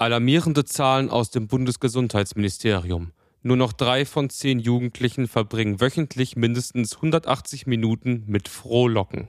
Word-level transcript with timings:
Alarmierende 0.00 0.64
Zahlen 0.64 1.10
aus 1.10 1.28
dem 1.28 1.46
Bundesgesundheitsministerium. 1.46 3.12
Nur 3.42 3.58
noch 3.58 3.74
drei 3.74 4.06
von 4.06 4.30
zehn 4.30 4.58
Jugendlichen 4.58 5.28
verbringen 5.28 5.78
wöchentlich 5.78 6.36
mindestens 6.36 6.96
180 6.96 7.66
Minuten 7.66 8.24
mit 8.26 8.48
Frohlocken. 8.48 9.28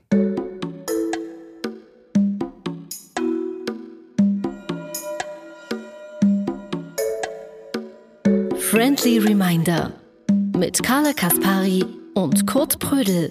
Friendly 8.57 9.17
Reminder 9.17 9.91
mit 10.57 10.81
Carla 10.81 11.11
Kaspari 11.11 11.83
und 12.13 12.47
Kurt 12.47 12.79
Prödel. 12.79 13.29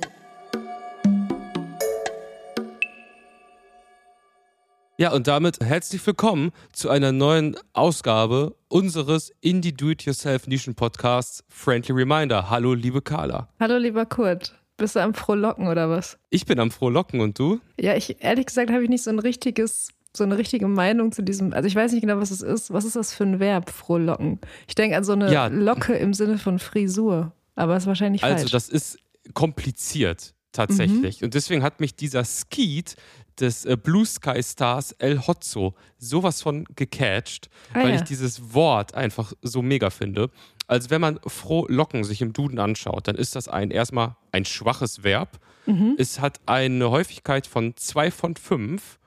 Ja, 5.00 5.14
und 5.14 5.28
damit 5.28 5.60
herzlich 5.60 6.06
willkommen 6.06 6.52
zu 6.74 6.90
einer 6.90 7.10
neuen 7.10 7.56
Ausgabe 7.72 8.54
unseres 8.68 9.32
Indie 9.40 9.72
Do-It-Yourself 9.72 10.46
Nischen 10.46 10.74
Podcasts 10.74 11.42
Friendly 11.48 11.94
Reminder. 11.94 12.50
Hallo, 12.50 12.74
liebe 12.74 13.00
Carla. 13.00 13.48
Hallo, 13.58 13.78
lieber 13.78 14.04
Kurt. 14.04 14.60
Bist 14.76 14.96
du 14.96 15.00
am 15.00 15.14
Frohlocken 15.14 15.68
oder 15.68 15.88
was? 15.88 16.18
Ich 16.28 16.44
bin 16.44 16.60
am 16.60 16.70
Frohlocken 16.70 17.22
und 17.22 17.38
du? 17.38 17.60
Ja, 17.80 17.96
ich 17.96 18.22
ehrlich 18.22 18.44
gesagt 18.44 18.70
habe 18.70 18.82
ich 18.82 18.90
nicht 18.90 19.02
so 19.02 19.08
ein 19.08 19.18
richtiges 19.18 19.88
so 20.14 20.22
eine 20.22 20.36
richtige 20.36 20.68
Meinung 20.68 21.12
zu 21.12 21.22
diesem, 21.22 21.54
also 21.54 21.66
ich 21.66 21.74
weiß 21.74 21.92
nicht 21.92 22.02
genau, 22.02 22.18
was 22.18 22.30
es 22.30 22.42
ist. 22.42 22.70
Was 22.70 22.84
ist 22.84 22.96
das 22.96 23.14
für 23.14 23.24
ein 23.24 23.40
Verb, 23.40 23.70
frohlocken? 23.70 24.38
Ich 24.68 24.74
denke 24.74 24.98
an 24.98 25.04
so 25.04 25.12
eine 25.12 25.32
ja. 25.32 25.46
Locke 25.46 25.94
im 25.94 26.12
Sinne 26.12 26.36
von 26.36 26.58
Frisur, 26.58 27.32
aber 27.54 27.74
ist 27.78 27.86
wahrscheinlich 27.86 28.22
also, 28.22 28.34
falsch. 28.34 28.52
Also 28.52 28.52
das 28.52 28.68
ist 28.68 28.98
kompliziert 29.32 30.34
tatsächlich. 30.52 31.20
Mhm. 31.20 31.26
Und 31.26 31.34
deswegen 31.34 31.62
hat 31.62 31.80
mich 31.80 31.94
dieser 31.94 32.24
Skeet 32.24 32.96
des 33.40 33.64
äh, 33.64 33.76
Blue 33.76 34.04
Sky 34.04 34.42
Stars 34.42 34.92
El 34.92 35.26
Hotzo 35.26 35.74
sowas 35.98 36.42
von 36.42 36.64
gecatcht, 36.76 37.48
ah, 37.72 37.80
weil 37.80 37.90
ja. 37.90 37.94
ich 37.96 38.02
dieses 38.02 38.54
Wort 38.54 38.94
einfach 38.94 39.32
so 39.42 39.62
mega 39.62 39.90
finde. 39.90 40.30
Also 40.66 40.90
wenn 40.90 41.00
man 41.00 41.18
frohlocken 41.26 42.04
sich 42.04 42.22
im 42.22 42.32
Duden 42.32 42.58
anschaut, 42.58 43.08
dann 43.08 43.16
ist 43.16 43.34
das 43.34 43.48
ein 43.48 43.70
erstmal 43.70 44.16
ein 44.30 44.44
schwaches 44.44 45.02
Verb. 45.02 45.40
Mhm. 45.66 45.96
Es 45.98 46.20
hat 46.20 46.40
eine 46.46 46.90
Häufigkeit 46.90 47.46
von 47.46 47.76
zwei 47.76 48.10
von 48.10 48.36
fünf 48.36 48.98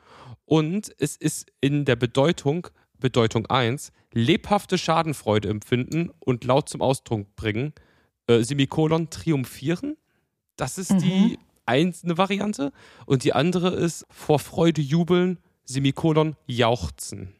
und 0.45 0.94
es 1.00 1.16
ist 1.16 1.52
in 1.61 1.86
der 1.86 1.95
Bedeutung, 1.95 2.67
Bedeutung 3.00 3.45
1, 3.48 3.92
lebhafte 4.14 4.78
Schadenfreude 4.78 5.50
empfinden 5.50 6.11
und 6.20 6.44
laut 6.44 6.70
zum 6.70 6.81
Ausdruck 6.81 7.36
bringen, 7.36 7.73
äh, 8.28 8.44
Semikolon 8.44 9.09
triumphieren. 9.09 9.98
Das 10.56 10.78
ist 10.78 10.92
mhm. 10.92 11.00
die 11.00 11.39
eine 11.66 12.17
Variante. 12.17 12.72
Und 13.06 13.23
die 13.23 13.33
andere 13.33 13.69
ist 13.69 14.06
vor 14.09 14.39
Freude 14.39 14.81
jubeln, 14.81 15.39
Semikolon 15.66 16.36
jauchzen. 16.45 17.33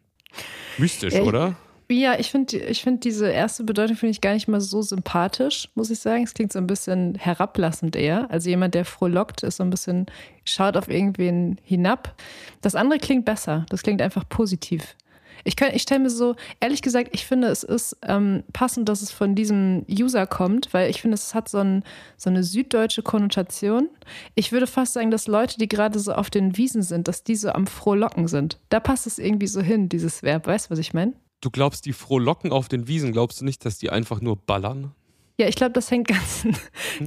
Mystisch, 0.78 1.14
ja, 1.14 1.24
oder? 1.24 1.56
Ja, 1.92 2.18
ich 2.18 2.32
finde 2.32 2.58
ich 2.58 2.82
find 2.82 3.04
diese 3.04 3.30
erste 3.30 3.64
Bedeutung 3.64 3.96
finde 3.96 4.12
ich 4.12 4.22
gar 4.22 4.34
nicht 4.34 4.48
mal 4.48 4.62
so 4.62 4.82
sympathisch, 4.82 5.70
muss 5.76 5.92
ich 5.92 6.00
sagen. 6.00 6.24
Es 6.24 6.34
klingt 6.34 6.52
so 6.52 6.60
ein 6.60 6.66
bisschen 6.66 7.16
herablassend 7.16 7.96
eher. 7.96 8.32
Also 8.32 8.50
jemand, 8.50 8.74
der 8.74 8.86
frohlockt, 8.86 9.44
ist 9.44 9.58
so 9.58 9.64
ein 9.64 9.70
bisschen, 9.70 10.08
schaut 10.44 10.76
auf 10.76 10.90
irgendwen 10.90 11.60
hinab. 11.64 12.16
Das 12.62 12.74
andere 12.74 13.00
klingt 13.00 13.26
besser. 13.26 13.66
Das 13.70 13.84
klingt 13.84 14.02
einfach 14.02 14.28
positiv. 14.28 14.96
Ich, 15.44 15.60
ich 15.60 15.82
stelle 15.82 16.02
mir 16.02 16.10
so, 16.10 16.36
ehrlich 16.60 16.82
gesagt, 16.82 17.10
ich 17.14 17.26
finde, 17.26 17.48
es 17.48 17.64
ist 17.64 17.98
ähm, 18.04 18.44
passend, 18.54 18.88
dass 18.90 19.02
es 19.02 19.12
von 19.12 19.36
diesem 19.36 19.86
User 19.90 20.26
kommt, 20.28 20.74
weil 20.74 20.90
ich 20.90 21.02
finde, 21.02 21.16
es 21.16 21.36
hat 21.36 21.50
so, 21.50 21.60
ein, 21.60 21.84
so 22.18 22.30
eine 22.30 22.44
süddeutsche 22.44 23.04
Konnotation. 23.04 23.90
Ich 24.36 24.52
würde 24.52 24.68
fast 24.68 24.94
sagen, 24.94 25.12
dass 25.12 25.28
Leute, 25.28 25.58
die 25.58 25.68
gerade 25.68 26.00
so 26.00 26.14
auf 26.14 26.30
den 26.30 26.58
Wiesen 26.58 26.82
sind, 26.82 27.08
dass 27.08 27.24
die 27.24 27.36
so 27.36 27.50
am 27.50 27.68
Frohlocken 27.68 28.28
sind. 28.28 28.58
Da 28.70 28.80
passt 28.80 29.08
es 29.08 29.20
irgendwie 29.20 29.48
so 29.48 29.62
hin, 29.62 29.90
dieses 29.90 30.24
Verb. 30.24 30.48
Weißt 30.48 30.68
du, 30.68 30.72
was 30.72 30.80
ich 30.80 30.94
meine? 30.94 31.14
Du 31.42 31.50
glaubst, 31.52 31.86
die 31.86 31.94
Frohlocken 31.94 32.54
auf 32.54 32.70
den 32.70 32.88
Wiesen, 32.88 33.12
glaubst 33.12 33.42
du 33.42 33.46
nicht, 33.46 33.66
dass 33.66 33.78
die 33.78 33.90
einfach 33.90 34.22
nur 34.22 34.38
ballern? 34.38 34.94
Ja, 35.36 35.48
ich 35.48 35.56
glaube, 35.56 35.72
das 35.72 35.90
hängt 35.90 36.08
ganz, 36.08 36.46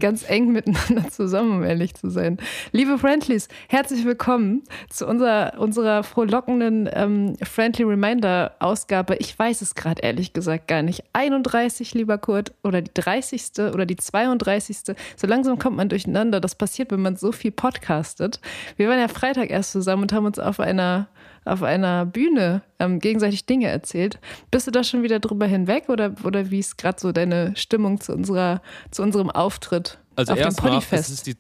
ganz 0.01 0.29
eng 0.29 0.51
miteinander 0.51 1.09
zusammen, 1.11 1.59
um 1.59 1.63
ehrlich 1.63 1.95
zu 1.95 2.11
sein. 2.11 2.39
Liebe 2.73 2.99
Friendlies, 2.99 3.47
herzlich 3.69 4.05
willkommen 4.05 4.65
zu 4.91 5.07
unserer, 5.07 5.55
unserer 5.59 6.03
frohlockenden 6.03 6.91
ähm, 6.93 7.37
Friendly 7.41 7.85
Reminder-Ausgabe. 7.85 9.15
Ich 9.21 9.39
weiß 9.39 9.63
es 9.63 9.77
gerade 9.77 10.03
ehrlich 10.03 10.33
gesagt 10.33 10.67
gar 10.67 10.83
nicht. 10.83 11.05
31, 11.13 11.95
lieber 11.95 12.19
Kurt, 12.19 12.53
oder 12.65 12.83
die 12.83 12.91
30. 12.95 13.73
oder 13.73 13.87
die 13.87 13.95
32. 13.95 14.97
So 15.15 15.27
langsam 15.29 15.61
kommt 15.61 15.77
man 15.77 15.89
durcheinander. 15.89 16.41
Das 16.41 16.57
passiert, 16.57 16.91
wenn 16.91 17.03
man 17.03 17.15
so 17.15 17.31
viel 17.31 17.53
podcastet. 17.53 18.41
Wir 18.77 18.89
waren 18.89 18.99
ja 18.99 19.07
Freitag 19.07 19.51
erst 19.51 19.71
zusammen 19.71 20.03
und 20.03 20.13
haben 20.13 20.27
uns 20.27 20.41
auf 20.41 20.59
einer 20.59 21.07
auf 21.47 21.63
einer 21.63 22.07
Bühne 22.07 22.63
ähm, 22.79 22.99
gegenseitig 22.99 23.47
Dinge 23.47 23.69
erzählt. 23.69 24.19
Bist 24.51 24.67
du 24.67 24.71
da 24.71 24.85
schon 24.85 25.03
wieder 25.03 25.21
drüber 25.21 25.47
hinweg 25.47 25.89
oder, 25.89 26.15
oder 26.25 26.51
wie 26.51 26.59
ist 26.59 26.79
gerade 26.79 27.01
so 27.01 27.13
deine 27.13 27.57
Stimmung 27.57 28.01
zu, 28.01 28.13
unserer, 28.13 28.61
zu 28.91 29.03
unserem 29.03 29.31
Auftritt 29.31 29.99
also 30.17 30.33
auf 30.33 30.39
dem 30.39 30.57
Podifest? 30.57 31.09
Es 31.09 31.11
ist 31.11 31.27
die 31.27 31.37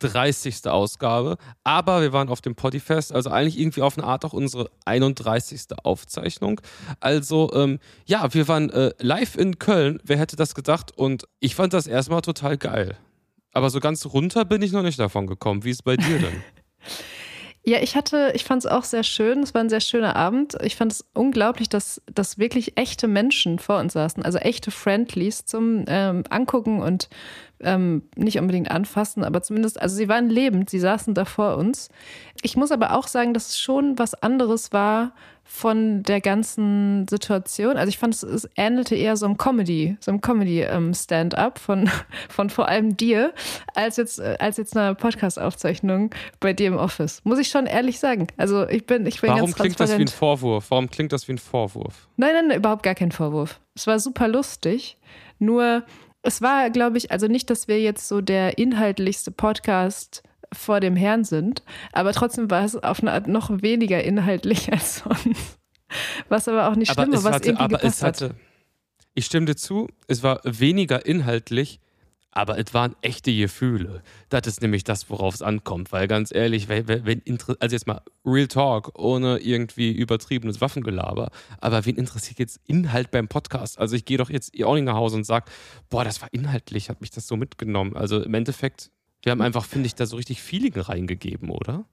30. 0.00 0.66
Ausgabe, 0.66 1.38
aber 1.64 2.02
wir 2.02 2.12
waren 2.12 2.28
auf 2.28 2.40
dem 2.40 2.54
Podifest, 2.54 3.12
also 3.12 3.30
eigentlich 3.30 3.58
irgendwie 3.58 3.82
auf 3.82 3.96
eine 3.96 4.06
Art 4.06 4.24
auch 4.24 4.32
unsere 4.32 4.70
31. 4.84 5.66
Aufzeichnung. 5.82 6.60
Also 7.00 7.50
ähm, 7.54 7.78
ja, 8.04 8.32
wir 8.34 8.48
waren 8.48 8.70
äh, 8.70 8.92
live 8.98 9.36
in 9.36 9.58
Köln, 9.58 10.00
wer 10.04 10.18
hätte 10.18 10.36
das 10.36 10.54
gedacht? 10.54 10.92
Und 10.96 11.26
ich 11.40 11.54
fand 11.54 11.72
das 11.72 11.86
erstmal 11.86 12.20
total 12.22 12.58
geil. 12.58 12.96
Aber 13.52 13.70
so 13.70 13.80
ganz 13.80 14.04
runter 14.06 14.44
bin 14.44 14.60
ich 14.60 14.72
noch 14.72 14.82
nicht 14.82 14.98
davon 14.98 15.26
gekommen. 15.26 15.64
Wie 15.64 15.70
ist 15.70 15.78
es 15.78 15.82
bei 15.82 15.96
dir 15.96 16.18
denn? 16.18 16.42
Ja, 17.68 17.80
ich 17.80 17.96
hatte, 17.96 18.30
ich 18.36 18.44
fand 18.44 18.64
es 18.64 18.70
auch 18.70 18.84
sehr 18.84 19.02
schön. 19.02 19.42
Es 19.42 19.52
war 19.52 19.60
ein 19.60 19.68
sehr 19.68 19.80
schöner 19.80 20.14
Abend. 20.14 20.56
Ich 20.62 20.76
fand 20.76 20.92
es 20.92 21.04
unglaublich, 21.14 21.68
dass, 21.68 22.00
dass 22.06 22.38
wirklich 22.38 22.78
echte 22.78 23.08
Menschen 23.08 23.58
vor 23.58 23.80
uns 23.80 23.94
saßen, 23.94 24.22
also 24.22 24.38
echte 24.38 24.70
Friendlies 24.70 25.46
zum 25.46 25.84
ähm, 25.88 26.22
Angucken 26.30 26.80
und 26.80 27.08
ähm, 27.58 28.02
nicht 28.14 28.38
unbedingt 28.38 28.70
anfassen, 28.70 29.24
aber 29.24 29.42
zumindest, 29.42 29.80
also 29.82 29.96
sie 29.96 30.08
waren 30.08 30.30
lebend, 30.30 30.70
sie 30.70 30.78
saßen 30.78 31.14
da 31.14 31.24
vor 31.24 31.56
uns. 31.56 31.88
Ich 32.42 32.56
muss 32.56 32.70
aber 32.70 32.94
auch 32.94 33.08
sagen, 33.08 33.34
dass 33.34 33.48
es 33.48 33.58
schon 33.58 33.98
was 33.98 34.14
anderes 34.14 34.72
war 34.72 35.12
von 35.48 36.02
der 36.02 36.20
ganzen 36.20 37.06
Situation. 37.08 37.76
Also 37.76 37.88
ich 37.88 37.98
fand, 37.98 38.14
es, 38.14 38.22
es 38.24 38.48
ähnelte 38.56 38.96
eher 38.96 39.16
so 39.16 39.26
einem 39.26 39.38
Comedy, 39.38 39.96
so 40.00 40.10
einem 40.10 40.20
Comedy-Stand-up 40.20 41.56
ähm, 41.56 41.62
von, 41.62 41.90
von 42.28 42.50
vor 42.50 42.68
allem 42.68 42.96
dir, 42.96 43.32
als 43.74 43.96
jetzt, 43.96 44.18
äh, 44.18 44.36
als 44.40 44.56
jetzt 44.56 44.76
eine 44.76 44.94
Podcast-Aufzeichnung 44.94 46.10
bei 46.40 46.52
dir 46.52 46.66
im 46.66 46.76
Office. 46.76 47.20
Muss 47.24 47.38
ich 47.38 47.48
schon 47.48 47.66
ehrlich 47.66 48.00
sagen. 48.00 48.26
Also 48.36 48.68
ich 48.68 48.86
bin, 48.86 49.06
ich 49.06 49.20
bin 49.20 49.30
Warum 49.30 49.42
ganz 49.42 49.54
klingt 49.54 49.80
das 49.80 49.96
wie 49.96 50.02
ein 50.02 50.08
Vorwurf? 50.08 50.66
Warum 50.70 50.90
klingt 50.90 51.12
das 51.12 51.28
wie 51.28 51.32
ein 51.32 51.38
Vorwurf? 51.38 52.08
Nein, 52.16 52.34
nein, 52.34 52.48
nein, 52.48 52.58
überhaupt 52.58 52.82
gar 52.82 52.94
kein 52.94 53.12
Vorwurf. 53.12 53.60
Es 53.74 53.86
war 53.86 53.98
super 54.00 54.26
lustig. 54.28 54.98
Nur 55.38 55.84
es 56.22 56.42
war, 56.42 56.70
glaube 56.70 56.98
ich, 56.98 57.12
also 57.12 57.28
nicht, 57.28 57.50
dass 57.50 57.68
wir 57.68 57.80
jetzt 57.80 58.08
so 58.08 58.20
der 58.20 58.58
inhaltlichste 58.58 59.30
Podcast 59.30 60.24
vor 60.52 60.80
dem 60.80 60.96
Herrn 60.96 61.24
sind, 61.24 61.62
aber 61.92 62.12
trotzdem 62.12 62.50
war 62.50 62.64
es 62.64 62.76
auf 62.76 63.00
eine 63.00 63.12
Art 63.12 63.28
noch 63.28 63.50
weniger 63.62 64.02
inhaltlich 64.02 64.72
als 64.72 64.98
sonst. 64.98 65.58
Was 66.28 66.48
aber 66.48 66.68
auch 66.68 66.76
nicht 66.76 66.92
schlimm 66.92 67.12
war, 67.12 67.24
was 67.24 67.34
hatte, 67.34 67.48
irgendwie 67.48 67.64
aber 67.64 67.78
gepasst 67.78 67.96
es 67.96 68.02
hatte, 68.02 68.34
Ich 69.14 69.26
stimme 69.26 69.46
dir 69.46 69.56
zu, 69.56 69.88
es 70.08 70.22
war 70.22 70.40
weniger 70.44 71.06
inhaltlich, 71.06 71.80
aber 72.36 72.58
es 72.58 72.74
waren 72.74 72.94
echte 73.00 73.34
Gefühle. 73.34 74.02
Das 74.28 74.46
ist 74.46 74.60
nämlich 74.60 74.84
das, 74.84 75.08
worauf 75.08 75.34
es 75.34 75.40
ankommt. 75.40 75.90
Weil 75.90 76.06
ganz 76.06 76.34
ehrlich, 76.34 76.68
wenn, 76.68 76.86
wenn, 76.86 77.22
also 77.60 77.74
jetzt 77.74 77.86
mal 77.86 78.02
Real 78.26 78.46
Talk, 78.46 78.92
ohne 78.98 79.38
irgendwie 79.38 79.90
übertriebenes 79.90 80.60
Waffengelaber, 80.60 81.30
aber 81.60 81.86
wen 81.86 81.96
interessiert 81.96 82.38
jetzt 82.38 82.60
Inhalt 82.66 83.10
beim 83.10 83.28
Podcast? 83.28 83.78
Also 83.78 83.96
ich 83.96 84.04
gehe 84.04 84.18
doch 84.18 84.28
jetzt 84.28 84.52
auch 84.62 84.74
nicht 84.74 84.84
nach 84.84 84.96
Hause 84.96 85.16
und 85.16 85.24
sage, 85.24 85.46
boah, 85.88 86.04
das 86.04 86.20
war 86.20 86.28
inhaltlich, 86.30 86.90
hat 86.90 87.00
mich 87.00 87.10
das 87.10 87.26
so 87.26 87.36
mitgenommen. 87.36 87.96
Also 87.96 88.22
im 88.22 88.34
Endeffekt, 88.34 88.90
wir 89.26 89.32
haben 89.32 89.42
einfach, 89.42 89.64
finde 89.64 89.86
ich, 89.86 89.96
da 89.96 90.06
so 90.06 90.16
richtig 90.16 90.40
Feeling 90.40 90.78
reingegeben, 90.78 91.50
oder? 91.50 91.84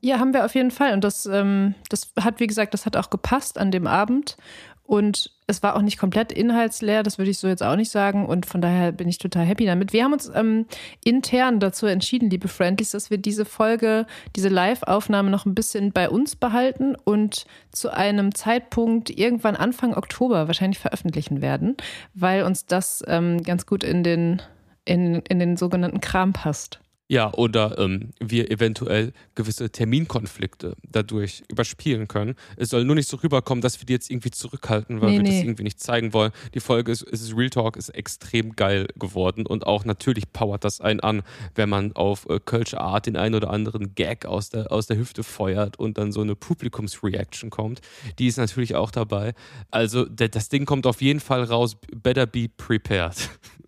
Ja, 0.00 0.20
haben 0.20 0.32
wir 0.32 0.44
auf 0.44 0.54
jeden 0.54 0.70
Fall. 0.70 0.92
Und 0.92 1.02
das, 1.02 1.26
ähm, 1.26 1.74
das 1.88 2.12
hat, 2.20 2.38
wie 2.38 2.46
gesagt, 2.46 2.74
das 2.74 2.86
hat 2.86 2.96
auch 2.96 3.10
gepasst 3.10 3.58
an 3.58 3.72
dem 3.72 3.88
Abend. 3.88 4.36
Und 4.84 5.32
es 5.48 5.64
war 5.64 5.74
auch 5.74 5.82
nicht 5.82 5.98
komplett 5.98 6.30
inhaltsleer, 6.30 7.02
das 7.02 7.18
würde 7.18 7.32
ich 7.32 7.38
so 7.38 7.48
jetzt 7.48 7.64
auch 7.64 7.74
nicht 7.74 7.90
sagen. 7.90 8.24
Und 8.24 8.46
von 8.46 8.60
daher 8.60 8.92
bin 8.92 9.08
ich 9.08 9.18
total 9.18 9.44
happy 9.44 9.66
damit. 9.66 9.92
Wir 9.92 10.04
haben 10.04 10.12
uns 10.12 10.30
ähm, 10.32 10.66
intern 11.02 11.58
dazu 11.58 11.86
entschieden, 11.86 12.30
liebe 12.30 12.46
Friendlies, 12.46 12.92
dass 12.92 13.10
wir 13.10 13.18
diese 13.18 13.44
Folge, 13.44 14.06
diese 14.36 14.48
Live-Aufnahme 14.48 15.28
noch 15.28 15.44
ein 15.44 15.56
bisschen 15.56 15.90
bei 15.90 16.08
uns 16.08 16.36
behalten 16.36 16.94
und 17.02 17.46
zu 17.72 17.92
einem 17.92 18.32
Zeitpunkt 18.32 19.10
irgendwann 19.10 19.56
Anfang 19.56 19.92
Oktober 19.92 20.46
wahrscheinlich 20.46 20.78
veröffentlichen 20.78 21.42
werden, 21.42 21.76
weil 22.14 22.44
uns 22.44 22.66
das 22.66 23.02
ähm, 23.08 23.42
ganz 23.42 23.66
gut 23.66 23.82
in 23.82 24.04
den, 24.04 24.40
in, 24.86 25.16
in 25.28 25.38
den 25.38 25.56
sogenannten 25.56 26.00
Kram 26.00 26.32
passt. 26.32 26.80
Ja, 27.08 27.32
oder 27.34 27.78
ähm, 27.78 28.10
wir 28.18 28.50
eventuell 28.50 29.12
gewisse 29.36 29.70
Terminkonflikte 29.70 30.74
dadurch 30.82 31.44
überspielen 31.48 32.08
können. 32.08 32.34
Es 32.56 32.70
soll 32.70 32.84
nur 32.84 32.96
nicht 32.96 33.08
so 33.08 33.18
rüberkommen, 33.18 33.62
dass 33.62 33.80
wir 33.80 33.86
die 33.86 33.92
jetzt 33.92 34.10
irgendwie 34.10 34.32
zurückhalten, 34.32 35.00
weil 35.00 35.10
nee, 35.10 35.16
wir 35.16 35.22
nee. 35.22 35.30
das 35.30 35.38
irgendwie 35.38 35.62
nicht 35.62 35.78
zeigen 35.78 36.12
wollen. 36.12 36.32
Die 36.54 36.60
Folge 36.60 36.90
ist, 36.90 37.02
ist 37.02 37.36
Real 37.36 37.50
Talk 37.50 37.76
ist 37.76 37.90
extrem 37.90 38.56
geil 38.56 38.88
geworden 38.98 39.46
und 39.46 39.68
auch 39.68 39.84
natürlich 39.84 40.32
powert 40.32 40.64
das 40.64 40.80
einen 40.80 40.98
an, 40.98 41.22
wenn 41.54 41.68
man 41.68 41.92
auf 41.92 42.28
äh, 42.28 42.40
Kölsche 42.44 42.80
Art 42.80 43.06
den 43.06 43.16
einen 43.16 43.36
oder 43.36 43.50
anderen 43.50 43.94
Gag 43.94 44.26
aus 44.26 44.50
der, 44.50 44.72
aus 44.72 44.88
der 44.88 44.96
Hüfte 44.96 45.22
feuert 45.22 45.78
und 45.78 45.98
dann 45.98 46.10
so 46.10 46.22
eine 46.22 46.34
Publikumsreaction 46.34 47.50
kommt. 47.50 47.82
Die 48.18 48.26
ist 48.26 48.36
natürlich 48.36 48.74
auch 48.74 48.90
dabei. 48.90 49.34
Also 49.70 50.06
das 50.06 50.48
Ding 50.48 50.66
kommt 50.66 50.86
auf 50.86 51.00
jeden 51.00 51.20
Fall 51.20 51.44
raus. 51.44 51.76
Better 52.02 52.26
be 52.26 52.48
prepared. 52.48 53.14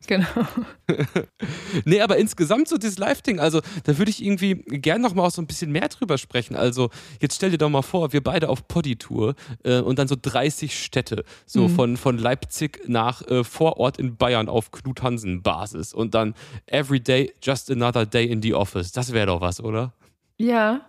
Genau. 0.08 0.26
nee, 1.84 2.00
aber 2.00 2.16
insgesamt 2.16 2.68
so 2.68 2.78
dieses 2.78 2.98
Live-Ding, 3.28 3.40
also 3.40 3.60
da 3.84 3.98
würde 3.98 4.10
ich 4.10 4.24
irgendwie 4.24 4.54
gern 4.54 5.00
noch 5.00 5.14
mal 5.14 5.24
auch 5.24 5.30
so 5.30 5.42
ein 5.42 5.46
bisschen 5.46 5.70
mehr 5.70 5.88
drüber 5.88 6.18
sprechen. 6.18 6.56
Also 6.56 6.90
jetzt 7.20 7.36
stell 7.36 7.50
dir 7.50 7.58
doch 7.58 7.68
mal 7.68 7.82
vor, 7.82 8.12
wir 8.12 8.22
beide 8.22 8.48
auf 8.48 8.66
Poddy-Tour 8.66 9.34
äh, 9.64 9.80
und 9.80 9.98
dann 9.98 10.08
so 10.08 10.16
30 10.20 10.76
Städte, 10.76 11.24
so 11.46 11.68
mhm. 11.68 11.74
von, 11.74 11.96
von 11.96 12.18
Leipzig 12.18 12.80
nach 12.86 13.22
äh, 13.28 13.44
Vorort 13.44 13.98
in 13.98 14.16
Bayern 14.16 14.48
auf 14.48 14.70
Knut 14.70 15.02
Hansen-Basis 15.02 15.94
und 15.94 16.14
dann 16.14 16.34
every 16.66 17.00
day, 17.00 17.32
just 17.42 17.70
another 17.70 18.06
day 18.06 18.26
in 18.26 18.42
the 18.42 18.54
office. 18.54 18.92
Das 18.92 19.12
wäre 19.12 19.26
doch 19.26 19.40
was, 19.40 19.62
oder? 19.62 19.92
Ja, 20.40 20.82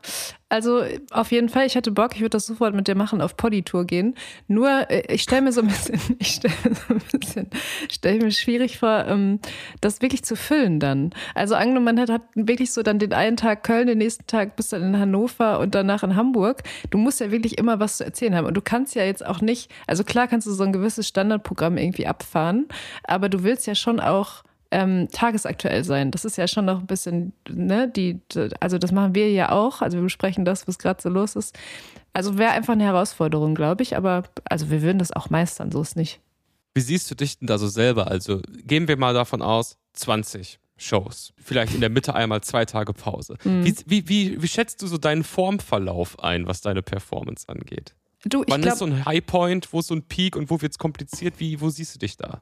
also 0.47 0.83
auf 1.09 1.31
jeden 1.31 1.49
Fall, 1.49 1.65
ich 1.65 1.73
hätte 1.73 1.89
Bock, 1.91 2.13
ich 2.13 2.21
würde 2.21 2.29
das 2.29 2.45
sofort 2.45 2.75
mit 2.75 2.87
dir 2.87 2.93
machen, 2.93 3.19
auf 3.19 3.35
Poddy-Tour 3.35 3.85
gehen. 3.85 4.13
Nur, 4.47 4.69
äh, 4.91 5.11
ich 5.11 5.23
stelle 5.23 5.41
mir 5.41 5.51
so 5.51 5.61
ein 5.61 5.67
bisschen, 5.67 5.99
ich 6.19 6.35
stelle 6.35 6.53
mir 6.63 6.75
so 6.75 6.93
ein 6.93 7.19
bisschen, 7.19 7.49
stelle 7.91 8.19
mir 8.19 8.31
schwierig 8.31 8.77
vor, 8.77 9.05
ähm, 9.07 9.39
das 9.81 10.03
wirklich 10.03 10.23
zu 10.23 10.35
füllen 10.35 10.79
dann. 10.79 11.13
Also 11.33 11.55
angenommen, 11.55 11.85
man 11.85 11.99
hat, 11.99 12.11
hat 12.11 12.21
wirklich 12.35 12.71
so 12.71 12.83
dann 12.83 12.99
den 12.99 13.11
einen 13.11 13.37
Tag 13.37 13.63
Köln, 13.63 13.87
den 13.87 13.97
nächsten 13.97 14.27
Tag 14.27 14.55
bist 14.55 14.71
dann 14.71 14.83
in 14.83 14.99
Hannover 14.99 15.59
und 15.59 15.73
danach 15.73 16.03
in 16.03 16.15
Hamburg. 16.15 16.61
Du 16.91 16.99
musst 16.99 17.19
ja 17.19 17.31
wirklich 17.31 17.57
immer 17.57 17.79
was 17.79 17.97
zu 17.97 18.05
erzählen 18.05 18.35
haben. 18.35 18.45
Und 18.45 18.53
du 18.53 18.61
kannst 18.61 18.93
ja 18.93 19.03
jetzt 19.03 19.25
auch 19.25 19.41
nicht, 19.41 19.71
also 19.87 20.03
klar 20.03 20.27
kannst 20.27 20.45
du 20.45 20.51
so 20.51 20.63
ein 20.63 20.73
gewisses 20.73 21.07
Standardprogramm 21.07 21.77
irgendwie 21.77 22.05
abfahren, 22.05 22.67
aber 23.03 23.29
du 23.29 23.43
willst 23.43 23.65
ja 23.65 23.73
schon 23.73 23.99
auch 23.99 24.43
ähm, 24.71 25.07
tagesaktuell 25.11 25.83
sein. 25.83 26.11
Das 26.11 26.25
ist 26.25 26.37
ja 26.37 26.47
schon 26.47 26.65
noch 26.65 26.79
ein 26.79 26.87
bisschen, 26.87 27.33
ne, 27.49 27.89
die, 27.89 28.19
also 28.59 28.77
das 28.77 28.91
machen 28.91 29.15
wir 29.15 29.31
ja 29.31 29.51
auch. 29.51 29.81
Also 29.81 29.97
wir 29.97 30.03
besprechen 30.03 30.45
das, 30.45 30.67
was 30.67 30.77
gerade 30.77 31.01
so 31.01 31.09
los 31.09 31.35
ist. 31.35 31.57
Also 32.13 32.37
wäre 32.37 32.51
einfach 32.51 32.73
eine 32.73 32.83
Herausforderung, 32.83 33.55
glaube 33.55 33.83
ich, 33.83 33.95
aber 33.95 34.23
also 34.45 34.69
wir 34.69 34.81
würden 34.81 34.99
das 34.99 35.11
auch 35.11 35.29
meistern, 35.29 35.71
so 35.71 35.81
ist 35.81 35.95
nicht. 35.95 36.19
Wie 36.75 36.81
siehst 36.81 37.09
du 37.09 37.15
dich 37.15 37.39
denn 37.39 37.47
da 37.47 37.57
so 37.57 37.67
selber? 37.67 38.07
Also 38.07 38.41
gehen 38.63 38.87
wir 38.87 38.97
mal 38.97 39.13
davon 39.13 39.41
aus, 39.41 39.77
20 39.93 40.59
Shows. 40.77 41.33
Vielleicht 41.37 41.73
in 41.73 41.81
der 41.81 41.89
Mitte 41.89 42.15
einmal 42.15 42.41
zwei 42.41 42.65
Tage 42.65 42.93
Pause. 42.93 43.35
Mhm. 43.43 43.65
Wie, 43.65 43.75
wie, 43.85 44.09
wie, 44.09 44.41
wie 44.41 44.47
schätzt 44.47 44.81
du 44.81 44.87
so 44.87 44.97
deinen 44.97 45.23
Formverlauf 45.23 46.19
ein, 46.19 46.47
was 46.47 46.61
deine 46.61 46.81
Performance 46.81 47.49
angeht? 47.49 47.95
Du, 48.25 48.43
Wann 48.47 48.61
glaub, 48.61 48.73
ist 48.73 48.79
so 48.79 48.85
ein 48.85 49.05
Highpoint, 49.05 49.71
wo 49.71 49.79
ist 49.79 49.87
so 49.87 49.95
ein 49.95 50.03
Peak 50.03 50.35
und 50.35 50.49
wo 50.49 50.61
wird 50.61 50.73
es 50.73 50.77
kompliziert? 50.77 51.39
Wie, 51.39 51.61
wo 51.61 51.69
siehst 51.69 51.95
du 51.95 51.99
dich 51.99 52.17
da? 52.17 52.41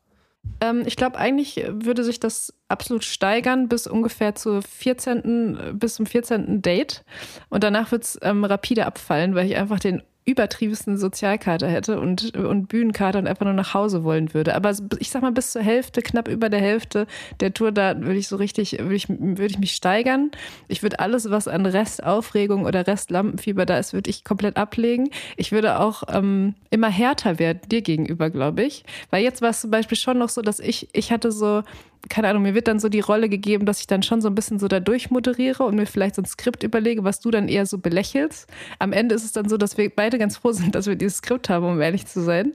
Ähm, 0.62 0.84
ich 0.86 0.96
glaube, 0.96 1.18
eigentlich 1.18 1.64
würde 1.70 2.04
sich 2.04 2.20
das 2.20 2.54
absolut 2.68 3.04
steigern 3.04 3.68
bis 3.68 3.88
ungefähr 3.88 4.36
zur 4.36 4.62
14., 4.62 5.74
bis 5.74 5.96
zum 5.96 6.06
14. 6.06 6.62
Date. 6.62 7.04
Und 7.50 7.64
danach 7.64 7.92
wird 7.92 8.04
es 8.04 8.20
ähm, 8.22 8.44
rapide 8.44 8.86
abfallen, 8.86 9.36
weil 9.36 9.48
ich 9.48 9.56
einfach 9.56 9.80
den 9.80 10.02
übertriebensten 10.28 10.98
Sozialkater 10.98 11.70
hätte 11.70 12.02
und, 12.02 12.36
und 12.36 12.68
Bühnenkater 12.68 13.20
und 13.20 13.28
einfach 13.28 13.46
nur 13.46 13.54
nach 13.54 13.74
Hause 13.74 14.04
wollen 14.04 14.34
würde. 14.34 14.56
Aber 14.56 14.74
ich 15.00 15.10
sag 15.10 15.22
mal, 15.22 15.32
bis 15.32 15.54
zur 15.54 15.62
Hälfte, 15.62 16.02
knapp 16.02 16.28
über 16.28 16.50
der 16.50 16.60
Hälfte 16.60 17.08
der 17.40 17.54
Tour, 17.54 17.72
da 17.72 17.98
würde 17.98 18.20
ich 18.20 18.28
so 18.28 18.36
richtig, 18.36 18.74
würde 18.74 18.96
ich, 18.96 19.08
würde 19.08 19.46
ich 19.46 19.58
mich 19.58 19.72
steigern. 19.72 20.32
Ich 20.68 20.84
würde 20.84 21.00
alles, 21.00 21.30
was 21.30 21.48
an 21.48 21.66
Restaufregung 21.66 22.66
oder 22.66 22.86
Restlampenfieber 22.86 23.66
da 23.66 23.80
ist, 23.80 23.94
würde 23.94 24.10
ich 24.10 24.26
komplett 24.26 24.58
ablegen. 24.58 25.10
Ich 25.38 25.54
würde 25.54 25.80
auch 25.80 26.04
ähm, 26.10 26.56
immer 26.72 26.90
härter 26.90 27.40
werden 27.40 27.62
dir 27.72 27.82
gegenüber, 27.82 28.30
glaube 28.30 28.64
ich. 28.64 28.84
Weil 29.10 29.24
jetzt 29.24 29.42
war 29.42 29.52
es 29.52 29.62
zum 29.62 29.72
Beispiel 29.72 29.98
schon 29.98 30.18
noch 30.18 30.30
so, 30.30 30.42
dass 30.42 30.60
ich, 30.60 30.90
ich 30.92 31.14
hatte 31.14 31.32
so, 31.32 31.64
keine 32.10 32.30
Ahnung, 32.30 32.44
mir 32.44 32.54
wird 32.54 32.68
dann 32.68 32.80
so 32.80 32.90
die 32.90 33.00
Rolle 33.00 33.30
gegeben, 33.30 33.66
dass 33.66 33.80
ich 33.80 33.88
dann 33.88 34.04
schon 34.04 34.22
so 34.22 34.30
ein 34.30 34.36
bisschen 34.36 34.60
so 34.60 34.68
da 34.68 34.80
durchmoderiere 34.80 35.64
und 35.64 35.76
mir 35.76 35.86
vielleicht 35.86 36.16
so 36.16 36.22
ein 36.22 36.26
Skript 36.26 36.64
überlege, 36.64 37.04
was 37.04 37.20
du 37.20 37.32
dann 37.32 37.48
eher 37.48 37.66
so 37.66 37.78
belächelst. 37.78 38.50
Am 38.80 38.94
Ende 38.94 39.16
ist 39.16 39.24
es 39.24 39.32
dann 39.32 39.50
so, 39.50 39.58
dass 39.58 39.78
wir 39.78 39.90
beide 39.90 40.18
ganz 40.18 40.38
froh 40.38 40.52
sind, 40.52 40.76
dass 40.76 40.88
wir 40.88 40.96
dieses 40.96 41.18
Skript 41.18 41.50
haben, 41.50 41.66
um 41.66 41.82
ehrlich 41.82 42.06
zu 42.06 42.22
sein. 42.22 42.54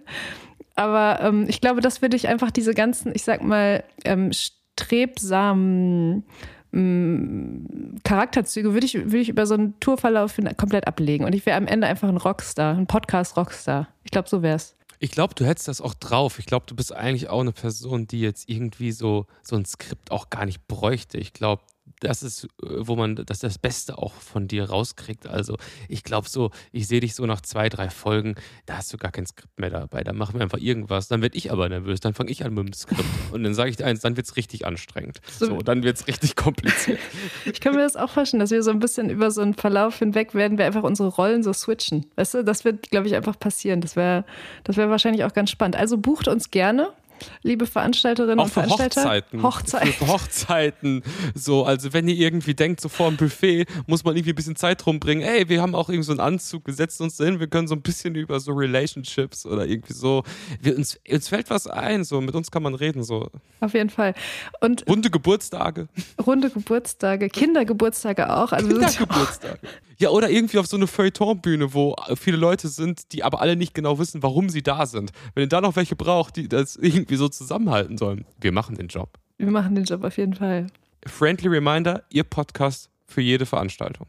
Aber 0.74 1.20
ähm, 1.20 1.46
ich 1.48 1.60
glaube, 1.60 1.80
das 1.80 2.02
würde 2.02 2.16
ich 2.16 2.28
einfach 2.28 2.50
diese 2.50 2.74
ganzen, 2.74 3.12
ich 3.14 3.24
sag 3.24 3.42
mal, 3.42 3.84
ähm, 4.04 4.30
strebsamen 4.32 6.24
ähm, 6.72 7.98
Charakterzüge 8.04 8.72
würde 8.72 8.86
ich, 8.86 8.94
würde 8.94 9.18
ich 9.18 9.28
über 9.28 9.46
so 9.46 9.54
einen 9.54 9.78
Tourverlauf 9.80 10.36
komplett 10.56 10.86
ablegen. 10.86 11.24
Und 11.24 11.34
ich 11.34 11.44
wäre 11.46 11.56
am 11.56 11.66
Ende 11.66 11.86
einfach 11.86 12.08
ein 12.08 12.16
Rockstar, 12.16 12.76
ein 12.76 12.86
Podcast-Rockstar. 12.86 13.88
Ich 14.04 14.10
glaube, 14.10 14.28
so 14.28 14.42
wäre 14.42 14.56
es. 14.56 14.76
Ich 15.04 15.10
glaube, 15.10 15.34
du 15.34 15.44
hättest 15.44 15.66
das 15.66 15.80
auch 15.80 15.94
drauf. 15.94 16.38
Ich 16.38 16.46
glaube, 16.46 16.66
du 16.68 16.76
bist 16.76 16.92
eigentlich 16.92 17.28
auch 17.28 17.40
eine 17.40 17.50
Person, 17.50 18.06
die 18.06 18.20
jetzt 18.20 18.48
irgendwie 18.48 18.92
so, 18.92 19.26
so 19.42 19.56
ein 19.56 19.64
Skript 19.64 20.12
auch 20.12 20.30
gar 20.30 20.46
nicht 20.46 20.68
bräuchte. 20.68 21.18
Ich 21.18 21.32
glaube, 21.32 21.60
das 22.00 22.22
ist, 22.22 22.44
äh, 22.44 22.48
wo 22.62 22.96
man 22.96 23.16
das, 23.16 23.40
das 23.40 23.58
Beste 23.58 23.98
auch 23.98 24.14
von 24.14 24.48
dir 24.48 24.64
rauskriegt. 24.70 25.26
Also 25.26 25.56
ich 25.88 26.02
glaube 26.02 26.28
so, 26.28 26.50
ich 26.72 26.86
sehe 26.86 27.00
dich 27.00 27.14
so 27.14 27.26
nach 27.26 27.40
zwei, 27.40 27.68
drei 27.68 27.90
Folgen, 27.90 28.34
da 28.66 28.78
hast 28.78 28.92
du 28.92 28.96
gar 28.96 29.12
kein 29.12 29.26
Skript 29.26 29.58
mehr 29.58 29.70
dabei. 29.70 30.04
Da 30.04 30.12
machen 30.12 30.34
wir 30.34 30.42
einfach 30.42 30.58
irgendwas. 30.58 31.08
Dann 31.08 31.22
werde 31.22 31.36
ich 31.36 31.52
aber 31.52 31.68
nervös. 31.68 32.00
Dann 32.00 32.14
fange 32.14 32.30
ich 32.30 32.44
an 32.44 32.54
mit 32.54 32.66
dem 32.66 32.72
Skript. 32.72 33.04
Und 33.32 33.44
dann 33.44 33.54
sage 33.54 33.70
ich 33.70 33.76
dir 33.76 33.86
eins, 33.86 34.00
dann 34.00 34.16
wird 34.16 34.26
es 34.26 34.36
richtig 34.36 34.66
anstrengend. 34.66 35.20
So, 35.38 35.46
so 35.46 35.58
dann 35.58 35.82
wird 35.82 35.96
es 35.96 36.06
richtig 36.06 36.36
kompliziert. 36.36 36.98
Ich 37.44 37.60
kann 37.60 37.74
mir 37.74 37.82
das 37.82 37.96
auch 37.96 38.10
vorstellen, 38.10 38.40
dass 38.40 38.50
wir 38.50 38.62
so 38.62 38.70
ein 38.70 38.78
bisschen 38.78 39.10
über 39.10 39.30
so 39.30 39.40
einen 39.40 39.54
Verlauf 39.54 39.98
hinweg 39.98 40.34
werden 40.34 40.58
wir 40.58 40.66
einfach 40.66 40.82
unsere 40.82 41.08
Rollen 41.08 41.42
so 41.42 41.52
switchen. 41.52 42.06
Weißt 42.16 42.34
du, 42.34 42.44
das 42.44 42.64
wird, 42.64 42.90
glaube 42.90 43.06
ich, 43.06 43.14
einfach 43.14 43.38
passieren. 43.38 43.80
Das 43.80 43.96
wäre 43.96 44.24
das 44.64 44.76
wär 44.76 44.90
wahrscheinlich 44.90 45.24
auch 45.24 45.32
ganz 45.32 45.50
spannend. 45.50 45.76
Also 45.76 45.98
bucht 45.98 46.28
uns 46.28 46.50
gerne 46.50 46.90
liebe 47.42 47.66
Veranstalterinnen 47.66 48.38
Auch 48.38 48.44
und 48.44 48.52
Veranstalter. 48.52 49.02
Hochzeiten. 49.02 49.42
Hochzeiten. 49.42 49.92
Für 49.92 50.06
Hochzeiten. 50.08 51.02
So, 51.34 51.64
also 51.64 51.92
wenn 51.92 52.08
ihr 52.08 52.16
irgendwie 52.16 52.54
denkt, 52.54 52.80
so 52.80 52.88
vor 52.88 53.08
dem 53.08 53.16
Buffet 53.16 53.66
muss 53.86 54.04
man 54.04 54.16
irgendwie 54.16 54.32
ein 54.32 54.36
bisschen 54.36 54.56
Zeit 54.56 54.84
rumbringen. 54.86 55.24
Ey, 55.24 55.48
wir 55.48 55.62
haben 55.62 55.74
auch 55.74 55.88
irgendwie 55.88 56.06
so 56.06 56.12
einen 56.12 56.20
Anzug, 56.20 56.66
wir 56.66 56.74
setzen 56.74 57.04
uns 57.04 57.16
hin, 57.16 57.40
wir 57.40 57.46
können 57.46 57.68
so 57.68 57.74
ein 57.74 57.82
bisschen 57.82 58.14
über 58.14 58.40
so 58.40 58.52
Relationships 58.52 59.46
oder 59.46 59.66
irgendwie 59.66 59.92
so. 59.94 60.22
Wir, 60.60 60.76
uns, 60.76 60.98
uns 61.10 61.28
fällt 61.28 61.50
was 61.50 61.66
ein, 61.66 62.04
so 62.04 62.20
mit 62.20 62.34
uns 62.34 62.50
kann 62.50 62.62
man 62.62 62.74
reden. 62.74 63.02
so. 63.02 63.28
Auf 63.60 63.74
jeden 63.74 63.90
Fall. 63.90 64.14
Und 64.60 64.86
runde 64.88 65.10
Geburtstage. 65.10 65.88
Runde 66.24 66.50
Geburtstage, 66.50 67.28
Kindergeburtstage 67.28 68.32
auch. 68.32 68.52
Also 68.52 68.68
Kindergeburtstage. 68.68 69.58
Ja, 70.02 70.10
oder 70.10 70.30
irgendwie 70.30 70.58
auf 70.58 70.66
so 70.66 70.76
eine 70.76 70.88
Feuilletonbühne, 70.88 71.74
wo 71.74 71.94
viele 72.16 72.36
Leute 72.36 72.66
sind, 72.66 73.12
die 73.12 73.22
aber 73.22 73.40
alle 73.40 73.54
nicht 73.54 73.72
genau 73.72 74.00
wissen, 74.00 74.20
warum 74.20 74.48
sie 74.48 74.60
da 74.60 74.84
sind. 74.84 75.12
Wenn 75.36 75.44
ihr 75.44 75.48
da 75.48 75.60
noch 75.60 75.76
welche 75.76 75.94
braucht, 75.94 76.34
die 76.34 76.48
das 76.48 76.74
irgendwie 76.74 77.14
so 77.14 77.28
zusammenhalten 77.28 77.96
sollen, 77.96 78.24
wir 78.40 78.50
machen 78.50 78.74
den 78.74 78.88
Job. 78.88 79.16
Wir 79.38 79.52
machen 79.52 79.76
den 79.76 79.84
Job 79.84 80.02
auf 80.02 80.16
jeden 80.16 80.34
Fall. 80.34 80.66
Friendly 81.06 81.46
Reminder, 81.46 82.02
ihr 82.10 82.24
Podcast 82.24 82.90
für 83.06 83.20
jede 83.20 83.46
Veranstaltung. 83.46 84.08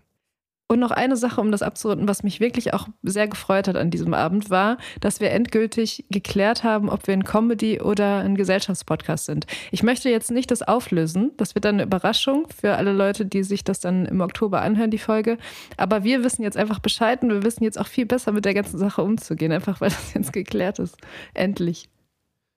Und 0.68 0.80
noch 0.80 0.92
eine 0.92 1.18
Sache, 1.18 1.42
um 1.42 1.52
das 1.52 1.62
abzurunden, 1.62 2.08
was 2.08 2.24
mich 2.24 2.40
wirklich 2.40 2.74
auch 2.74 2.88
sehr 3.04 3.28
gefreut 3.28 3.68
hat 3.68 3.76
an 3.76 3.92
diesem 3.92 4.14
Abend, 4.14 4.50
war, 4.50 4.78
dass 5.02 5.20
wir 5.20 5.30
endgültig 5.32 6.06
geklärt 6.10 6.64
haben, 6.64 6.90
ob 6.90 7.06
wir 7.06 7.14
ein 7.14 7.26
Comedy- 7.26 7.82
oder 7.82 8.20
ein 8.20 8.36
Gesellschaftspodcast 8.36 9.26
sind. 9.26 9.46
Ich 9.72 9.84
möchte 9.84 10.10
jetzt 10.10 10.32
nicht 10.32 10.52
das 10.52 10.62
auflösen. 10.64 11.32
Das 11.38 11.54
wird 11.54 11.66
dann 11.66 11.76
eine 11.76 11.84
Überraschung 11.84 12.48
für 12.50 12.76
alle 12.76 12.94
Leute, 12.94 13.26
die 13.26 13.44
sich 13.44 13.64
das 13.64 13.82
dann 13.82 14.06
im 14.06 14.22
Oktober 14.22 14.62
anhören, 14.62 14.90
die 14.90 14.98
Folge. 14.98 15.38
Aber 15.78 16.04
wir 16.04 16.24
wissen 16.24 16.44
jetzt 16.44 16.58
einfach 16.58 16.80
Bescheid 16.80 17.22
und 17.22 17.30
wir 17.30 17.44
wissen 17.44 17.64
jetzt 17.64 17.80
auch 17.80 17.88
viel 17.88 18.06
besser 18.06 18.32
mit 18.32 18.46
der 18.46 18.54
ganzen 18.54 18.80
Sache 18.80 19.04
umzugehen, 19.04 19.52
einfach 19.52 19.82
weil 19.82 19.90
das 19.90 20.14
jetzt 20.14 20.34
geklärt 20.34 20.80
ist. 20.80 20.98
Endlich. 21.34 21.90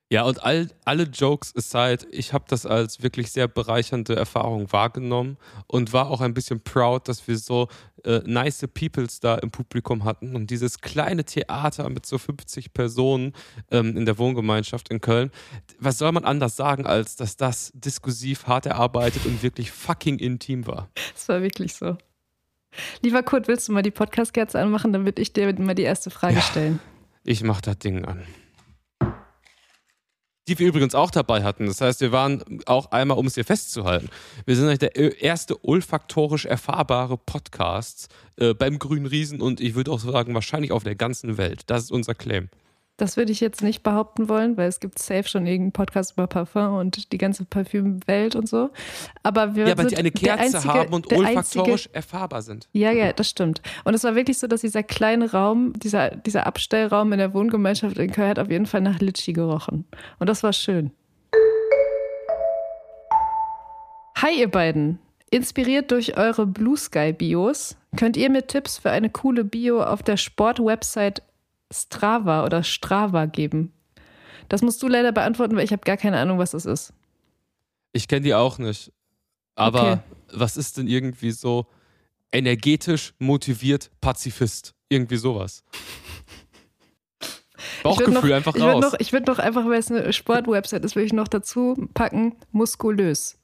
Ja, 0.08 0.22
und 0.22 0.44
all, 0.44 0.68
alle 0.84 1.02
Jokes 1.02 1.52
aside, 1.56 2.06
ich 2.12 2.32
habe 2.32 2.44
das 2.46 2.64
als 2.64 3.02
wirklich 3.02 3.32
sehr 3.32 3.48
bereichernde 3.48 4.14
Erfahrung 4.14 4.70
wahrgenommen 4.72 5.36
und 5.66 5.92
war 5.92 6.10
auch 6.10 6.20
ein 6.20 6.32
bisschen 6.32 6.60
proud, 6.60 7.08
dass 7.08 7.26
wir 7.26 7.36
so 7.36 7.66
äh, 8.04 8.20
nice 8.24 8.68
Peoples 8.72 9.18
da 9.18 9.34
im 9.34 9.50
Publikum 9.50 10.04
hatten 10.04 10.36
und 10.36 10.48
dieses 10.50 10.80
kleine 10.80 11.24
Theater 11.24 11.90
mit 11.90 12.06
so 12.06 12.18
50 12.18 12.72
Personen 12.72 13.32
ähm, 13.72 13.96
in 13.96 14.06
der 14.06 14.16
Wohngemeinschaft 14.16 14.90
in 14.90 15.00
Köln. 15.00 15.32
Was 15.80 15.98
soll 15.98 16.12
man 16.12 16.24
anders 16.24 16.54
sagen, 16.54 16.86
als 16.86 17.16
dass 17.16 17.36
das 17.36 17.72
diskursiv 17.74 18.46
hart 18.46 18.66
erarbeitet 18.66 19.26
und 19.26 19.42
wirklich 19.42 19.72
fucking 19.72 20.20
intim 20.20 20.68
war? 20.68 20.88
Es 21.16 21.28
war 21.28 21.42
wirklich 21.42 21.74
so. 21.74 21.98
Lieber 23.02 23.24
Kurt, 23.24 23.48
willst 23.48 23.66
du 23.66 23.72
mal 23.72 23.82
die 23.82 23.90
Podcast-Kerze 23.90 24.60
anmachen, 24.60 24.92
würde 25.04 25.20
ich 25.20 25.32
dir 25.32 25.52
mal 25.58 25.74
die 25.74 25.82
erste 25.82 26.10
Frage 26.10 26.36
ja, 26.36 26.42
stellen. 26.42 26.78
Ich 27.24 27.42
mach 27.42 27.60
das 27.60 27.78
Ding 27.78 28.04
an 28.04 28.22
die 30.48 30.58
wir 30.58 30.68
übrigens 30.68 30.94
auch 30.94 31.10
dabei 31.10 31.42
hatten. 31.42 31.66
Das 31.66 31.80
heißt, 31.80 32.00
wir 32.00 32.12
waren 32.12 32.42
auch 32.66 32.92
einmal, 32.92 33.18
um 33.18 33.26
es 33.26 33.34
hier 33.34 33.44
festzuhalten, 33.44 34.08
wir 34.44 34.56
sind 34.56 34.80
der 34.80 35.22
erste 35.22 35.64
olfaktorisch 35.64 36.44
erfahrbare 36.44 37.18
Podcast 37.18 38.08
äh, 38.36 38.54
beim 38.54 38.78
Grünen 38.78 39.06
Riesen 39.06 39.40
und 39.40 39.60
ich 39.60 39.74
würde 39.74 39.90
auch 39.90 40.00
sagen, 40.00 40.34
wahrscheinlich 40.34 40.72
auf 40.72 40.84
der 40.84 40.94
ganzen 40.94 41.36
Welt. 41.38 41.62
Das 41.66 41.84
ist 41.84 41.90
unser 41.90 42.14
Claim. 42.14 42.48
Das 42.98 43.18
würde 43.18 43.30
ich 43.30 43.40
jetzt 43.40 43.62
nicht 43.62 43.82
behaupten 43.82 44.30
wollen, 44.30 44.56
weil 44.56 44.68
es 44.68 44.80
gibt 44.80 44.98
safe 44.98 45.28
schon 45.28 45.46
irgendeinen 45.46 45.72
Podcast 45.72 46.12
über 46.12 46.26
Parfum 46.26 46.76
und 46.76 47.12
die 47.12 47.18
ganze 47.18 47.44
Parfümwelt 47.44 48.34
und 48.34 48.48
so. 48.48 48.70
Aber 49.22 49.54
wir 49.54 49.68
ja, 49.68 49.76
weil 49.76 49.88
die 49.88 49.98
eine 49.98 50.10
Kerze 50.10 50.56
einzige, 50.56 50.74
haben 50.74 50.94
und 50.94 51.12
olfaktorisch 51.12 51.86
einzige, 51.88 51.94
erfahrbar 51.94 52.40
sind. 52.40 52.68
Ja, 52.72 52.92
ja, 52.92 53.12
das 53.12 53.28
stimmt. 53.28 53.60
Und 53.84 53.92
es 53.92 54.02
war 54.02 54.14
wirklich 54.14 54.38
so, 54.38 54.46
dass 54.46 54.62
dieser 54.62 54.82
kleine 54.82 55.30
Raum, 55.30 55.74
dieser, 55.74 56.08
dieser 56.10 56.46
Abstellraum 56.46 57.12
in 57.12 57.18
der 57.18 57.34
Wohngemeinschaft 57.34 57.98
in 57.98 58.12
Köln 58.12 58.30
hat 58.30 58.38
auf 58.38 58.50
jeden 58.50 58.66
Fall 58.66 58.80
nach 58.80 58.98
Litschi 58.98 59.34
gerochen. 59.34 59.84
Und 60.18 60.30
das 60.30 60.42
war 60.42 60.54
schön. 60.54 60.90
Hi, 64.16 64.40
ihr 64.40 64.50
beiden. 64.50 64.98
Inspiriert 65.30 65.90
durch 65.90 66.16
eure 66.16 66.46
Blue 66.46 66.78
Sky 66.78 67.12
Bios 67.12 67.76
könnt 67.96 68.16
ihr 68.16 68.30
mir 68.30 68.46
Tipps 68.46 68.78
für 68.78 68.90
eine 68.90 69.10
coole 69.10 69.44
Bio 69.44 69.82
auf 69.82 70.02
der 70.02 70.16
Sportwebsite 70.16 71.20
Strava 71.72 72.44
oder 72.44 72.62
Strava 72.62 73.26
geben? 73.26 73.72
Das 74.48 74.62
musst 74.62 74.82
du 74.82 74.88
leider 74.88 75.12
beantworten, 75.12 75.56
weil 75.56 75.64
ich 75.64 75.72
habe 75.72 75.82
gar 75.82 75.96
keine 75.96 76.18
Ahnung, 76.18 76.38
was 76.38 76.52
das 76.52 76.66
ist. 76.66 76.92
Ich 77.92 78.08
kenne 78.08 78.22
die 78.22 78.34
auch 78.34 78.58
nicht. 78.58 78.92
Aber 79.54 79.92
okay. 79.92 80.00
was 80.32 80.56
ist 80.56 80.76
denn 80.76 80.86
irgendwie 80.86 81.30
so 81.30 81.66
energetisch 82.32 83.14
motiviert 83.18 83.90
Pazifist? 84.00 84.74
Irgendwie 84.88 85.16
sowas. 85.16 85.64
Bauchgefühl 87.82 88.12
noch, 88.12 88.36
einfach 88.36 88.54
ich 88.54 88.62
raus. 88.62 88.84
Noch, 88.84 89.00
ich 89.00 89.12
würde 89.12 89.30
noch 89.30 89.38
einfach, 89.38 89.64
weil 89.66 89.78
es 89.78 89.90
eine 89.90 90.12
Sportwebsite 90.12 90.84
ist, 90.84 90.94
würde 90.94 91.06
ich 91.06 91.12
noch 91.12 91.28
dazu 91.28 91.88
packen, 91.94 92.36
muskulös 92.52 93.38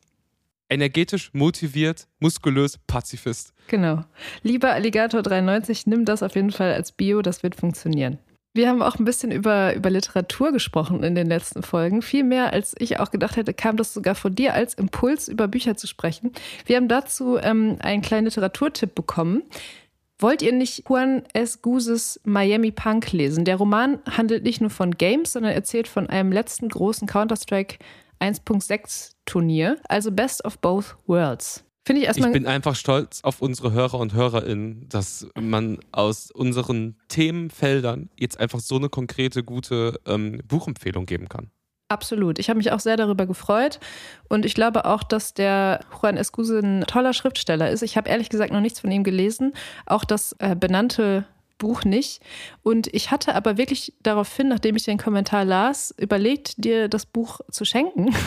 energetisch, 0.72 1.30
motiviert, 1.32 2.08
muskulös, 2.18 2.78
Pazifist. 2.86 3.52
Genau. 3.68 4.04
Lieber 4.42 4.72
Alligator 4.72 5.22
93, 5.22 5.86
nimm 5.86 6.04
das 6.04 6.22
auf 6.22 6.34
jeden 6.34 6.50
Fall 6.50 6.72
als 6.72 6.92
Bio, 6.92 7.22
das 7.22 7.42
wird 7.42 7.54
funktionieren. 7.54 8.18
Wir 8.54 8.68
haben 8.68 8.82
auch 8.82 8.98
ein 8.98 9.06
bisschen 9.06 9.32
über, 9.32 9.74
über 9.74 9.88
Literatur 9.88 10.52
gesprochen 10.52 11.02
in 11.04 11.14
den 11.14 11.26
letzten 11.26 11.62
Folgen. 11.62 12.02
Viel 12.02 12.22
mehr, 12.22 12.52
als 12.52 12.74
ich 12.78 13.00
auch 13.00 13.10
gedacht 13.10 13.36
hätte, 13.36 13.54
kam 13.54 13.78
das 13.78 13.94
sogar 13.94 14.14
von 14.14 14.34
dir 14.34 14.52
als 14.52 14.74
Impuls, 14.74 15.28
über 15.28 15.48
Bücher 15.48 15.76
zu 15.76 15.86
sprechen. 15.86 16.32
Wir 16.66 16.76
haben 16.76 16.88
dazu 16.88 17.38
ähm, 17.38 17.78
einen 17.80 18.02
kleinen 18.02 18.26
Literaturtipp 18.26 18.94
bekommen. 18.94 19.42
Wollt 20.18 20.42
ihr 20.42 20.52
nicht 20.52 20.88
Juan 20.88 21.22
S. 21.32 21.62
Guzes 21.62 22.20
Miami 22.24 22.72
Punk 22.72 23.10
lesen? 23.12 23.46
Der 23.46 23.56
Roman 23.56 23.98
handelt 24.08 24.44
nicht 24.44 24.60
nur 24.60 24.70
von 24.70 24.92
Games, 24.92 25.32
sondern 25.32 25.52
erzählt 25.52 25.88
von 25.88 26.08
einem 26.08 26.30
letzten 26.30 26.68
großen 26.68 27.08
Counter-Strike 27.08 27.78
1.6 28.22 29.12
Turnier, 29.24 29.78
also 29.88 30.12
Best 30.12 30.44
of 30.44 30.58
Both 30.58 30.96
Worlds. 31.06 31.64
Finde 31.84 32.02
ich 32.02 32.06
erstmal. 32.06 32.28
Ich 32.28 32.34
bin 32.34 32.46
einfach 32.46 32.76
stolz 32.76 33.20
auf 33.24 33.42
unsere 33.42 33.72
Hörer 33.72 33.98
und 33.98 34.14
Hörerinnen, 34.14 34.88
dass 34.88 35.26
man 35.38 35.78
aus 35.90 36.30
unseren 36.30 36.96
Themenfeldern 37.08 38.08
jetzt 38.16 38.38
einfach 38.38 38.60
so 38.60 38.76
eine 38.76 38.88
konkrete, 38.88 39.42
gute 39.42 39.98
ähm, 40.06 40.40
Buchempfehlung 40.46 41.06
geben 41.06 41.28
kann. 41.28 41.50
Absolut. 41.88 42.38
Ich 42.38 42.48
habe 42.48 42.56
mich 42.56 42.70
auch 42.72 42.80
sehr 42.80 42.96
darüber 42.96 43.26
gefreut. 43.26 43.80
Und 44.28 44.46
ich 44.46 44.54
glaube 44.54 44.86
auch, 44.86 45.02
dass 45.02 45.34
der 45.34 45.80
Juan 46.00 46.16
Escuse 46.16 46.60
ein 46.60 46.84
toller 46.86 47.12
Schriftsteller 47.12 47.70
ist. 47.70 47.82
Ich 47.82 47.96
habe 47.96 48.08
ehrlich 48.08 48.30
gesagt 48.30 48.52
noch 48.52 48.60
nichts 48.60 48.80
von 48.80 48.90
ihm 48.90 49.04
gelesen. 49.04 49.52
Auch 49.84 50.04
das 50.04 50.34
äh, 50.38 50.56
benannte 50.56 51.26
Buch 51.62 51.84
nicht. 51.84 52.20
Und 52.64 52.92
ich 52.92 53.12
hatte 53.12 53.36
aber 53.36 53.56
wirklich 53.56 53.94
daraufhin, 54.02 54.48
nachdem 54.48 54.74
ich 54.74 54.82
den 54.82 54.98
Kommentar 54.98 55.44
las, 55.44 55.94
überlegt, 55.96 56.64
dir 56.64 56.88
das 56.88 57.06
Buch 57.06 57.40
zu 57.50 57.64
schenken. 57.64 58.12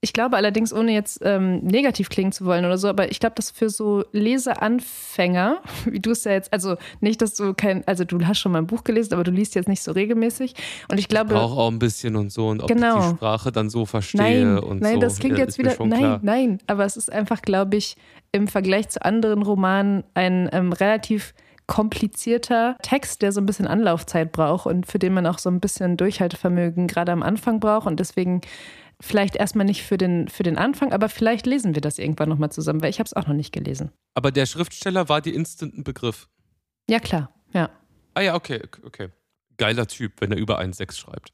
Ich 0.00 0.12
glaube 0.12 0.36
allerdings, 0.36 0.72
ohne 0.72 0.92
jetzt 0.92 1.22
ähm, 1.24 1.58
negativ 1.58 2.08
klingen 2.08 2.30
zu 2.30 2.44
wollen 2.44 2.64
oder 2.64 2.78
so, 2.78 2.86
aber 2.86 3.10
ich 3.10 3.18
glaube, 3.18 3.34
dass 3.34 3.50
für 3.50 3.68
so 3.68 4.04
Leseanfänger, 4.12 5.60
wie 5.86 5.98
du 5.98 6.12
es 6.12 6.22
ja 6.22 6.30
jetzt, 6.30 6.52
also 6.52 6.76
nicht, 7.00 7.20
dass 7.20 7.34
du 7.34 7.52
kein, 7.52 7.84
also 7.84 8.04
du 8.04 8.24
hast 8.24 8.38
schon 8.38 8.52
mal 8.52 8.58
ein 8.58 8.68
Buch 8.68 8.84
gelesen, 8.84 9.14
aber 9.14 9.24
du 9.24 9.32
liest 9.32 9.56
jetzt 9.56 9.68
nicht 9.68 9.82
so 9.82 9.90
regelmäßig. 9.90 10.54
Und 10.88 10.98
ich 10.98 11.08
glaube. 11.08 11.34
Ich 11.34 11.40
brauche 11.40 11.60
auch 11.60 11.68
ein 11.68 11.80
bisschen 11.80 12.14
und 12.14 12.30
so 12.30 12.46
und 12.46 12.62
ob 12.62 12.68
genau. 12.68 12.96
ich 12.96 13.06
die 13.06 13.16
Sprache 13.16 13.50
dann 13.50 13.70
so 13.70 13.86
verstehe 13.86 14.44
nein, 14.44 14.58
und 14.60 14.68
nein, 14.68 14.78
so. 14.78 14.84
Nein, 14.84 15.00
das 15.00 15.18
klingt 15.18 15.36
ja, 15.36 15.44
jetzt 15.44 15.58
wieder. 15.58 15.74
Nein, 15.80 15.98
klar. 15.98 16.20
nein, 16.22 16.58
aber 16.68 16.84
es 16.84 16.96
ist 16.96 17.12
einfach, 17.12 17.42
glaube 17.42 17.76
ich, 17.76 17.96
im 18.30 18.46
Vergleich 18.46 18.90
zu 18.90 19.04
anderen 19.04 19.42
Romanen 19.42 20.04
ein 20.14 20.48
ähm, 20.52 20.72
relativ 20.72 21.34
komplizierter 21.68 22.76
Text, 22.82 23.22
der 23.22 23.30
so 23.30 23.40
ein 23.40 23.46
bisschen 23.46 23.68
Anlaufzeit 23.68 24.32
braucht 24.32 24.66
und 24.66 24.86
für 24.86 24.98
den 24.98 25.14
man 25.14 25.26
auch 25.26 25.38
so 25.38 25.48
ein 25.48 25.60
bisschen 25.60 25.96
Durchhaltevermögen 25.96 26.88
gerade 26.88 27.12
am 27.12 27.22
Anfang 27.22 27.60
braucht. 27.60 27.86
Und 27.86 28.00
deswegen 28.00 28.40
vielleicht 29.00 29.36
erstmal 29.36 29.66
nicht 29.66 29.84
für 29.84 29.98
den, 29.98 30.26
für 30.28 30.42
den 30.42 30.58
Anfang, 30.58 30.92
aber 30.92 31.08
vielleicht 31.08 31.46
lesen 31.46 31.74
wir 31.74 31.82
das 31.82 31.98
irgendwann 31.98 32.30
nochmal 32.30 32.50
zusammen, 32.50 32.82
weil 32.82 32.90
ich 32.90 32.98
habe 32.98 33.06
es 33.06 33.14
auch 33.14 33.26
noch 33.28 33.34
nicht 33.34 33.52
gelesen. 33.52 33.92
Aber 34.14 34.32
der 34.32 34.46
Schriftsteller 34.46 35.08
war 35.08 35.20
dir 35.20 35.34
instant 35.34 35.76
ein 35.76 35.84
Begriff. 35.84 36.28
Ja, 36.88 36.98
klar, 36.98 37.32
ja. 37.52 37.70
Ah 38.14 38.22
ja, 38.22 38.34
okay, 38.34 38.62
okay. 38.84 39.10
Geiler 39.58 39.86
Typ, 39.86 40.20
wenn 40.20 40.32
er 40.32 40.38
über 40.38 40.58
1,6 40.58 40.96
schreibt. 40.96 41.32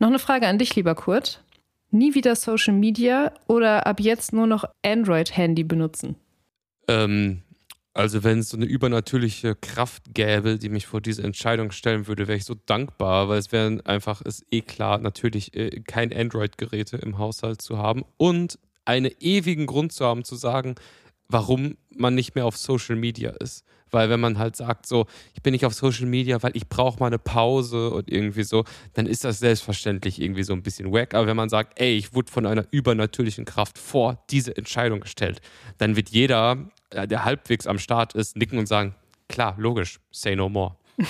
Noch 0.00 0.08
eine 0.08 0.18
Frage 0.18 0.46
an 0.48 0.58
dich, 0.58 0.74
lieber 0.76 0.94
Kurt. 0.94 1.44
Nie 1.90 2.14
wieder 2.14 2.36
Social 2.36 2.74
Media 2.74 3.32
oder 3.46 3.86
ab 3.86 4.00
jetzt 4.00 4.32
nur 4.32 4.46
noch 4.46 4.64
Android-Handy 4.84 5.64
benutzen? 5.64 6.16
Ähm, 6.86 7.42
also 7.98 8.22
wenn 8.22 8.38
es 8.38 8.50
so 8.50 8.56
eine 8.56 8.66
übernatürliche 8.66 9.56
Kraft 9.56 10.14
gäbe, 10.14 10.56
die 10.56 10.68
mich 10.68 10.86
vor 10.86 11.00
diese 11.00 11.24
Entscheidung 11.24 11.72
stellen 11.72 12.06
würde, 12.06 12.28
wäre 12.28 12.38
ich 12.38 12.44
so 12.44 12.54
dankbar, 12.54 13.28
weil 13.28 13.38
es 13.38 13.50
wäre 13.50 13.80
einfach, 13.86 14.22
ist 14.22 14.44
eh 14.52 14.60
klar, 14.60 14.98
natürlich 14.98 15.56
äh, 15.56 15.80
kein 15.80 16.12
Android-Geräte 16.12 16.96
im 16.98 17.18
Haushalt 17.18 17.60
zu 17.60 17.78
haben 17.78 18.04
und 18.16 18.60
einen 18.84 19.10
ewigen 19.18 19.66
Grund 19.66 19.92
zu 19.92 20.04
haben, 20.04 20.22
zu 20.22 20.36
sagen, 20.36 20.76
warum 21.28 21.76
man 21.90 22.14
nicht 22.14 22.36
mehr 22.36 22.46
auf 22.46 22.56
Social 22.56 22.94
Media 22.94 23.30
ist. 23.30 23.64
Weil 23.90 24.10
wenn 24.10 24.20
man 24.20 24.38
halt 24.38 24.54
sagt, 24.54 24.86
so, 24.86 25.06
ich 25.34 25.42
bin 25.42 25.52
nicht 25.52 25.66
auf 25.66 25.74
Social 25.74 26.06
Media, 26.06 26.40
weil 26.42 26.56
ich 26.56 26.68
brauche 26.68 27.00
mal 27.00 27.06
eine 27.06 27.18
Pause 27.18 27.90
und 27.90 28.10
irgendwie 28.12 28.44
so, 28.44 28.64
dann 28.92 29.06
ist 29.06 29.24
das 29.24 29.40
selbstverständlich 29.40 30.20
irgendwie 30.20 30.44
so 30.44 30.52
ein 30.52 30.62
bisschen 30.62 30.92
wack. 30.92 31.14
Aber 31.14 31.26
wenn 31.26 31.36
man 31.36 31.48
sagt, 31.48 31.80
ey, 31.80 31.96
ich 31.96 32.14
wurde 32.14 32.30
von 32.30 32.46
einer 32.46 32.64
übernatürlichen 32.70 33.44
Kraft 33.44 33.76
vor 33.76 34.22
diese 34.30 34.56
Entscheidung 34.56 35.00
gestellt, 35.00 35.40
dann 35.78 35.96
wird 35.96 36.10
jeder, 36.10 36.68
der 36.92 37.24
halbwegs 37.24 37.66
am 37.66 37.78
Start 37.78 38.14
ist, 38.14 38.36
nicken 38.36 38.58
und 38.58 38.66
sagen, 38.66 38.94
klar, 39.28 39.54
logisch, 39.58 40.00
say 40.10 40.34
no 40.36 40.48
more. 40.48 40.76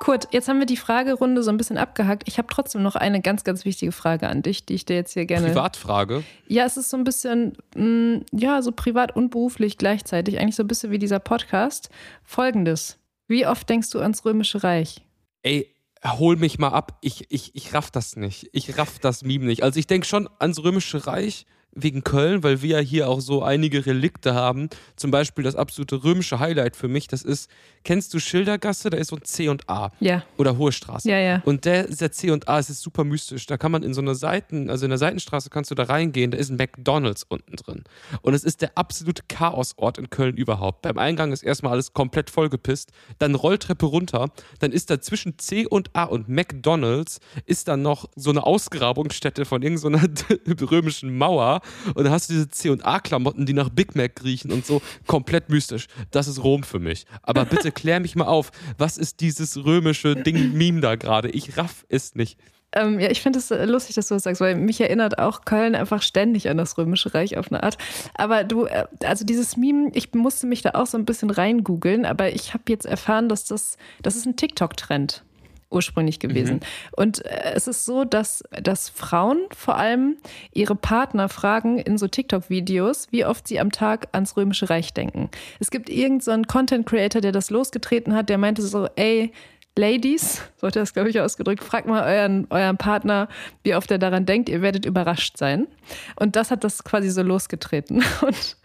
Kurt, 0.00 0.28
jetzt 0.32 0.48
haben 0.48 0.58
wir 0.58 0.66
die 0.66 0.78
Fragerunde 0.78 1.42
so 1.42 1.50
ein 1.50 1.58
bisschen 1.58 1.76
abgehakt. 1.76 2.22
Ich 2.26 2.38
habe 2.38 2.48
trotzdem 2.50 2.82
noch 2.82 2.96
eine 2.96 3.20
ganz, 3.20 3.44
ganz 3.44 3.66
wichtige 3.66 3.92
Frage 3.92 4.28
an 4.28 4.40
dich, 4.40 4.64
die 4.64 4.72
ich 4.72 4.86
dir 4.86 4.96
jetzt 4.96 5.12
hier 5.12 5.26
gerne. 5.26 5.48
Privatfrage? 5.48 6.24
Ja, 6.48 6.64
es 6.64 6.78
ist 6.78 6.88
so 6.88 6.96
ein 6.96 7.04
bisschen, 7.04 7.52
mh, 7.76 7.84
mm, 7.84 8.24
ja, 8.32 8.62
so 8.62 8.72
privat 8.72 9.14
und 9.14 9.28
beruflich 9.28 9.76
gleichzeitig. 9.76 10.40
Eigentlich 10.40 10.56
so 10.56 10.62
ein 10.62 10.68
bisschen 10.68 10.90
wie 10.90 10.98
dieser 10.98 11.18
Podcast. 11.18 11.90
Folgendes: 12.24 12.98
Wie 13.28 13.46
oft 13.46 13.68
denkst 13.68 13.90
du 13.90 14.00
ans 14.00 14.24
Römische 14.24 14.62
Reich? 14.64 15.02
Ey, 15.42 15.70
hol 16.02 16.36
mich 16.36 16.58
mal 16.58 16.68
ab. 16.68 16.96
Ich, 17.02 17.26
ich, 17.28 17.54
ich 17.54 17.74
raff 17.74 17.90
das 17.90 18.16
nicht. 18.16 18.48
Ich 18.52 18.78
raff 18.78 19.00
das 19.00 19.22
Meme 19.22 19.44
nicht. 19.44 19.62
Also, 19.62 19.78
ich 19.78 19.86
denke 19.86 20.06
schon 20.06 20.30
ans 20.38 20.64
Römische 20.64 21.06
Reich 21.06 21.44
wegen 21.72 22.02
Köln, 22.02 22.42
weil 22.42 22.62
wir 22.62 22.78
ja 22.78 22.78
hier 22.78 23.08
auch 23.08 23.20
so 23.20 23.42
einige 23.42 23.86
Relikte 23.86 24.34
haben. 24.34 24.68
Zum 24.96 25.10
Beispiel 25.10 25.44
das 25.44 25.54
absolute 25.54 26.02
römische 26.02 26.40
Highlight 26.40 26.76
für 26.76 26.88
mich, 26.88 27.06
das 27.06 27.22
ist, 27.22 27.50
kennst 27.84 28.12
du 28.12 28.18
Schildergasse? 28.18 28.90
Da 28.90 28.98
ist 28.98 29.08
so 29.08 29.16
ein 29.16 29.24
C 29.24 29.48
und 29.48 29.68
A. 29.68 29.90
Ja. 30.00 30.24
Oder 30.36 30.58
Hohe 30.58 30.72
Straße. 30.72 31.08
Ja, 31.08 31.18
ja. 31.18 31.42
Und 31.44 31.64
der, 31.64 31.84
der 31.84 32.12
C 32.12 32.30
und 32.30 32.48
A, 32.48 32.58
es 32.58 32.70
ist 32.70 32.82
super 32.82 33.04
mystisch. 33.04 33.46
Da 33.46 33.56
kann 33.56 33.72
man 33.72 33.82
in 33.82 33.94
so 33.94 34.00
einer 34.00 34.14
Seiten, 34.14 34.68
also 34.68 34.84
in 34.84 34.90
der 34.90 34.98
Seitenstraße 34.98 35.50
kannst 35.50 35.70
du 35.70 35.74
da 35.74 35.84
reingehen, 35.84 36.32
da 36.32 36.38
ist 36.38 36.50
ein 36.50 36.56
McDonalds 36.56 37.24
unten 37.28 37.56
drin. 37.56 37.84
Und 38.22 38.34
es 38.34 38.44
ist 38.44 38.62
der 38.62 38.76
absolute 38.76 39.22
Chaosort 39.28 39.98
in 39.98 40.10
Köln 40.10 40.36
überhaupt. 40.36 40.82
Beim 40.82 40.98
Eingang 40.98 41.32
ist 41.32 41.42
erstmal 41.42 41.72
alles 41.72 41.92
komplett 41.92 42.30
vollgepisst, 42.30 42.90
dann 43.18 43.34
Rolltreppe 43.34 43.86
runter, 43.86 44.30
dann 44.58 44.72
ist 44.72 44.90
da 44.90 45.00
zwischen 45.00 45.38
C 45.38 45.66
und 45.66 45.90
A 45.94 46.04
und 46.04 46.28
McDonalds 46.28 47.20
ist 47.46 47.68
dann 47.68 47.82
noch 47.82 48.08
so 48.16 48.30
eine 48.30 48.44
Ausgrabungsstätte 48.44 49.44
von 49.44 49.62
irgendeiner 49.62 50.00
so 50.14 50.66
römischen 50.70 51.16
Mauer 51.16 51.59
und 51.94 52.04
dann 52.04 52.12
hast 52.12 52.28
du 52.28 52.34
diese 52.34 52.48
C&A-Klamotten, 52.48 53.46
die 53.46 53.52
nach 53.52 53.68
Big 53.68 53.94
Mac 53.94 54.22
riechen 54.24 54.52
und 54.52 54.66
so. 54.66 54.82
Komplett 55.06 55.48
mystisch. 55.48 55.86
Das 56.10 56.28
ist 56.28 56.42
Rom 56.42 56.62
für 56.62 56.78
mich. 56.78 57.06
Aber 57.22 57.44
bitte 57.44 57.72
klär 57.72 58.00
mich 58.00 58.16
mal 58.16 58.26
auf. 58.26 58.50
Was 58.78 58.98
ist 58.98 59.20
dieses 59.20 59.64
römische 59.64 60.16
Ding, 60.16 60.52
Meme 60.54 60.80
da 60.80 60.96
gerade? 60.96 61.30
Ich 61.30 61.56
raff 61.56 61.84
es 61.88 62.14
nicht. 62.14 62.38
Ähm, 62.72 63.00
ja, 63.00 63.10
ich 63.10 63.20
finde 63.20 63.40
es 63.40 63.50
lustig, 63.50 63.96
dass 63.96 64.08
du 64.08 64.14
das 64.14 64.22
sagst, 64.22 64.40
weil 64.40 64.54
mich 64.54 64.80
erinnert 64.80 65.18
auch 65.18 65.44
Köln 65.44 65.74
einfach 65.74 66.02
ständig 66.02 66.48
an 66.48 66.56
das 66.56 66.78
Römische 66.78 67.14
Reich 67.14 67.36
auf 67.36 67.50
eine 67.50 67.62
Art. 67.62 67.78
Aber 68.14 68.44
du, 68.44 68.66
äh, 68.66 68.86
also 69.02 69.24
dieses 69.24 69.56
Meme, 69.56 69.90
ich 69.94 70.12
musste 70.14 70.46
mich 70.46 70.62
da 70.62 70.70
auch 70.74 70.86
so 70.86 70.96
ein 70.96 71.04
bisschen 71.04 71.30
reingoogeln, 71.30 72.04
aber 72.04 72.32
ich 72.32 72.54
habe 72.54 72.64
jetzt 72.68 72.86
erfahren, 72.86 73.28
dass 73.28 73.44
das, 73.44 73.76
das 74.02 74.14
ist 74.14 74.26
ein 74.26 74.36
TikTok-Trend 74.36 75.24
ursprünglich 75.70 76.18
gewesen. 76.18 76.56
Mhm. 76.56 76.60
Und 76.96 77.24
äh, 77.24 77.52
es 77.54 77.66
ist 77.66 77.84
so, 77.84 78.04
dass, 78.04 78.42
dass 78.62 78.88
Frauen 78.88 79.38
vor 79.56 79.76
allem 79.76 80.16
ihre 80.52 80.74
Partner 80.74 81.28
fragen 81.28 81.78
in 81.78 81.98
so 81.98 82.08
TikTok-Videos, 82.08 83.08
wie 83.10 83.24
oft 83.24 83.46
sie 83.48 83.60
am 83.60 83.70
Tag 83.70 84.08
ans 84.12 84.36
Römische 84.36 84.68
Reich 84.68 84.92
denken. 84.92 85.30
Es 85.58 85.70
gibt 85.70 85.88
irgendeinen 85.88 86.44
so 86.44 86.48
Content-Creator, 86.48 87.20
der 87.20 87.32
das 87.32 87.50
losgetreten 87.50 88.14
hat, 88.14 88.28
der 88.28 88.38
meinte 88.38 88.62
so, 88.62 88.88
ey, 88.96 89.32
Ladies, 89.78 90.42
so 90.56 90.66
hat 90.66 90.76
er 90.76 90.82
das, 90.82 90.92
glaube 90.92 91.10
ich, 91.10 91.20
ausgedrückt, 91.20 91.62
fragt 91.62 91.86
mal 91.86 92.02
euren, 92.02 92.46
euren 92.50 92.76
Partner, 92.76 93.28
wie 93.62 93.74
oft 93.74 93.90
er 93.90 93.98
daran 93.98 94.26
denkt, 94.26 94.48
ihr 94.48 94.62
werdet 94.62 94.84
überrascht 94.84 95.38
sein. 95.38 95.68
Und 96.16 96.36
das 96.36 96.50
hat 96.50 96.64
das 96.64 96.84
quasi 96.84 97.08
so 97.08 97.22
losgetreten. 97.22 98.04
Und, 98.20 98.56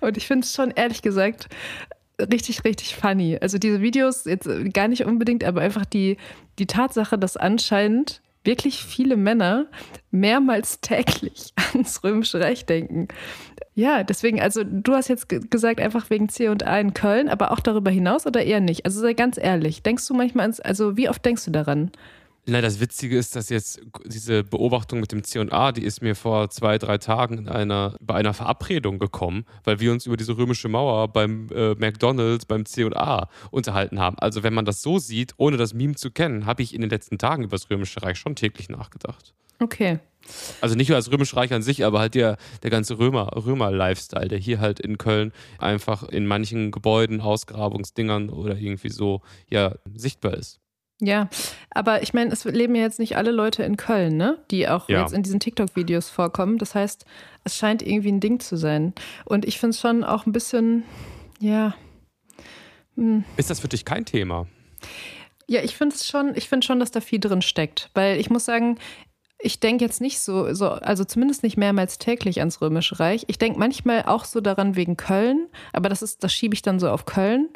und 0.00 0.16
ich 0.16 0.26
finde 0.26 0.44
es 0.44 0.52
schon, 0.52 0.72
ehrlich 0.72 1.00
gesagt, 1.00 1.48
richtig, 2.32 2.64
richtig 2.64 2.96
funny. 2.96 3.38
Also 3.40 3.58
diese 3.58 3.80
Videos 3.80 4.24
jetzt 4.24 4.48
gar 4.72 4.88
nicht 4.88 5.04
unbedingt, 5.04 5.44
aber 5.44 5.60
einfach 5.60 5.84
die, 5.84 6.16
die 6.58 6.66
Tatsache, 6.66 7.18
dass 7.18 7.36
anscheinend 7.36 8.20
wirklich 8.44 8.82
viele 8.82 9.16
Männer 9.16 9.66
mehrmals 10.10 10.80
täglich 10.80 11.52
ans 11.72 12.02
Römische 12.02 12.40
Reich 12.40 12.64
denken. 12.66 13.08
Ja, 13.74 14.02
deswegen, 14.02 14.40
also 14.40 14.62
du 14.64 14.94
hast 14.94 15.08
jetzt 15.08 15.28
gesagt, 15.28 15.80
einfach 15.80 16.10
wegen 16.10 16.28
C 16.28 16.48
und 16.48 16.66
A 16.66 16.80
in 16.80 16.94
Köln, 16.94 17.28
aber 17.28 17.52
auch 17.52 17.60
darüber 17.60 17.90
hinaus 17.90 18.26
oder 18.26 18.42
eher 18.42 18.60
nicht? 18.60 18.84
Also 18.84 19.00
sei 19.00 19.12
ganz 19.12 19.38
ehrlich, 19.38 19.82
denkst 19.82 20.06
du 20.08 20.14
manchmal 20.14 20.44
ans, 20.44 20.60
also 20.60 20.96
wie 20.96 21.08
oft 21.08 21.24
denkst 21.24 21.44
du 21.44 21.50
daran? 21.50 21.90
Na, 22.46 22.60
das 22.60 22.80
Witzige 22.80 23.18
ist, 23.18 23.36
dass 23.36 23.50
jetzt 23.50 23.80
diese 24.06 24.42
Beobachtung 24.42 25.00
mit 25.00 25.12
dem 25.12 25.22
C&A, 25.22 25.72
die 25.72 25.84
ist 25.84 26.00
mir 26.00 26.16
vor 26.16 26.48
zwei, 26.50 26.78
drei 26.78 26.98
Tagen 26.98 27.38
in 27.38 27.48
einer, 27.48 27.94
bei 28.00 28.14
einer 28.14 28.32
Verabredung 28.32 28.98
gekommen, 28.98 29.44
weil 29.64 29.78
wir 29.78 29.92
uns 29.92 30.06
über 30.06 30.16
diese 30.16 30.36
römische 30.36 30.68
Mauer 30.68 31.08
beim 31.08 31.48
äh, 31.54 31.74
McDonalds, 31.74 32.46
beim 32.46 32.64
C&A 32.64 33.28
unterhalten 33.50 34.00
haben. 34.00 34.18
Also 34.18 34.42
wenn 34.42 34.54
man 34.54 34.64
das 34.64 34.80
so 34.80 34.98
sieht, 34.98 35.34
ohne 35.36 35.58
das 35.58 35.74
Meme 35.74 35.96
zu 35.96 36.10
kennen, 36.10 36.46
habe 36.46 36.62
ich 36.62 36.74
in 36.74 36.80
den 36.80 36.90
letzten 36.90 37.18
Tagen 37.18 37.44
über 37.44 37.56
das 37.56 37.70
Römische 37.70 38.02
Reich 38.02 38.18
schon 38.18 38.34
täglich 38.36 38.68
nachgedacht. 38.68 39.34
Okay. 39.60 39.98
Also 40.60 40.74
nicht 40.74 40.88
nur 40.88 40.96
das 40.96 41.10
Römische 41.10 41.36
Reich 41.36 41.52
an 41.52 41.62
sich, 41.62 41.84
aber 41.84 42.00
halt 42.00 42.14
der, 42.14 42.36
der 42.62 42.70
ganze 42.70 42.98
Römer, 42.98 43.30
Römer-Lifestyle, 43.36 44.28
der 44.28 44.38
hier 44.38 44.60
halt 44.60 44.80
in 44.80 44.96
Köln 44.96 45.32
einfach 45.58 46.04
in 46.04 46.26
manchen 46.26 46.70
Gebäuden, 46.70 47.20
Ausgrabungsdingern 47.20 48.30
oder 48.30 48.56
irgendwie 48.56 48.90
so 48.90 49.22
ja 49.48 49.74
sichtbar 49.94 50.34
ist. 50.34 50.60
Ja, 51.00 51.28
aber 51.70 52.02
ich 52.02 52.12
meine, 52.12 52.30
es 52.30 52.44
leben 52.44 52.74
ja 52.74 52.82
jetzt 52.82 52.98
nicht 52.98 53.16
alle 53.16 53.30
Leute 53.30 53.62
in 53.62 53.76
Köln, 53.76 54.16
ne? 54.16 54.38
Die 54.50 54.68
auch 54.68 54.88
ja. 54.88 55.00
jetzt 55.00 55.14
in 55.14 55.22
diesen 55.22 55.40
TikTok-Videos 55.40 56.10
vorkommen. 56.10 56.58
Das 56.58 56.74
heißt, 56.74 57.06
es 57.44 57.56
scheint 57.56 57.82
irgendwie 57.82 58.12
ein 58.12 58.20
Ding 58.20 58.38
zu 58.38 58.56
sein. 58.56 58.92
Und 59.24 59.46
ich 59.46 59.58
finde 59.58 59.70
es 59.70 59.80
schon 59.80 60.04
auch 60.04 60.26
ein 60.26 60.32
bisschen, 60.32 60.84
ja. 61.40 61.74
Hm. 62.96 63.24
Ist 63.38 63.48
das 63.48 63.60
für 63.60 63.68
dich 63.68 63.86
kein 63.86 64.04
Thema? 64.04 64.46
Ja, 65.46 65.62
ich 65.62 65.76
finde 65.76 65.96
es 65.96 66.06
schon, 66.06 66.34
ich 66.36 66.48
finde 66.48 66.66
schon, 66.66 66.78
dass 66.78 66.90
da 66.90 67.00
viel 67.00 67.18
drin 67.18 67.42
steckt. 67.42 67.90
Weil 67.94 68.20
ich 68.20 68.28
muss 68.28 68.44
sagen, 68.44 68.78
ich 69.38 69.58
denke 69.58 69.84
jetzt 69.84 70.00
nicht 70.00 70.20
so, 70.20 70.52
so, 70.52 70.68
also 70.68 71.04
zumindest 71.04 71.42
nicht 71.42 71.56
mehrmals 71.56 71.98
täglich 71.98 72.40
ans 72.40 72.60
Römische 72.60 73.00
Reich. 73.00 73.24
Ich 73.28 73.38
denke 73.38 73.58
manchmal 73.58 74.04
auch 74.04 74.26
so 74.26 74.40
daran 74.40 74.76
wegen 74.76 74.96
Köln, 74.98 75.48
aber 75.72 75.88
das 75.88 76.02
ist, 76.02 76.22
das 76.22 76.32
schiebe 76.32 76.54
ich 76.54 76.62
dann 76.62 76.78
so 76.78 76.90
auf 76.90 77.06
Köln. 77.06 77.48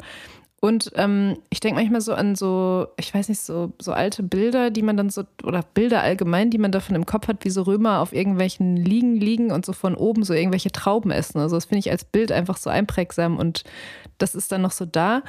Und 0.65 0.91
ähm, 0.95 1.37
ich 1.51 1.59
denke 1.59 1.79
manchmal 1.79 2.01
so 2.01 2.15
an 2.15 2.33
so, 2.33 2.87
ich 2.97 3.13
weiß 3.13 3.29
nicht, 3.29 3.39
so, 3.39 3.71
so 3.79 3.91
alte 3.91 4.23
Bilder, 4.23 4.71
die 4.71 4.81
man 4.81 4.97
dann 4.97 5.11
so, 5.11 5.21
oder 5.43 5.63
Bilder 5.75 6.01
allgemein, 6.01 6.49
die 6.49 6.57
man 6.57 6.71
davon 6.71 6.95
im 6.95 7.05
Kopf 7.05 7.27
hat, 7.27 7.45
wie 7.45 7.51
so 7.51 7.61
Römer 7.61 7.99
auf 7.99 8.13
irgendwelchen 8.13 8.75
Liegen 8.75 9.15
liegen 9.15 9.51
und 9.51 9.63
so 9.63 9.73
von 9.73 9.93
oben 9.93 10.23
so 10.23 10.33
irgendwelche 10.33 10.71
Trauben 10.71 11.11
essen. 11.11 11.37
Also 11.37 11.55
das 11.55 11.65
finde 11.65 11.81
ich 11.81 11.91
als 11.91 12.03
Bild 12.03 12.31
einfach 12.31 12.57
so 12.57 12.71
einprägsam 12.71 13.37
und 13.37 13.63
das 14.17 14.33
ist 14.33 14.51
dann 14.51 14.63
noch 14.63 14.71
so 14.71 14.85
da 14.85 15.21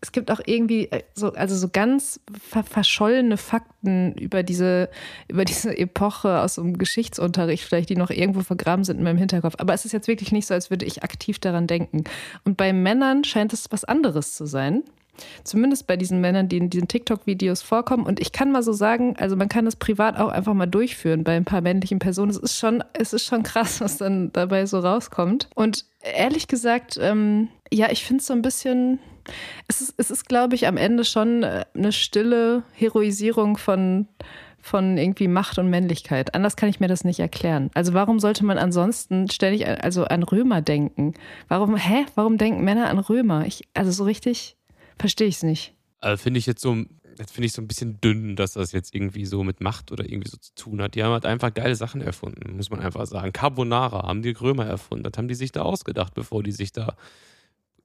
es 0.00 0.12
gibt 0.12 0.30
auch 0.30 0.40
irgendwie 0.44 0.90
äh, 0.90 1.02
so, 1.14 1.32
also 1.32 1.56
so 1.56 1.68
ganz 1.68 2.20
ver 2.48 2.62
verschollene 2.62 3.36
Fakten 3.36 4.12
über 4.14 4.42
diese, 4.42 4.88
über 5.28 5.44
diese 5.44 5.76
Epoche 5.76 6.40
aus 6.40 6.54
dem 6.54 6.78
Geschichtsunterricht, 6.78 7.64
vielleicht 7.64 7.88
die 7.88 7.96
noch 7.96 8.10
irgendwo 8.10 8.40
vergraben 8.40 8.84
sind 8.84 8.98
in 8.98 9.04
meinem 9.04 9.18
Hinterkopf. 9.18 9.56
Aber 9.58 9.74
es 9.74 9.84
ist 9.84 9.92
jetzt 9.92 10.08
wirklich 10.08 10.32
nicht 10.32 10.46
so, 10.46 10.54
als 10.54 10.70
würde 10.70 10.86
ich 10.86 11.02
aktiv 11.02 11.38
daran 11.38 11.66
denken. 11.66 12.04
Und 12.44 12.56
bei 12.56 12.72
Männern 12.72 13.24
scheint 13.24 13.52
es 13.52 13.70
was 13.70 13.84
anderes 13.84 14.34
zu 14.34 14.46
sein. 14.46 14.84
Zumindest 15.42 15.88
bei 15.88 15.96
diesen 15.96 16.20
Männern, 16.20 16.48
die 16.48 16.58
in 16.58 16.70
diesen 16.70 16.86
TikTok-Videos 16.86 17.62
vorkommen. 17.62 18.06
Und 18.06 18.20
ich 18.20 18.30
kann 18.30 18.52
mal 18.52 18.62
so 18.62 18.72
sagen, 18.72 19.16
also 19.18 19.34
man 19.34 19.48
kann 19.48 19.64
das 19.64 19.74
privat 19.74 20.16
auch 20.16 20.28
einfach 20.28 20.54
mal 20.54 20.66
durchführen 20.66 21.24
bei 21.24 21.34
ein 21.34 21.44
paar 21.44 21.60
männlichen 21.60 21.98
Personen. 21.98 22.30
Es 22.30 22.36
ist 22.36 22.56
schon, 22.56 22.84
es 22.92 23.12
ist 23.12 23.24
schon 23.24 23.42
krass, 23.42 23.80
was 23.80 23.96
dann 23.96 24.32
dabei 24.32 24.66
so 24.66 24.78
rauskommt. 24.78 25.48
Und 25.56 25.86
ehrlich 26.02 26.46
gesagt, 26.46 26.98
ähm, 27.00 27.48
ja, 27.72 27.90
ich 27.90 28.04
finde 28.04 28.20
es 28.20 28.28
so 28.28 28.32
ein 28.32 28.42
bisschen 28.42 29.00
es 29.66 29.80
ist, 29.80 29.94
es 29.96 30.10
ist, 30.10 30.28
glaube 30.28 30.54
ich, 30.54 30.66
am 30.66 30.76
Ende 30.76 31.04
schon 31.04 31.42
äh, 31.42 31.64
eine 31.74 31.92
stille 31.92 32.62
Heroisierung 32.72 33.56
von, 33.56 34.08
von 34.60 34.98
irgendwie 34.98 35.28
Macht 35.28 35.58
und 35.58 35.70
Männlichkeit. 35.70 36.34
Anders 36.34 36.56
kann 36.56 36.68
ich 36.68 36.80
mir 36.80 36.88
das 36.88 37.04
nicht 37.04 37.20
erklären. 37.20 37.70
Also 37.74 37.94
warum 37.94 38.20
sollte 38.20 38.44
man 38.44 38.58
ansonsten 38.58 39.30
ständig 39.30 39.66
also 39.66 40.04
an 40.04 40.22
Römer 40.22 40.62
denken? 40.62 41.14
Warum, 41.48 41.76
hä? 41.76 42.06
Warum 42.14 42.38
denken 42.38 42.64
Männer 42.64 42.88
an 42.88 42.98
Römer? 42.98 43.46
Ich, 43.46 43.62
also 43.74 43.90
so 43.90 44.04
richtig 44.04 44.56
verstehe 44.98 45.28
ich 45.28 45.36
es 45.36 45.42
nicht. 45.42 45.74
Also 46.00 46.22
finde 46.22 46.38
ich 46.38 46.46
jetzt 46.46 46.60
so, 46.60 46.76
jetzt 47.18 47.32
finde 47.32 47.46
ich 47.46 47.52
so 47.52 47.62
ein 47.62 47.68
bisschen 47.68 48.00
dünn, 48.00 48.36
dass 48.36 48.52
das 48.52 48.72
jetzt 48.72 48.94
irgendwie 48.94 49.24
so 49.24 49.42
mit 49.42 49.60
Macht 49.60 49.92
oder 49.92 50.04
irgendwie 50.04 50.30
so 50.30 50.36
zu 50.36 50.54
tun 50.54 50.80
hat. 50.80 50.94
Die 50.94 51.02
haben 51.02 51.12
halt 51.12 51.26
einfach 51.26 51.52
geile 51.52 51.74
Sachen 51.74 52.00
erfunden, 52.00 52.56
muss 52.56 52.70
man 52.70 52.80
einfach 52.80 53.06
sagen. 53.06 53.32
Carbonara 53.32 54.06
haben 54.06 54.22
die 54.22 54.30
Römer 54.30 54.66
erfunden. 54.66 55.04
Das 55.04 55.18
haben 55.18 55.28
die 55.28 55.34
sich 55.34 55.52
da 55.52 55.62
ausgedacht, 55.62 56.14
bevor 56.14 56.42
die 56.42 56.52
sich 56.52 56.72
da 56.72 56.96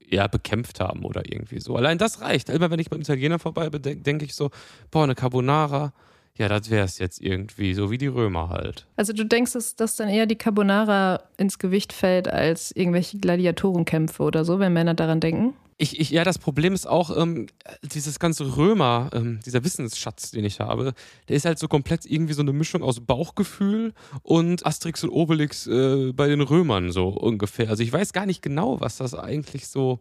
ja, 0.09 0.27
bekämpft 0.27 0.79
haben 0.79 1.03
oder 1.03 1.23
irgendwie 1.25 1.59
so. 1.59 1.75
Allein 1.75 1.97
das 1.97 2.21
reicht. 2.21 2.49
Immer 2.49 2.71
wenn 2.71 2.79
ich 2.79 2.89
beim 2.89 3.01
Italiener 3.01 3.39
vorbei 3.39 3.69
bin, 3.69 4.03
denke 4.03 4.25
ich 4.25 4.35
so, 4.35 4.51
boah, 4.91 5.03
eine 5.03 5.15
Carbonara, 5.15 5.93
ja, 6.37 6.47
das 6.47 6.69
wäre 6.69 6.85
es 6.85 6.97
jetzt 6.97 7.21
irgendwie, 7.21 7.73
so 7.73 7.91
wie 7.91 7.97
die 7.97 8.07
Römer 8.07 8.49
halt. 8.49 8.87
Also 8.95 9.13
du 9.13 9.23
denkst, 9.23 9.53
dass, 9.53 9.75
dass 9.75 9.95
dann 9.95 10.09
eher 10.09 10.25
die 10.25 10.35
Carbonara 10.35 11.21
ins 11.37 11.59
Gewicht 11.59 11.93
fällt 11.93 12.27
als 12.27 12.71
irgendwelche 12.71 13.19
Gladiatorenkämpfe 13.19 14.23
oder 14.23 14.43
so, 14.43 14.59
wenn 14.59 14.73
Männer 14.73 14.95
daran 14.95 15.19
denken? 15.19 15.53
Ich, 15.77 15.99
ich, 15.99 16.11
ja, 16.11 16.23
das 16.23 16.37
Problem 16.37 16.73
ist 16.73 16.87
auch, 16.87 17.15
ähm, 17.17 17.47
dieses 17.81 18.19
ganze 18.19 18.57
Römer, 18.57 19.09
ähm, 19.13 19.39
dieser 19.45 19.63
Wissensschatz, 19.63 20.31
den 20.31 20.45
ich 20.45 20.59
habe, 20.59 20.93
der 21.27 21.35
ist 21.35 21.45
halt 21.45 21.59
so 21.59 21.67
komplett 21.67 22.05
irgendwie 22.05 22.33
so 22.33 22.41
eine 22.41 22.53
Mischung 22.53 22.83
aus 22.83 22.99
Bauchgefühl 22.99 23.93
und 24.21 24.65
Asterix 24.65 25.03
und 25.03 25.09
Obelix 25.09 25.67
äh, 25.67 26.13
bei 26.13 26.27
den 26.27 26.41
Römern 26.41 26.91
so 26.91 27.09
ungefähr. 27.09 27.69
Also 27.69 27.83
ich 27.83 27.91
weiß 27.91 28.13
gar 28.13 28.25
nicht 28.25 28.41
genau, 28.41 28.79
was 28.81 28.97
das 28.97 29.13
eigentlich 29.13 29.67
so, 29.67 29.99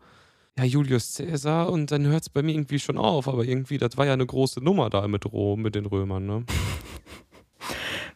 ja, 0.58 0.64
Julius 0.64 1.16
Caesar 1.16 1.70
und 1.70 1.90
dann 1.90 2.06
hört 2.06 2.22
es 2.22 2.28
bei 2.28 2.42
mir 2.42 2.52
irgendwie 2.52 2.78
schon 2.78 2.98
auf, 2.98 3.28
aber 3.28 3.44
irgendwie, 3.44 3.78
das 3.78 3.96
war 3.96 4.06
ja 4.06 4.12
eine 4.12 4.26
große 4.26 4.62
Nummer 4.62 4.90
da 4.90 5.08
mit 5.08 5.30
Rom, 5.32 5.62
mit 5.62 5.74
den 5.74 5.86
Römern, 5.86 6.26
ne? 6.26 6.44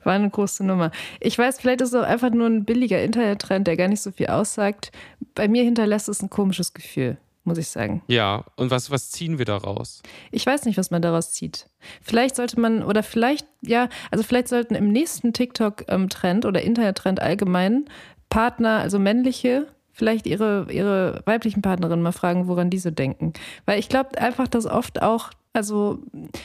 War 0.04 0.14
eine 0.14 0.30
große 0.30 0.64
Nummer. 0.64 0.92
Ich 1.18 1.36
weiß, 1.36 1.58
vielleicht 1.58 1.80
ist 1.80 1.88
es 1.88 1.94
auch 1.94 2.06
einfach 2.06 2.30
nur 2.30 2.46
ein 2.46 2.64
billiger 2.64 3.02
Internettrend, 3.02 3.66
der 3.66 3.76
gar 3.76 3.88
nicht 3.88 4.02
so 4.02 4.12
viel 4.12 4.28
aussagt. 4.28 4.92
Bei 5.34 5.48
mir 5.48 5.64
hinterlässt 5.64 6.08
es 6.08 6.22
ein 6.22 6.30
komisches 6.30 6.74
Gefühl 6.74 7.18
muss 7.46 7.58
ich 7.58 7.68
sagen. 7.68 8.02
Ja, 8.08 8.44
und 8.56 8.70
was, 8.70 8.90
was 8.90 9.10
ziehen 9.10 9.38
wir 9.38 9.44
daraus? 9.44 10.02
Ich 10.32 10.44
weiß 10.44 10.64
nicht, 10.64 10.76
was 10.76 10.90
man 10.90 11.00
daraus 11.00 11.32
zieht. 11.32 11.68
Vielleicht 12.02 12.36
sollte 12.36 12.60
man, 12.60 12.82
oder 12.82 13.02
vielleicht, 13.02 13.46
ja, 13.62 13.88
also 14.10 14.24
vielleicht 14.24 14.48
sollten 14.48 14.74
im 14.74 14.90
nächsten 14.90 15.32
TikTok-Trend 15.32 16.44
oder 16.44 16.62
Internet-Trend 16.62 17.20
allgemein 17.20 17.84
Partner, 18.28 18.80
also 18.80 18.98
männliche, 18.98 19.68
vielleicht 19.96 20.26
ihre, 20.26 20.66
ihre 20.70 21.22
weiblichen 21.24 21.62
Partnerinnen 21.62 22.02
mal 22.02 22.12
fragen, 22.12 22.48
woran 22.48 22.70
diese 22.70 22.92
denken. 22.92 23.32
Weil 23.64 23.78
ich 23.78 23.88
glaube 23.88 24.18
einfach, 24.18 24.46
dass 24.46 24.66
oft 24.66 25.02
auch 25.02 25.30
also 25.56 26.00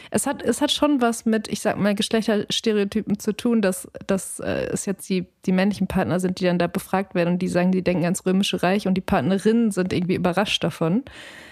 es 0.09 0.25
hat, 0.25 0.41
es 0.41 0.61
hat 0.61 0.71
schon 0.71 1.01
was 1.01 1.25
mit, 1.25 1.49
ich 1.49 1.59
sag 1.59 1.77
mal, 1.77 1.93
Geschlechterstereotypen 1.93 3.19
zu 3.19 3.33
tun, 3.33 3.61
dass, 3.61 3.89
dass 4.07 4.39
äh, 4.39 4.69
es 4.71 4.85
jetzt 4.85 5.09
die, 5.09 5.27
die 5.45 5.51
männlichen 5.51 5.87
Partner 5.87 6.21
sind, 6.21 6.39
die 6.39 6.45
dann 6.45 6.57
da 6.57 6.67
befragt 6.67 7.13
werden 7.13 7.33
und 7.33 7.39
die 7.39 7.49
sagen, 7.49 7.73
die 7.73 7.83
denken 7.83 8.05
ans 8.05 8.25
Römische 8.25 8.63
Reich 8.63 8.87
und 8.87 8.93
die 8.93 9.01
Partnerinnen 9.01 9.71
sind 9.71 9.91
irgendwie 9.91 10.15
überrascht 10.15 10.63
davon. 10.63 11.03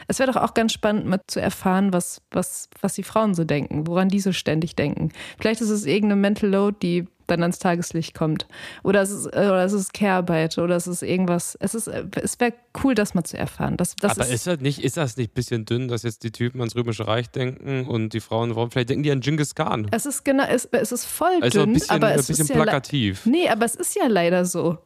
Es 0.07 0.19
wäre 0.19 0.31
doch 0.31 0.41
auch 0.41 0.53
ganz 0.53 0.71
spannend, 0.71 1.05
mal 1.05 1.19
zu 1.27 1.41
erfahren, 1.41 1.91
was, 1.91 2.21
was, 2.31 2.69
was 2.81 2.93
die 2.93 3.03
Frauen 3.03 3.35
so 3.35 3.43
denken, 3.43 3.88
woran 3.88 4.07
die 4.07 4.21
so 4.21 4.31
ständig 4.31 4.77
denken. 4.77 5.12
Vielleicht 5.38 5.59
ist 5.59 5.69
es 5.69 5.85
irgendeine 5.85 6.21
Mental 6.21 6.49
Load, 6.49 6.77
die 6.81 7.07
dann 7.29 7.41
ans 7.41 7.59
Tageslicht 7.59 8.13
kommt. 8.13 8.47
Oder 8.83 9.01
es 9.01 9.11
ist, 9.11 9.25
äh, 9.27 9.47
oder 9.47 9.63
es 9.63 9.73
ist 9.73 9.93
Care-Arbeit 9.93 10.57
oder 10.57 10.75
es 10.75 10.87
ist 10.87 11.01
irgendwas. 11.01 11.57
Es, 11.59 11.75
ist, 11.75 11.87
es 11.87 12.39
wäre 12.39 12.53
cool, 12.83 12.95
das 12.95 13.13
mal 13.13 13.23
zu 13.23 13.37
erfahren. 13.37 13.77
Das, 13.77 13.95
das 13.95 14.13
Aber 14.17 14.27
ist, 14.27 14.33
ist, 14.33 14.47
das 14.47 14.59
nicht, 14.59 14.83
ist 14.83 14.97
das 14.97 15.17
nicht 15.17 15.31
ein 15.31 15.33
bisschen 15.33 15.65
dünn, 15.65 15.87
dass 15.87 16.03
jetzt 16.03 16.23
die 16.23 16.31
Typen 16.31 16.59
ans 16.59 16.75
Römische 16.75 17.07
Reich 17.07 17.29
denken 17.29 17.85
und 17.87 18.13
die 18.13 18.19
Frauen, 18.19 18.53
vielleicht 18.71 18.89
denken 18.89 19.03
die 19.03 19.11
an 19.11 19.21
Genghis 19.21 19.55
Khan? 19.55 19.87
Es 19.91 20.05
ist 20.05 20.25
genau, 20.25 20.43
es, 20.43 20.65
es 20.65 20.91
ist 20.91 21.05
voll 21.05 21.39
also 21.41 21.65
dünn, 21.65 21.73
bisschen, 21.73 21.95
aber 21.95 22.13
es 22.13 22.27
bisschen 22.27 22.45
ist 22.45 22.53
plakativ. 22.53 23.25
Ja, 23.25 23.31
nee, 23.31 23.49
aber 23.49 23.65
es 23.65 23.75
ist 23.75 23.95
ja 23.95 24.07
leider 24.07 24.45
so. 24.45 24.77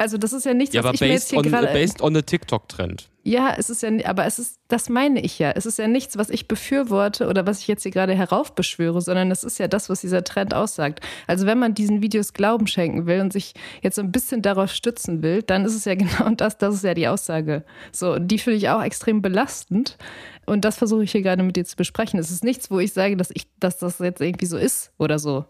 Also 0.00 0.16
das 0.16 0.32
ist 0.32 0.46
ja 0.46 0.54
nichts, 0.54 0.76
ja, 0.76 0.84
was 0.84 0.90
aber 0.90 0.94
ich 0.94 1.00
mir 1.00 1.08
jetzt 1.08 1.28
hier 1.28 1.40
on, 1.40 1.44
gerade... 1.44 1.66
Based 1.66 2.00
on 2.00 2.14
the 2.14 2.22
TikTok-Trend. 2.22 3.08
Ja, 3.24 3.52
es 3.58 3.68
ist 3.68 3.82
ja, 3.82 3.90
aber 4.04 4.26
es 4.26 4.38
ist, 4.38 4.60
das 4.68 4.88
meine 4.88 5.20
ich 5.20 5.40
ja. 5.40 5.50
Es 5.50 5.66
ist 5.66 5.76
ja 5.76 5.88
nichts, 5.88 6.16
was 6.16 6.30
ich 6.30 6.46
befürworte 6.46 7.26
oder 7.26 7.46
was 7.46 7.58
ich 7.58 7.66
jetzt 7.66 7.82
hier 7.82 7.90
gerade 7.90 8.14
heraufbeschwöre, 8.14 9.02
sondern 9.02 9.32
es 9.32 9.42
ist 9.42 9.58
ja 9.58 9.66
das, 9.66 9.90
was 9.90 10.00
dieser 10.00 10.22
Trend 10.22 10.54
aussagt. 10.54 11.00
Also 11.26 11.46
wenn 11.46 11.58
man 11.58 11.74
diesen 11.74 12.00
Videos 12.00 12.32
Glauben 12.32 12.68
schenken 12.68 13.06
will 13.06 13.20
und 13.20 13.32
sich 13.32 13.54
jetzt 13.82 13.96
so 13.96 14.02
ein 14.02 14.12
bisschen 14.12 14.40
darauf 14.40 14.70
stützen 14.70 15.20
will, 15.20 15.42
dann 15.42 15.64
ist 15.64 15.74
es 15.74 15.84
ja 15.84 15.94
genau 15.96 16.30
das, 16.30 16.58
das 16.58 16.76
ist 16.76 16.84
ja 16.84 16.94
die 16.94 17.08
Aussage. 17.08 17.64
So, 17.90 18.20
die 18.20 18.38
finde 18.38 18.58
ich 18.58 18.68
auch 18.68 18.82
extrem 18.82 19.20
belastend. 19.20 19.98
Und 20.46 20.64
das 20.64 20.78
versuche 20.78 21.02
ich 21.02 21.10
hier 21.10 21.22
gerade 21.22 21.42
mit 21.42 21.56
dir 21.56 21.64
zu 21.64 21.74
besprechen. 21.74 22.20
Es 22.20 22.30
ist 22.30 22.44
nichts, 22.44 22.70
wo 22.70 22.78
ich 22.78 22.92
sage, 22.92 23.16
dass 23.16 23.32
ich, 23.34 23.48
dass 23.58 23.78
das 23.78 23.98
jetzt 23.98 24.20
irgendwie 24.20 24.46
so 24.46 24.56
ist 24.56 24.92
oder 24.96 25.18
so. 25.18 25.44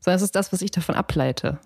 Sondern 0.00 0.16
es 0.16 0.22
ist 0.22 0.34
das, 0.34 0.54
was 0.54 0.62
ich 0.62 0.70
davon 0.70 0.94
ableite. 0.94 1.58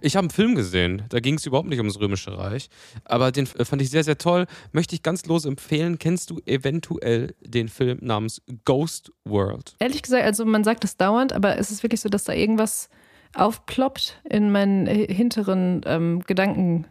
Ich 0.00 0.16
habe 0.16 0.24
einen 0.24 0.30
Film 0.30 0.54
gesehen, 0.54 1.04
da 1.08 1.20
ging 1.20 1.34
es 1.34 1.46
überhaupt 1.46 1.68
nicht 1.68 1.78
ums 1.78 2.00
Römische 2.00 2.36
Reich, 2.36 2.68
aber 3.04 3.32
den 3.32 3.46
fand 3.46 3.82
ich 3.82 3.90
sehr, 3.90 4.04
sehr 4.04 4.18
toll. 4.18 4.46
Möchte 4.72 4.94
ich 4.94 5.02
ganz 5.02 5.26
los 5.26 5.44
empfehlen. 5.44 5.98
Kennst 5.98 6.30
du 6.30 6.40
eventuell 6.46 7.34
den 7.40 7.68
Film 7.68 7.98
namens 8.00 8.42
Ghost 8.64 9.12
World? 9.24 9.74
Ehrlich 9.78 10.02
gesagt, 10.02 10.24
also 10.24 10.44
man 10.44 10.64
sagt 10.64 10.84
es 10.84 10.96
dauernd, 10.96 11.32
aber 11.32 11.58
es 11.58 11.70
ist 11.70 11.82
wirklich 11.82 12.00
so, 12.00 12.08
dass 12.08 12.24
da 12.24 12.32
irgendwas 12.32 12.88
aufploppt 13.34 14.20
in 14.24 14.50
meinen 14.50 14.86
hinteren 14.86 15.82
ähm, 15.84 16.22
Gedanken. 16.26 16.86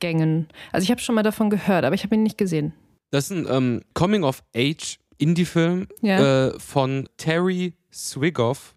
Gängen. 0.00 0.48
Also 0.72 0.84
ich 0.84 0.90
habe 0.90 1.00
schon 1.00 1.14
mal 1.14 1.22
davon 1.22 1.50
gehört, 1.50 1.84
aber 1.84 1.94
ich 1.94 2.04
habe 2.04 2.14
ihn 2.14 2.22
nicht 2.22 2.38
gesehen. 2.38 2.72
Das 3.10 3.30
ist 3.30 3.36
ein 3.36 3.46
ähm, 3.48 3.82
Coming-of-Age-Indie-Film 3.94 5.88
ja. 6.02 6.48
äh, 6.48 6.60
von 6.60 7.08
Terry 7.16 7.74
Swigoff 7.92 8.74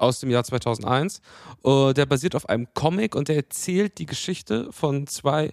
aus 0.00 0.20
dem 0.20 0.30
Jahr 0.30 0.44
2001. 0.44 1.20
Uh, 1.62 1.92
der 1.92 2.06
basiert 2.06 2.34
auf 2.34 2.48
einem 2.48 2.66
Comic 2.74 3.14
und 3.14 3.28
der 3.28 3.36
erzählt 3.36 3.98
die 3.98 4.06
Geschichte 4.06 4.72
von 4.72 5.06
zwei 5.06 5.52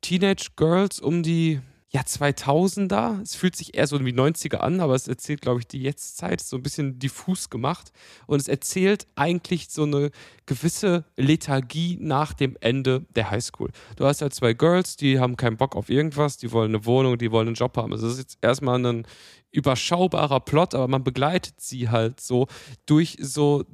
Teenage 0.00 0.50
Girls 0.56 1.00
um 1.00 1.22
die 1.22 1.60
ja, 1.90 2.02
2000er. 2.02 3.22
Es 3.22 3.34
fühlt 3.34 3.56
sich 3.56 3.74
eher 3.74 3.86
so 3.86 3.98
wie 4.04 4.12
90er 4.12 4.56
an, 4.56 4.80
aber 4.80 4.94
es 4.94 5.08
erzählt, 5.08 5.40
glaube 5.40 5.60
ich, 5.60 5.66
die 5.66 5.80
Jetztzeit. 5.80 6.40
So 6.40 6.56
ein 6.56 6.62
bisschen 6.62 6.98
diffus 6.98 7.48
gemacht. 7.48 7.92
Und 8.26 8.40
es 8.40 8.48
erzählt 8.48 9.06
eigentlich 9.14 9.70
so 9.70 9.84
eine 9.84 10.10
gewisse 10.44 11.04
Lethargie 11.16 11.96
nach 11.98 12.34
dem 12.34 12.58
Ende 12.60 13.06
der 13.16 13.30
Highschool. 13.30 13.70
Du 13.96 14.04
hast 14.04 14.20
halt 14.20 14.34
zwei 14.34 14.52
Girls, 14.52 14.96
die 14.96 15.18
haben 15.18 15.36
keinen 15.36 15.56
Bock 15.56 15.76
auf 15.76 15.88
irgendwas, 15.88 16.36
die 16.36 16.52
wollen 16.52 16.74
eine 16.74 16.84
Wohnung, 16.84 17.16
die 17.16 17.32
wollen 17.32 17.48
einen 17.48 17.56
Job 17.56 17.76
haben. 17.78 17.92
Also, 17.92 18.06
das 18.06 18.18
ist 18.18 18.20
jetzt 18.20 18.38
erstmal 18.42 18.84
ein 18.84 19.06
überschaubarer 19.50 20.40
Plot, 20.40 20.74
aber 20.74 20.88
man 20.88 21.04
begleitet 21.04 21.58
sie 21.58 21.88
halt 21.88 22.20
so 22.20 22.48
durch 22.84 23.16
so 23.18 23.64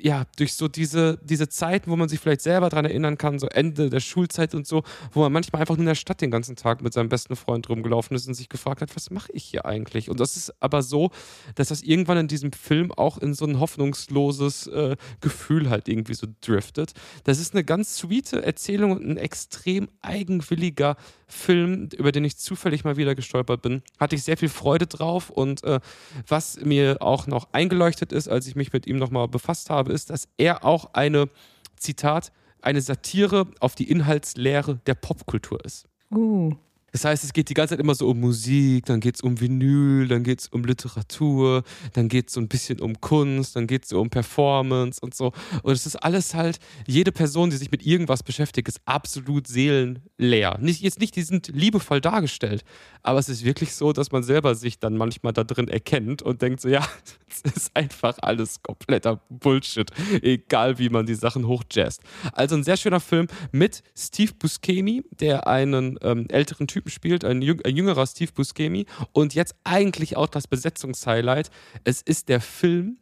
ja, 0.00 0.24
durch 0.36 0.54
so 0.54 0.68
diese, 0.68 1.18
diese 1.22 1.48
Zeiten, 1.48 1.90
wo 1.90 1.96
man 1.96 2.08
sich 2.08 2.20
vielleicht 2.20 2.42
selber 2.42 2.68
daran 2.68 2.84
erinnern 2.84 3.18
kann, 3.18 3.38
so 3.38 3.46
Ende 3.48 3.90
der 3.90 4.00
Schulzeit 4.00 4.54
und 4.54 4.66
so, 4.66 4.82
wo 5.12 5.20
man 5.20 5.32
manchmal 5.32 5.60
einfach 5.60 5.76
nur 5.76 5.82
in 5.82 5.86
der 5.86 5.94
Stadt 5.94 6.20
den 6.20 6.30
ganzen 6.30 6.56
Tag 6.56 6.82
mit 6.82 6.92
seinem 6.92 7.08
besten 7.08 7.36
Freund 7.36 7.68
rumgelaufen 7.68 8.16
ist 8.16 8.26
und 8.26 8.34
sich 8.34 8.48
gefragt 8.48 8.80
hat, 8.80 8.94
was 8.94 9.10
mache 9.10 9.32
ich 9.32 9.44
hier 9.44 9.64
eigentlich? 9.64 10.10
Und 10.10 10.20
das 10.20 10.36
ist 10.36 10.52
aber 10.62 10.82
so, 10.82 11.10
dass 11.54 11.68
das 11.68 11.82
irgendwann 11.82 12.18
in 12.18 12.28
diesem 12.28 12.52
Film 12.52 12.92
auch 12.92 13.18
in 13.18 13.34
so 13.34 13.44
ein 13.44 13.60
hoffnungsloses 13.60 14.66
äh, 14.68 14.96
Gefühl 15.20 15.70
halt 15.70 15.88
irgendwie 15.88 16.14
so 16.14 16.26
driftet. 16.40 16.92
Das 17.24 17.38
ist 17.38 17.54
eine 17.54 17.64
ganz 17.64 17.96
sweete 17.96 18.42
Erzählung 18.42 18.92
und 18.92 19.04
ein 19.04 19.16
extrem 19.16 19.88
eigenwilliger 20.02 20.96
Film, 21.26 21.90
über 21.96 22.10
den 22.10 22.24
ich 22.24 22.38
zufällig 22.38 22.84
mal 22.84 22.96
wieder 22.96 23.14
gestolpert 23.14 23.60
bin. 23.60 23.82
Hatte 24.00 24.16
ich 24.16 24.22
sehr 24.22 24.38
viel 24.38 24.48
Freude 24.48 24.86
drauf 24.86 25.28
und 25.28 25.62
äh, 25.62 25.80
was 26.26 26.58
mir 26.60 26.98
auch 27.00 27.26
noch 27.26 27.48
eingeleuchtet 27.52 28.12
ist, 28.12 28.28
als 28.28 28.46
ich 28.46 28.56
mich 28.56 28.72
mit 28.72 28.86
ihm 28.86 28.96
nochmal 28.96 29.28
befasst 29.28 29.68
habe, 29.68 29.87
ist, 29.90 30.10
dass 30.10 30.28
er 30.36 30.64
auch 30.64 30.94
eine, 30.94 31.28
Zitat, 31.76 32.32
eine 32.62 32.80
Satire 32.80 33.46
auf 33.60 33.74
die 33.74 33.90
Inhaltslehre 33.90 34.76
der 34.86 34.94
Popkultur 34.94 35.64
ist. 35.64 35.88
Uh. 36.10 36.54
Das 36.92 37.04
heißt, 37.04 37.22
es 37.24 37.32
geht 37.32 37.48
die 37.50 37.54
ganze 37.54 37.72
Zeit 37.74 37.80
immer 37.80 37.94
so 37.94 38.08
um 38.08 38.20
Musik, 38.20 38.86
dann 38.86 39.00
geht 39.00 39.16
es 39.16 39.20
um 39.20 39.40
Vinyl, 39.40 40.08
dann 40.08 40.22
geht 40.22 40.40
es 40.40 40.48
um 40.48 40.64
Literatur, 40.64 41.62
dann 41.92 42.08
geht 42.08 42.28
es 42.28 42.34
so 42.34 42.40
ein 42.40 42.48
bisschen 42.48 42.80
um 42.80 43.00
Kunst, 43.00 43.56
dann 43.56 43.66
geht 43.66 43.84
es 43.84 43.90
so 43.90 44.00
um 44.00 44.08
Performance 44.08 45.00
und 45.02 45.14
so. 45.14 45.32
Und 45.62 45.72
es 45.72 45.84
ist 45.84 45.96
alles 45.96 46.34
halt, 46.34 46.58
jede 46.86 47.12
Person, 47.12 47.50
die 47.50 47.56
sich 47.56 47.70
mit 47.70 47.84
irgendwas 47.84 48.22
beschäftigt, 48.22 48.68
ist 48.68 48.80
absolut 48.86 49.46
seelenleer. 49.46 50.58
Nicht, 50.60 50.80
jetzt 50.80 50.98
nicht, 50.98 51.14
die 51.16 51.22
sind 51.22 51.48
liebevoll 51.48 52.00
dargestellt, 52.00 52.64
aber 53.02 53.18
es 53.18 53.28
ist 53.28 53.44
wirklich 53.44 53.74
so, 53.74 53.92
dass 53.92 54.10
man 54.10 54.22
selber 54.22 54.54
sich 54.54 54.78
dann 54.78 54.96
manchmal 54.96 55.32
da 55.32 55.44
drin 55.44 55.68
erkennt 55.68 56.22
und 56.22 56.40
denkt 56.40 56.60
so, 56.60 56.68
ja, 56.68 56.86
es 57.28 57.52
ist 57.52 57.70
einfach 57.74 58.16
alles 58.22 58.62
kompletter 58.62 59.20
Bullshit, 59.28 59.90
egal 60.22 60.78
wie 60.78 60.88
man 60.88 61.04
die 61.04 61.14
Sachen 61.14 61.46
hochjazzt. 61.46 62.02
Also 62.32 62.56
ein 62.56 62.64
sehr 62.64 62.76
schöner 62.76 63.00
Film 63.00 63.26
mit 63.52 63.82
Steve 63.96 64.32
Buscemi, 64.38 65.04
der 65.20 65.46
einen 65.46 65.98
ähm, 66.02 66.26
älteren 66.30 66.66
Typ 66.66 66.77
Typen 66.78 66.90
spielt, 66.90 67.24
ein, 67.24 67.42
jüng, 67.42 67.60
ein 67.64 67.76
jüngerer 67.76 68.06
Steve 68.06 68.30
Buscemi. 68.32 68.86
Und 69.12 69.34
jetzt 69.34 69.56
eigentlich 69.64 70.16
auch 70.16 70.28
das 70.28 70.46
Besetzungshighlight. 70.46 71.50
Es 71.84 72.02
ist 72.02 72.28
der 72.28 72.40
Film 72.40 72.98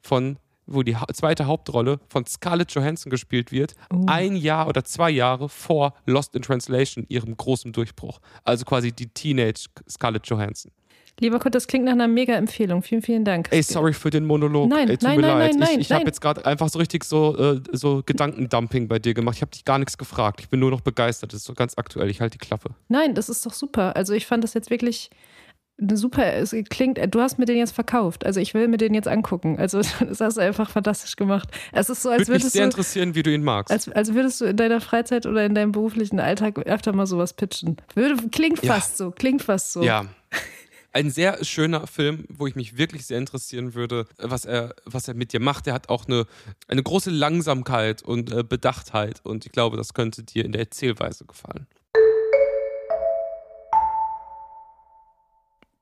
von 0.00 0.38
wo 0.72 0.84
die 0.84 0.96
zweite 1.14 1.46
Hauptrolle 1.46 1.98
von 2.08 2.24
Scarlett 2.26 2.70
Johansson 2.70 3.10
gespielt 3.10 3.50
wird, 3.50 3.74
uh. 3.92 4.06
ein 4.06 4.36
Jahr 4.36 4.68
oder 4.68 4.84
zwei 4.84 5.10
Jahre 5.10 5.48
vor 5.48 5.94
Lost 6.06 6.36
in 6.36 6.42
Translation, 6.42 7.06
ihrem 7.08 7.36
großen 7.36 7.72
Durchbruch. 7.72 8.20
Also 8.44 8.64
quasi 8.64 8.92
die 8.92 9.08
Teenage 9.08 9.66
Scarlett 9.88 10.28
Johansson. 10.28 10.70
Lieber 11.20 11.38
Kurt, 11.38 11.54
das 11.54 11.66
klingt 11.66 11.84
nach 11.84 11.92
einer 11.92 12.08
mega 12.08 12.34
Empfehlung. 12.34 12.82
Vielen, 12.82 13.02
vielen 13.02 13.24
Dank. 13.24 13.48
Ey, 13.50 13.62
sorry 13.62 13.92
für 13.92 14.10
den 14.10 14.24
Monolog. 14.26 14.68
Nein, 14.68 14.88
Ey, 14.88 14.96
tut 14.98 15.02
nein, 15.08 15.16
mir 15.20 15.26
nein, 15.26 15.38
leid. 15.38 15.56
nein. 15.58 15.68
Ich, 15.80 15.90
ich 15.90 15.92
habe 15.92 16.06
jetzt 16.06 16.20
gerade 16.20 16.44
einfach 16.46 16.68
so 16.68 16.78
richtig 16.78 17.04
so, 17.04 17.36
äh, 17.36 17.60
so 17.72 18.02
Gedankendumping 18.04 18.88
bei 18.88 18.98
dir 18.98 19.14
gemacht. 19.14 19.36
Ich 19.36 19.42
habe 19.42 19.50
dich 19.52 19.64
gar 19.64 19.78
nichts 19.78 19.96
gefragt. 19.98 20.40
Ich 20.40 20.48
bin 20.48 20.58
nur 20.60 20.70
noch 20.70 20.80
begeistert. 20.80 21.32
Das 21.32 21.40
ist 21.40 21.46
so 21.46 21.54
ganz 21.54 21.74
aktuell. 21.76 22.10
Ich 22.10 22.20
halte 22.20 22.38
die 22.38 22.44
Klappe. 22.44 22.70
Nein, 22.88 23.14
das 23.14 23.28
ist 23.28 23.44
doch 23.46 23.52
super. 23.52 23.94
Also 23.96 24.14
ich 24.14 24.26
fand 24.26 24.42
das 24.44 24.54
jetzt 24.54 24.70
wirklich 24.70 25.10
eine 25.82 25.96
super, 25.96 26.34
es 26.34 26.54
klingt, 26.68 26.98
du 27.14 27.20
hast 27.20 27.38
mir 27.38 27.46
den 27.46 27.56
jetzt 27.56 27.72
verkauft. 27.72 28.26
Also 28.26 28.38
ich 28.38 28.52
will 28.52 28.68
mir 28.68 28.76
den 28.76 28.92
jetzt 28.92 29.08
angucken. 29.08 29.58
Also 29.58 29.78
das 30.00 30.20
hast 30.20 30.36
du 30.36 30.40
einfach 30.42 30.68
fantastisch 30.70 31.16
gemacht. 31.16 31.48
Es 31.72 31.88
ist 31.88 32.02
so, 32.02 32.10
als 32.10 32.20
Würde 32.20 32.32
würdest 32.32 32.44
mich 32.44 32.52
sehr 32.52 32.62
du, 32.62 32.66
interessieren, 32.70 33.14
wie 33.14 33.22
du 33.22 33.32
ihn 33.32 33.42
magst. 33.42 33.72
Als, 33.72 33.88
als 33.88 34.12
würdest 34.14 34.40
du 34.40 34.44
in 34.46 34.56
deiner 34.56 34.80
Freizeit 34.80 35.26
oder 35.26 35.44
in 35.44 35.54
deinem 35.54 35.72
beruflichen 35.72 36.20
Alltag 36.20 36.58
öfter 36.58 36.92
mal 36.92 37.06
sowas 37.06 37.32
pitchen. 37.32 37.76
Würde, 37.94 38.28
klingt 38.30 38.62
Ja. 38.62 38.74
fast 38.74 38.98
so, 38.98 39.10
klingt 39.10 39.42
fast 39.42 39.72
so. 39.72 39.82
Ja. 39.82 40.04
Ein 40.92 41.10
sehr 41.10 41.44
schöner 41.44 41.86
Film, 41.86 42.24
wo 42.28 42.48
ich 42.48 42.56
mich 42.56 42.76
wirklich 42.76 43.06
sehr 43.06 43.18
interessieren 43.18 43.74
würde, 43.74 44.06
was 44.18 44.44
er, 44.44 44.74
was 44.84 45.06
er 45.06 45.14
mit 45.14 45.32
dir 45.32 45.38
macht. 45.38 45.68
Er 45.68 45.74
hat 45.74 45.88
auch 45.88 46.06
eine, 46.06 46.26
eine 46.66 46.82
große 46.82 47.10
Langsamkeit 47.10 48.02
und 48.02 48.32
äh, 48.32 48.42
Bedachtheit 48.42 49.20
und 49.24 49.46
ich 49.46 49.52
glaube, 49.52 49.76
das 49.76 49.94
könnte 49.94 50.24
dir 50.24 50.44
in 50.44 50.50
der 50.50 50.62
Erzählweise 50.62 51.26
gefallen. 51.26 51.68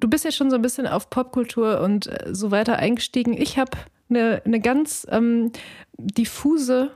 Du 0.01 0.09
bist 0.09 0.27
ja 0.27 0.31
schon 0.31 0.51
so 0.51 0.57
ein 0.57 0.63
bisschen 0.63 0.87
auf 0.87 1.09
Popkultur 1.09 1.81
und 1.81 2.07
äh, 2.07 2.35
so 2.35 2.51
weiter 2.51 2.77
eingestiegen. 2.77 3.33
Ich 3.33 3.59
habe 3.59 3.79
eine, 4.11 4.43
eine 4.45 4.61
ganz 4.61 5.07
ähm, 5.11 5.53
diffuse 5.97 6.91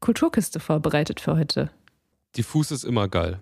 Kulturkiste 0.00 0.60
vorbereitet 0.60 1.20
für 1.20 1.36
heute. 1.36 1.70
Diffus 2.36 2.70
ist 2.70 2.84
immer 2.84 3.08
geil. 3.08 3.40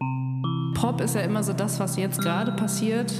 Pop 0.74 1.00
ist 1.00 1.16
ja 1.16 1.22
immer 1.22 1.42
so 1.42 1.52
das, 1.52 1.80
was 1.80 1.96
jetzt 1.96 2.20
gerade 2.20 2.52
passiert. 2.52 3.12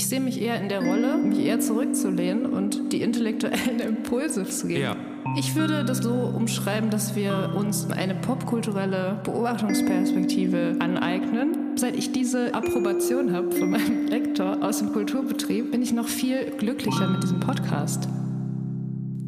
Ich 0.00 0.08
sehe 0.08 0.18
mich 0.18 0.40
eher 0.40 0.58
in 0.58 0.70
der 0.70 0.82
Rolle, 0.82 1.18
mich 1.18 1.40
eher 1.40 1.60
zurückzulehnen 1.60 2.46
und 2.46 2.90
die 2.90 3.02
intellektuellen 3.02 3.80
Impulse 3.86 4.46
zu 4.46 4.66
geben. 4.66 4.80
Ja. 4.80 4.96
Ich 5.36 5.54
würde 5.56 5.84
das 5.84 5.98
so 5.98 6.14
umschreiben, 6.14 6.88
dass 6.88 7.14
wir 7.16 7.52
uns 7.54 7.90
eine 7.90 8.14
popkulturelle 8.14 9.20
Beobachtungsperspektive 9.24 10.76
aneignen. 10.78 11.76
Seit 11.76 11.96
ich 11.96 12.12
diese 12.12 12.54
Approbation 12.54 13.34
habe 13.34 13.52
von 13.52 13.72
meinem 13.72 14.06
Lektor 14.08 14.62
aus 14.62 14.78
dem 14.78 14.90
Kulturbetrieb, 14.90 15.70
bin 15.70 15.82
ich 15.82 15.92
noch 15.92 16.08
viel 16.08 16.50
glücklicher 16.56 17.06
mit 17.06 17.22
diesem 17.22 17.40
Podcast. 17.40 18.08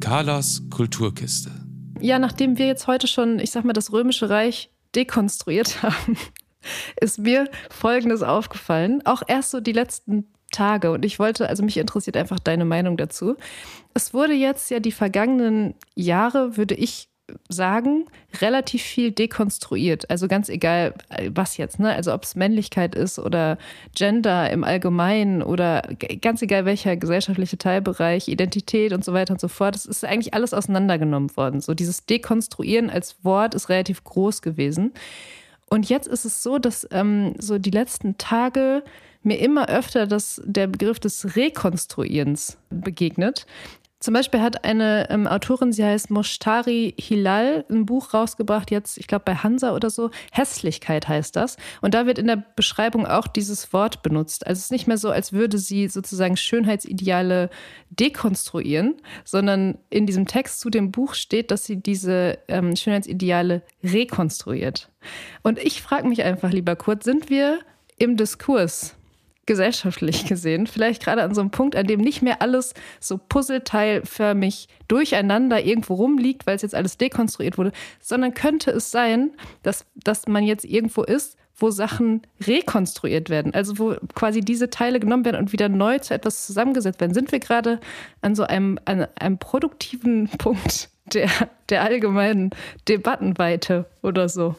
Carlas 0.01 0.63
Kulturkiste. 0.71 1.51
Ja, 2.01 2.19
nachdem 2.19 2.57
wir 2.57 2.67
jetzt 2.67 2.87
heute 2.87 3.09
schon, 3.09 3.41
ich 3.41 3.51
sag 3.51 3.67
mal, 3.67 3.75
das 3.75 3.93
Römische 3.93 4.31
Reich 4.31 4.71
dekonstruiert 4.95 5.83
haben, 5.83 6.17
ist 6.99 7.19
mir 7.19 7.51
Folgendes 7.69 8.23
aufgefallen. 8.23 9.03
Auch 9.05 9.23
erst 9.27 9.51
so 9.51 9.61
die 9.61 9.73
letzten 9.73 10.33
Tage. 10.53 10.93
Und 10.93 11.05
ich 11.05 11.19
wollte, 11.19 11.49
also 11.49 11.65
mich 11.65 11.77
interessiert 11.77 12.17
einfach 12.17 12.39
deine 12.39 12.65
Meinung 12.65 12.97
dazu. 12.97 13.37
Es 13.95 14.15
wurde 14.15 14.35
jetzt 14.35 14.71
ja 14.71 14.79
die 14.79 14.93
vergangenen 14.93 15.75
Jahre, 15.97 16.57
würde 16.57 16.75
ich 16.75 17.09
sagen, 17.49 18.07
relativ 18.41 18.83
viel 18.83 19.11
dekonstruiert. 19.11 20.11
Also 20.11 20.29
ganz 20.29 20.49
egal, 20.49 20.95
was 21.31 21.57
jetzt, 21.57 21.79
ne? 21.79 21.95
Also 21.95 22.13
ob 22.13 22.25
es 22.25 22.35
Männlichkeit 22.35 22.95
ist 22.95 23.19
oder 23.19 23.59
Gender 23.95 24.51
im 24.51 24.65
Allgemeinen 24.65 25.43
oder 25.43 25.83
ganz 26.21 26.43
egal 26.43 26.65
welcher 26.65 26.97
gesellschaftliche 26.97 27.59
Teilbereich, 27.59 28.29
Identität 28.29 28.93
und 28.93 29.05
so 29.05 29.13
weiter 29.13 29.35
und 29.35 29.41
so 29.41 29.49
fort. 29.49 29.77
Es 29.77 29.87
ist 29.87 30.05
eigentlich 30.05 30.35
alles 30.35 30.55
auseinandergenommen 30.55 31.35
worden. 31.37 31.61
So 31.61 31.75
dieses 31.75 32.07
Dekonstruieren 32.07 32.91
als 32.91 33.25
Wort 33.25 33.55
ist 33.55 33.69
relativ 33.69 34.05
groß 34.05 34.43
gewesen. 34.43 34.93
Und 35.71 35.89
jetzt 35.89 36.09
ist 36.09 36.25
es 36.25 36.43
so, 36.43 36.59
dass 36.59 36.87
ähm, 36.91 37.35
so 37.39 37.59
die 37.59 37.71
letzten 37.71 38.19
Tage 38.19 38.83
mir 39.23 39.39
immer 39.39 39.69
öfter 39.69 40.07
das, 40.07 40.41
der 40.45 40.67
Begriff 40.67 40.99
des 41.01 41.37
Rekonstruierens 41.37 42.59
begegnet. 42.71 43.47
Zum 44.03 44.15
Beispiel 44.15 44.41
hat 44.41 44.65
eine 44.65 45.09
ähm, 45.11 45.29
Autorin, 45.29 45.71
sie 45.71 45.85
heißt 45.85 46.11
Moshtari 46.11 46.93
Hilal, 46.99 47.65
ein 47.71 47.87
Buch 47.87 48.13
rausgebracht, 48.13 48.73
jetzt, 48.73 48.99
ich 48.99 49.07
glaube, 49.07 49.23
bei 49.25 49.37
Hansa 49.37 49.77
oder 49.77 49.91
so. 49.91 50.11
Hässlichkeit 50.33 51.07
heißt 51.07 51.37
das. 51.37 51.57
Und 51.83 51.95
da 51.95 52.05
wird 52.05 52.19
in 52.19 52.27
der 52.27 52.43
Beschreibung 52.57 53.07
auch 53.07 53.29
dieses 53.29 53.73
Wort 53.73 54.03
benutzt. 54.03 54.45
Also 54.45 54.59
es 54.59 54.65
ist 54.65 54.73
nicht 54.73 54.89
mehr 54.89 54.99
so, 54.99 55.11
als 55.11 55.33
würde 55.33 55.57
sie 55.57 55.87
sozusagen 55.87 56.37
Schönheitsideale 56.37 57.49
dekonstruieren, 57.91 58.97
sondern 59.23 59.79
in 59.89 60.07
diesem 60.07 60.27
Text 60.27 60.59
zu 60.59 60.69
dem 60.69 60.91
Buch 60.91 61.15
steht, 61.15 61.53
dass 61.53 61.65
sie 61.65 61.77
diese 61.77 62.41
ähm, 62.49 62.75
Schönheitsideale 62.75 63.63
rekonstruiert. 63.85 64.91
Und 65.45 65.61
ich 65.61 65.81
frage 65.81 66.09
mich 66.09 66.25
einfach, 66.25 66.51
lieber 66.51 66.75
Kurt, 66.75 67.05
sind 67.05 67.31
wir 67.31 67.61
im 67.99 68.17
Diskurs 68.17 68.97
gesellschaftlich 69.47 70.27
gesehen, 70.29 70.67
vielleicht 70.67 71.03
gerade 71.03 71.23
an 71.23 71.35
so 71.35 71.41
einem 71.41 71.51
Punkt, 71.51 71.77
an 71.77 71.87
dem 71.87 72.01
nicht 72.01 72.23
mehr 72.23 72.43
alles 72.43 72.75
so 73.01 73.19
puzzleteilförmig 73.19 74.69
durcheinander 74.89 75.65
irgendwo 75.65 75.95
rumliegt, 75.95 76.47
weil 76.47 76.57
es 76.57 76.63
jetzt 76.63 76.75
alles 76.75 76.97
dekonstruiert 76.99 77.59
wurde, 77.59 77.73
sondern 78.01 78.35
könnte 78.35 78.71
es 78.71 78.91
sein, 78.91 79.33
dass, 79.63 79.85
dass 79.95 80.29
man 80.29 80.45
jetzt 80.45 80.65
irgendwo 80.65 81.03
ist, 81.03 81.37
wo 81.55 81.71
Sachen 81.71 82.23
rekonstruiert 82.41 83.31
werden, 83.31 83.55
also 83.55 83.79
wo 83.79 83.97
quasi 84.15 84.41
diese 84.41 84.71
Teile 84.71 85.01
genommen 85.01 85.25
werden 85.25 85.37
und 85.37 85.53
wieder 85.53 85.69
neu 85.69 85.99
zu 85.99 86.15
etwas 86.15 86.47
zusammengesetzt 86.47 87.01
werden. 87.01 87.15
Sind 87.15 87.31
wir 87.31 87.41
gerade 87.41 87.81
an 88.21 88.35
so 88.35 88.45
einem, 88.45 88.79
an 88.85 89.07
einem 89.17 89.39
produktiven 89.39 90.29
Punkt 90.39 90.91
der, 91.13 91.31
der 91.69 91.83
allgemeinen 91.83 92.51
Debattenweite 92.89 93.87
oder 94.03 94.29
so? 94.29 94.57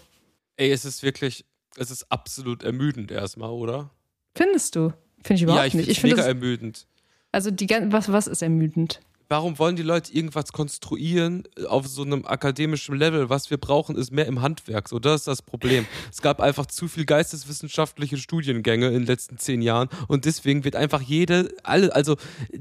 Ey, 0.56 0.72
es 0.72 0.86
ist 0.86 1.04
wirklich 1.04 1.46
Es 1.78 1.90
ist 1.90 2.12
absolut 2.12 2.64
ermüdend 2.64 3.12
erstmal, 3.12 3.50
oder? 3.50 3.90
Findest 4.36 4.76
du? 4.76 4.94
Finde 5.24 5.36
ich 5.36 5.42
überhaupt 5.44 5.62
ja, 5.62 5.68
ich 5.68 5.74
nicht. 5.74 5.90
Ich 5.90 6.00
finde 6.00 6.16
es 6.16 6.22
mega 6.22 6.28
ermüdend. 6.28 6.88
Also 7.32 7.52
die 7.52 7.68
was, 7.92 8.12
was 8.12 8.28
ist 8.28 8.42
ermüdend? 8.42 9.02
Warum 9.34 9.58
wollen 9.58 9.76
die 9.76 9.82
Leute 9.82 10.14
irgendwas 10.14 10.52
konstruieren 10.52 11.42
auf 11.68 11.88
so 11.88 12.04
einem 12.04 12.24
akademischen 12.24 12.96
Level? 12.96 13.32
Was 13.32 13.50
wir 13.50 13.58
brauchen, 13.58 13.96
ist 13.96 14.12
mehr 14.12 14.28
im 14.28 14.44
Handwerk. 14.44 14.88
So, 14.88 15.00
das 15.00 15.22
ist 15.22 15.28
das 15.28 15.42
Problem. 15.42 15.88
Es 16.12 16.22
gab 16.22 16.40
einfach 16.40 16.68
zu 16.68 16.88
viel 16.88 17.04
geisteswissenschaftliche 17.06 18.18
Studiengänge 18.18 18.90
in 18.90 18.94
den 18.94 19.06
letzten 19.08 19.40
zehn 19.40 19.64
Jahren 19.64 19.90
und 20.08 20.26
deswegen 20.26 20.64
wird 20.66 20.76
einfach 20.76 21.02
jede, 21.02 21.50
alle, 21.64 21.96
also 21.96 22.16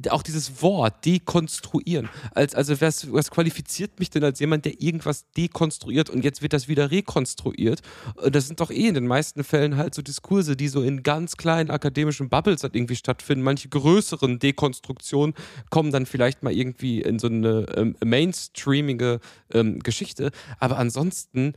auch 0.09 0.23
dieses 0.23 0.63
Wort 0.63 1.05
dekonstruieren. 1.05 2.09
Als, 2.35 2.55
also 2.55 2.81
was, 2.81 3.13
was 3.13 3.31
qualifiziert 3.31 3.99
mich 3.99 4.09
denn 4.09 4.25
als 4.25 4.41
jemand, 4.41 4.65
der 4.65 4.81
irgendwas 4.81 5.27
dekonstruiert 5.37 6.09
und 6.09 6.25
jetzt 6.25 6.41
wird 6.41 6.55
das 6.55 6.69
wieder 6.69 6.91
rekonstruiert? 6.91 7.83
Und 8.15 8.35
das 8.35 8.47
sind 8.47 8.61
doch 8.61 8.71
eh 8.71 8.89
in 8.89 8.95
den 8.95 9.07
meisten 9.07 9.45
Fällen 9.45 9.77
halt 9.77 9.95
so 9.95 10.01
Diskurse, 10.01 10.57
die 10.57 10.69
so 10.69 10.81
in 10.81 11.03
ganz 11.03 11.37
kleinen 11.37 11.71
akademischen 11.71 12.31
Bubbles 12.31 12.63
halt 12.63 12.75
irgendwie 12.75 12.97
stattfinden. 12.97 13.45
Manche 13.45 13.69
größeren 13.69 14.39
Dekonstruktionen 14.39 15.35
kommen 15.69 15.93
dann 15.93 16.07
vielleicht 16.07 16.43
mal 16.43 16.51
irgendwie 16.51 16.62
in 17.01 17.19
so 17.19 17.27
eine 17.27 17.67
ähm, 17.77 17.97
mainstreamige 18.05 19.21
ähm, 19.53 19.81
Geschichte. 19.81 20.31
Aber 20.59 20.79
ansonsten, 20.79 21.55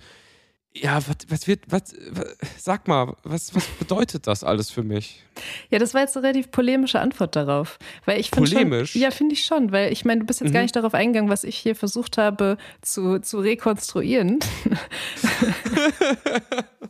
ja, 0.78 0.98
was, 1.08 1.18
was 1.30 1.48
wird, 1.48 1.62
was, 1.70 1.96
was, 2.12 2.36
sag 2.58 2.88
mal, 2.88 3.16
was, 3.24 3.56
was 3.56 3.66
bedeutet 3.66 4.28
das 4.28 4.44
alles 4.44 4.70
für 4.70 4.84
mich? 4.84 5.24
Ja, 5.70 5.80
das 5.80 5.94
war 5.94 6.02
jetzt 6.02 6.18
eine 6.18 6.28
relativ 6.28 6.52
polemische 6.52 7.00
Antwort 7.00 7.36
darauf. 7.36 7.80
Weil 8.06 8.20
ich 8.20 8.30
Polemisch? 8.32 8.92
Schon, 8.92 9.02
ja, 9.02 9.12
finde 9.12 9.34
ich 9.34 9.46
schon, 9.46 9.72
weil 9.72 9.92
ich 9.94 10.04
meine, 10.04 10.22
du 10.22 10.26
bist 10.26 10.42
jetzt 10.42 10.50
mhm. 10.50 10.54
gar 10.54 10.62
nicht 10.62 10.76
darauf 10.76 10.94
eingegangen, 10.94 11.30
was 11.30 11.46
ich 11.46 11.58
hier 11.58 11.76
versucht 11.76 12.18
habe 12.18 12.58
zu, 12.82 13.20
zu 13.20 13.40
rekonstruieren. 13.40 14.40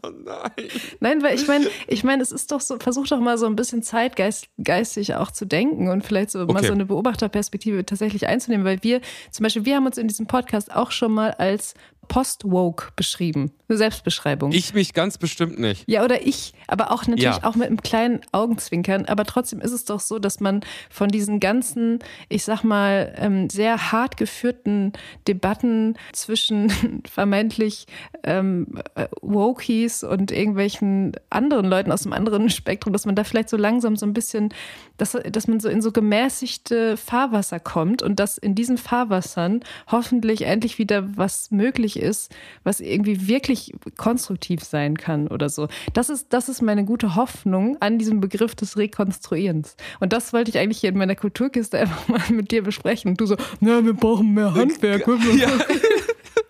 oh 0.03 0.09
nein. 0.23 0.51
Nein, 0.99 1.23
weil 1.23 1.35
ich 1.35 1.47
meine, 1.47 1.67
ich 1.87 2.03
meine, 2.03 2.23
es 2.23 2.31
ist 2.31 2.51
doch 2.51 2.61
so, 2.61 2.77
versuch 2.79 3.07
doch 3.07 3.19
mal 3.19 3.37
so 3.37 3.45
ein 3.45 3.55
bisschen 3.55 3.83
zeitgeistig 3.83 5.15
auch 5.15 5.29
zu 5.29 5.45
denken 5.45 5.89
und 5.89 6.03
vielleicht 6.03 6.31
so 6.31 6.41
okay. 6.41 6.53
mal 6.53 6.63
so 6.63 6.73
eine 6.73 6.85
Beobachterperspektive 6.85 7.85
tatsächlich 7.85 8.27
einzunehmen, 8.27 8.65
weil 8.65 8.81
wir, 8.83 9.01
zum 9.31 9.43
Beispiel, 9.43 9.65
wir 9.65 9.75
haben 9.75 9.85
uns 9.85 9.97
in 9.99 10.07
diesem 10.07 10.25
Podcast 10.25 10.75
auch 10.75 10.91
schon 10.91 11.11
mal 11.11 11.31
als 11.31 11.75
Post-Woke 12.07 12.91
beschrieben. 12.95 13.51
Eine 13.67 13.79
Selbstbeschreibung. 13.79 14.51
Ich 14.51 14.75
mich 14.75 14.93
ganz 14.93 15.17
bestimmt 15.17 15.59
nicht. 15.59 15.85
Ja, 15.87 16.03
oder 16.03 16.25
ich, 16.25 16.53
aber 16.67 16.91
auch 16.91 17.07
natürlich 17.07 17.37
ja. 17.37 17.43
auch 17.43 17.55
mit 17.55 17.67
einem 17.67 17.81
kleinen 17.81 18.21
Augenzwinkern. 18.31 19.05
Aber 19.05 19.25
trotzdem 19.25 19.59
ist 19.59 19.71
es 19.71 19.85
doch 19.85 19.99
so, 19.99 20.19
dass 20.19 20.39
man 20.39 20.61
von 20.91 21.09
diesen 21.09 21.39
ganzen, 21.39 21.99
ich 22.29 22.43
sag 22.43 22.63
mal, 22.63 23.13
ähm, 23.17 23.49
sehr 23.49 23.91
hart 23.91 24.17
geführten 24.17 24.93
Debatten 25.27 25.97
zwischen 26.13 26.69
vermeintlich 27.09 27.87
ähm, 28.23 28.79
äh, 28.93 29.07
Wokies 29.21 30.03
und 30.03 30.31
irgendwelchen 30.31 31.13
anderen 31.31 31.65
Leuten 31.65 31.91
aus 31.91 32.05
einem 32.05 32.13
anderen 32.13 32.51
Spektrum, 32.51 32.93
dass 32.93 33.07
man 33.07 33.15
da 33.15 33.23
vielleicht 33.23 33.49
so 33.49 33.57
langsam 33.57 33.95
so 33.95 34.05
ein 34.05 34.13
bisschen, 34.13 34.53
dass, 34.97 35.17
dass 35.31 35.47
man 35.47 35.59
so 35.59 35.69
in 35.69 35.81
so 35.81 35.91
gemäßigte 35.91 36.97
Fahrwasser 36.97 37.59
kommt 37.59 38.03
und 38.03 38.19
dass 38.19 38.37
in 38.37 38.53
diesen 38.53 38.77
Fahrwassern 38.77 39.61
hoffentlich 39.91 40.43
endlich 40.43 40.77
wieder 40.77 41.17
was 41.17 41.49
möglich 41.49 41.94
ist, 42.01 42.34
was 42.63 42.79
irgendwie 42.79 43.27
wirklich 43.27 43.73
konstruktiv 43.97 44.63
sein 44.63 44.97
kann 44.97 45.27
oder 45.27 45.49
so. 45.49 45.67
Das 45.93 46.10
ist, 46.10 46.27
das 46.31 46.49
ist 46.49 46.62
meine 46.62 46.86
gute 46.86 47.15
Hoffnung 47.15 47.77
an 47.79 47.97
diesem 47.97 48.19
Begriff 48.19 48.55
des 48.55 48.77
Rekonstruierens. 48.77 49.75
Und 49.99 50.13
das 50.13 50.34
wollte 50.34 50.51
ich 50.51 50.58
eigentlich 50.58 50.79
hier 50.79 50.89
in 50.89 50.97
meiner 50.97 51.15
Kulturkiste 51.15 51.79
einfach 51.79 52.08
mal 52.08 52.21
mit 52.31 52.51
dir 52.51 52.63
besprechen. 52.63 53.12
Und 53.12 53.21
du 53.21 53.25
so, 53.25 53.36
na, 53.60 53.84
wir 53.84 53.93
brauchen 53.93 54.34
mehr 54.34 54.53
Handwerk. 54.53 55.08
Ja. 55.08 55.49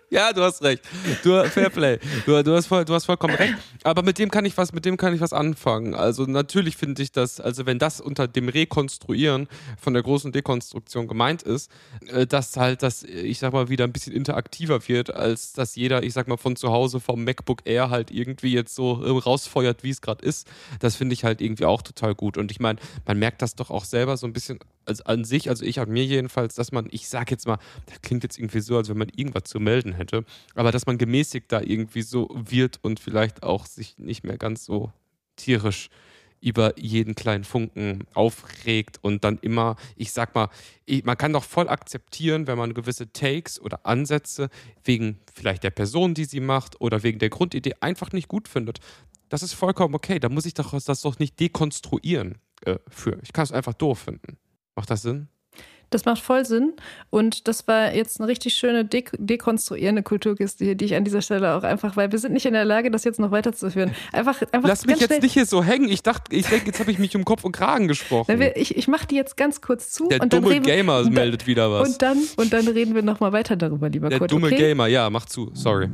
Ja, 0.08 0.32
du 0.32 0.42
hast 0.42 0.62
recht. 0.62 0.82
Du, 1.24 1.42
Fairplay. 1.44 1.98
Du, 2.26 2.42
du, 2.42 2.54
hast 2.54 2.66
voll, 2.66 2.84
du 2.84 2.94
hast 2.94 3.06
vollkommen 3.06 3.34
recht. 3.34 3.54
Aber 3.82 4.02
mit 4.02 4.18
dem 4.18 4.30
kann 4.30 4.44
ich 4.44 4.56
was, 4.56 4.72
mit 4.72 4.84
dem 4.84 4.96
kann 4.96 5.12
ich 5.14 5.20
was 5.20 5.32
anfangen. 5.32 5.94
Also 5.94 6.24
natürlich 6.24 6.76
finde 6.76 7.02
ich 7.02 7.10
das, 7.10 7.40
also 7.40 7.66
wenn 7.66 7.80
das 7.80 8.00
unter 8.00 8.28
dem 8.28 8.48
Rekonstruieren 8.48 9.48
von 9.80 9.94
der 9.94 10.04
großen 10.04 10.30
Dekonstruktion 10.30 11.08
gemeint 11.08 11.42
ist, 11.42 11.70
äh, 12.06 12.26
dass 12.26 12.56
halt 12.56 12.82
das, 12.82 13.02
ich 13.02 13.40
sag 13.40 13.52
mal, 13.52 13.68
wieder 13.68 13.84
ein 13.84 13.92
bisschen 13.92 14.12
interaktiver 14.12 14.86
wird, 14.86 15.12
als 15.12 15.52
dass 15.52 15.74
jeder, 15.74 16.04
ich 16.04 16.12
sag 16.12 16.28
mal, 16.28 16.36
von 16.36 16.54
zu 16.54 16.70
Hause 16.70 17.00
vom 17.00 17.24
MacBook 17.24 17.62
Air 17.64 17.90
halt 17.90 18.12
irgendwie 18.12 18.52
jetzt 18.52 18.76
so 18.76 19.02
äh, 19.02 19.10
rausfeuert, 19.10 19.82
wie 19.82 19.90
es 19.90 20.00
gerade 20.00 20.24
ist. 20.24 20.46
Das 20.78 20.94
finde 20.94 21.14
ich 21.14 21.24
halt 21.24 21.40
irgendwie 21.40 21.64
auch 21.64 21.82
total 21.82 22.14
gut. 22.14 22.38
Und 22.38 22.52
ich 22.52 22.60
meine, 22.60 22.78
man 23.06 23.18
merkt 23.18 23.42
das 23.42 23.56
doch 23.56 23.70
auch 23.70 23.84
selber 23.84 24.16
so 24.16 24.26
ein 24.26 24.32
bisschen 24.32 24.60
also 24.86 25.04
an 25.04 25.24
sich, 25.24 25.48
also 25.48 25.64
ich 25.64 25.80
an 25.80 25.90
mir 25.90 26.04
jedenfalls, 26.04 26.54
dass 26.54 26.72
man, 26.72 26.88
ich 26.90 27.08
sag 27.08 27.30
jetzt 27.30 27.46
mal, 27.46 27.58
das 27.86 28.00
klingt 28.02 28.22
jetzt 28.22 28.38
irgendwie 28.38 28.60
so, 28.60 28.76
als 28.76 28.88
wenn 28.88 28.98
man 28.98 29.08
irgendwas 29.08 29.44
zu 29.44 29.60
melden 29.60 29.92
hätte, 29.92 30.24
aber 30.54 30.72
dass 30.72 30.86
man 30.86 30.98
gemäßigt 30.98 31.50
da 31.50 31.60
irgendwie 31.60 32.02
so 32.02 32.28
wird 32.32 32.78
und 32.82 33.00
vielleicht 33.00 33.42
auch 33.42 33.66
sich 33.66 33.98
nicht 33.98 34.24
mehr 34.24 34.38
ganz 34.38 34.64
so 34.64 34.92
tierisch 35.36 35.90
über 36.40 36.78
jeden 36.78 37.14
kleinen 37.14 37.44
Funken 37.44 38.04
aufregt 38.14 38.98
und 39.02 39.24
dann 39.24 39.38
immer, 39.38 39.76
ich 39.96 40.12
sag 40.12 40.34
mal, 40.34 40.48
man 41.02 41.16
kann 41.16 41.32
doch 41.32 41.44
voll 41.44 41.68
akzeptieren, 41.68 42.46
wenn 42.46 42.58
man 42.58 42.74
gewisse 42.74 43.10
Takes 43.12 43.60
oder 43.60 43.84
Ansätze 43.84 44.50
wegen 44.84 45.18
vielleicht 45.34 45.64
der 45.64 45.70
Person, 45.70 46.14
die 46.14 46.24
sie 46.24 46.40
macht 46.40 46.80
oder 46.80 47.02
wegen 47.02 47.18
der 47.18 47.30
Grundidee 47.30 47.74
einfach 47.80 48.12
nicht 48.12 48.28
gut 48.28 48.48
findet. 48.48 48.80
Das 49.28 49.42
ist 49.42 49.54
vollkommen 49.54 49.94
okay. 49.94 50.20
Da 50.20 50.28
muss 50.28 50.46
ich 50.46 50.54
doch 50.54 50.72
das 50.78 51.00
doch 51.00 51.18
nicht 51.18 51.40
dekonstruieren 51.40 52.38
äh, 52.64 52.76
für. 52.88 53.18
Ich 53.22 53.32
kann 53.32 53.44
es 53.44 53.52
einfach 53.52 53.74
doof 53.74 54.00
finden. 54.00 54.38
Macht 54.76 54.90
das 54.90 55.02
Sinn? 55.02 55.28
Das 55.90 56.04
macht 56.04 56.20
voll 56.20 56.44
Sinn. 56.44 56.72
Und 57.10 57.46
das 57.46 57.68
war 57.68 57.94
jetzt 57.94 58.20
eine 58.20 58.28
richtig 58.28 58.54
schöne 58.54 58.84
de 58.84 59.04
dekonstruierende 59.18 60.02
Kulturkiste 60.02 60.64
hier, 60.64 60.74
die 60.74 60.84
ich 60.84 60.96
an 60.96 61.04
dieser 61.04 61.22
Stelle 61.22 61.54
auch 61.54 61.62
einfach, 61.62 61.96
weil 61.96 62.10
wir 62.10 62.18
sind 62.18 62.32
nicht 62.32 62.44
in 62.44 62.54
der 62.54 62.64
Lage, 62.64 62.90
das 62.90 63.04
jetzt 63.04 63.20
noch 63.20 63.30
weiterzuführen. 63.30 63.92
Einfach, 64.12 64.42
einfach 64.52 64.68
Lass 64.68 64.84
mich 64.84 64.98
jetzt 64.98 65.22
nicht 65.22 65.32
hier 65.32 65.46
so 65.46 65.62
hängen. 65.62 65.88
Ich 65.88 66.02
dachte, 66.02 66.34
ich 66.34 66.46
denke, 66.46 66.66
jetzt 66.66 66.80
habe 66.80 66.90
ich 66.90 66.98
mich 66.98 67.14
um 67.14 67.24
Kopf 67.24 67.44
und 67.44 67.52
Kragen 67.52 67.86
gesprochen. 67.86 68.38
Wir, 68.38 68.56
ich 68.56 68.76
ich 68.76 68.88
mache 68.88 69.06
die 69.06 69.14
jetzt 69.14 69.36
ganz 69.36 69.60
kurz 69.60 69.92
zu. 69.92 70.08
Der 70.08 70.18
dumme 70.18 70.60
Gamer 70.60 71.04
wir, 71.04 71.10
meldet 71.12 71.46
wieder 71.46 71.70
was. 71.70 71.88
Und 71.88 72.02
dann, 72.02 72.18
und 72.36 72.52
dann 72.52 72.66
reden 72.66 72.94
wir 72.94 73.02
nochmal 73.02 73.32
weiter 73.32 73.54
darüber, 73.56 73.88
lieber 73.88 74.08
Der 74.08 74.18
Kurt. 74.18 74.32
dumme 74.32 74.48
okay? 74.48 74.56
Gamer, 74.56 74.88
ja, 74.88 75.08
mach 75.08 75.26
zu. 75.26 75.50
Sorry. 75.54 75.88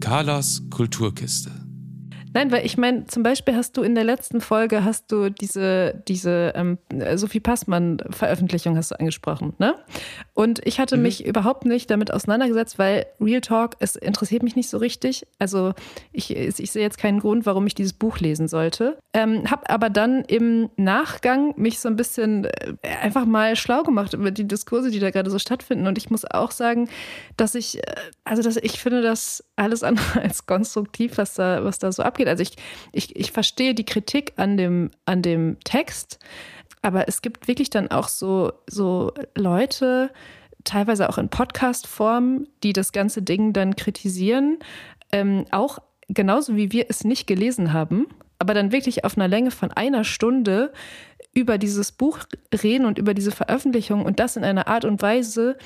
Carlas 0.00 0.62
Kulturkiste. 0.70 1.61
Nein, 2.34 2.50
weil 2.50 2.64
ich 2.64 2.78
meine, 2.78 3.06
zum 3.06 3.22
Beispiel 3.22 3.54
hast 3.54 3.76
du 3.76 3.82
in 3.82 3.94
der 3.94 4.04
letzten 4.04 4.40
Folge 4.40 4.84
hast 4.84 5.12
du 5.12 5.30
diese, 5.30 6.02
diese 6.08 6.52
ähm, 6.54 6.78
Sophie 7.14 7.40
Passmann-Veröffentlichung 7.40 8.76
hast 8.76 8.90
du 8.90 8.98
angesprochen, 8.98 9.54
ne? 9.58 9.74
Und 10.34 10.60
ich 10.66 10.80
hatte 10.80 10.96
mhm. 10.96 11.02
mich 11.02 11.26
überhaupt 11.26 11.66
nicht 11.66 11.90
damit 11.90 12.12
auseinandergesetzt, 12.12 12.78
weil 12.78 13.06
Real 13.20 13.40
Talk, 13.40 13.76
es 13.80 13.96
interessiert 13.96 14.42
mich 14.42 14.56
nicht 14.56 14.70
so 14.70 14.78
richtig. 14.78 15.26
Also 15.38 15.74
ich, 16.12 16.34
ich 16.34 16.70
sehe 16.70 16.82
jetzt 16.82 16.98
keinen 16.98 17.20
Grund, 17.20 17.44
warum 17.44 17.66
ich 17.66 17.74
dieses 17.74 17.92
Buch 17.92 18.18
lesen 18.18 18.48
sollte. 18.48 18.98
Ähm, 19.12 19.50
hab 19.50 19.70
aber 19.70 19.90
dann 19.90 20.24
im 20.24 20.70
Nachgang 20.76 21.54
mich 21.56 21.80
so 21.80 21.88
ein 21.88 21.96
bisschen 21.96 22.46
äh, 22.46 22.74
einfach 23.02 23.26
mal 23.26 23.56
schlau 23.56 23.82
gemacht 23.82 24.14
über 24.14 24.30
die 24.30 24.48
Diskurse, 24.48 24.90
die 24.90 25.00
da 25.00 25.10
gerade 25.10 25.30
so 25.30 25.38
stattfinden. 25.38 25.86
Und 25.86 25.98
ich 25.98 26.10
muss 26.10 26.24
auch 26.24 26.50
sagen, 26.50 26.88
dass 27.36 27.54
ich, 27.54 27.78
äh, 27.78 27.94
also 28.24 28.42
dass 28.42 28.56
ich 28.56 28.80
finde 28.80 29.02
das 29.02 29.44
alles 29.56 29.82
andere 29.82 30.20
als 30.22 30.46
konstruktiv, 30.46 31.18
was 31.18 31.34
da, 31.34 31.64
was 31.64 31.78
da 31.78 31.92
so 31.92 32.02
abgeht. 32.02 32.21
Also 32.28 32.42
ich, 32.42 32.56
ich, 32.92 33.16
ich 33.16 33.32
verstehe 33.32 33.74
die 33.74 33.84
Kritik 33.84 34.32
an 34.36 34.56
dem, 34.56 34.90
an 35.04 35.22
dem 35.22 35.58
Text, 35.64 36.18
aber 36.82 37.08
es 37.08 37.22
gibt 37.22 37.48
wirklich 37.48 37.70
dann 37.70 37.90
auch 37.90 38.08
so, 38.08 38.52
so 38.68 39.12
Leute, 39.36 40.10
teilweise 40.64 41.08
auch 41.08 41.18
in 41.18 41.28
Podcast-Form, 41.28 42.46
die 42.62 42.72
das 42.72 42.92
ganze 42.92 43.22
Ding 43.22 43.52
dann 43.52 43.76
kritisieren, 43.76 44.58
ähm, 45.12 45.46
auch 45.50 45.78
genauso 46.08 46.56
wie 46.56 46.72
wir 46.72 46.86
es 46.88 47.04
nicht 47.04 47.26
gelesen 47.26 47.72
haben, 47.72 48.06
aber 48.38 48.54
dann 48.54 48.72
wirklich 48.72 49.04
auf 49.04 49.16
einer 49.16 49.28
Länge 49.28 49.50
von 49.50 49.70
einer 49.70 50.04
Stunde 50.04 50.72
über 51.32 51.58
dieses 51.58 51.92
Buch 51.92 52.18
reden 52.62 52.84
und 52.84 52.98
über 52.98 53.14
diese 53.14 53.30
Veröffentlichung 53.30 54.04
und 54.04 54.20
das 54.20 54.36
in 54.36 54.44
einer 54.44 54.66
Art 54.66 54.84
und 54.84 55.00
Weise, 55.00 55.56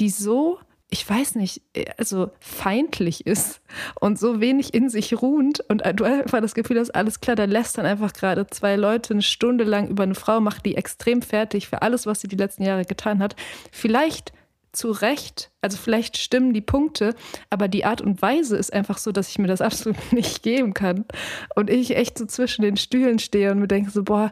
die 0.00 0.10
so 0.10 0.58
ich 0.92 1.08
weiß 1.08 1.36
nicht, 1.36 1.62
also 1.96 2.30
feindlich 2.38 3.26
ist 3.26 3.62
und 3.98 4.18
so 4.18 4.42
wenig 4.42 4.74
in 4.74 4.90
sich 4.90 5.22
ruhend 5.22 5.60
und 5.70 5.82
du 5.94 6.04
einfach 6.04 6.42
das 6.42 6.54
Gefühl 6.54 6.78
hast, 6.78 6.90
alles 6.90 7.20
klar, 7.20 7.34
da 7.34 7.46
lässt 7.46 7.78
dann 7.78 7.86
einfach 7.86 8.12
gerade 8.12 8.46
zwei 8.48 8.76
Leute 8.76 9.14
eine 9.14 9.22
Stunde 9.22 9.64
lang 9.64 9.88
über 9.88 10.02
eine 10.02 10.14
Frau, 10.14 10.40
macht 10.40 10.66
die 10.66 10.76
extrem 10.76 11.22
fertig 11.22 11.66
für 11.66 11.80
alles, 11.80 12.04
was 12.04 12.20
sie 12.20 12.28
die 12.28 12.36
letzten 12.36 12.62
Jahre 12.62 12.84
getan 12.84 13.22
hat. 13.22 13.36
Vielleicht 13.70 14.34
zu 14.72 14.90
Recht, 14.90 15.50
also 15.62 15.78
vielleicht 15.78 16.18
stimmen 16.18 16.52
die 16.52 16.60
Punkte, 16.60 17.14
aber 17.48 17.68
die 17.68 17.86
Art 17.86 18.02
und 18.02 18.20
Weise 18.20 18.58
ist 18.58 18.70
einfach 18.70 18.98
so, 18.98 19.12
dass 19.12 19.30
ich 19.30 19.38
mir 19.38 19.48
das 19.48 19.62
absolut 19.62 19.96
nicht 20.12 20.42
geben 20.42 20.74
kann. 20.74 21.06
Und 21.54 21.70
ich 21.70 21.96
echt 21.96 22.18
so 22.18 22.26
zwischen 22.26 22.62
den 22.62 22.76
Stühlen 22.76 23.18
stehe 23.18 23.50
und 23.50 23.60
mir 23.60 23.68
denke 23.68 23.90
so, 23.90 24.02
boah, 24.02 24.30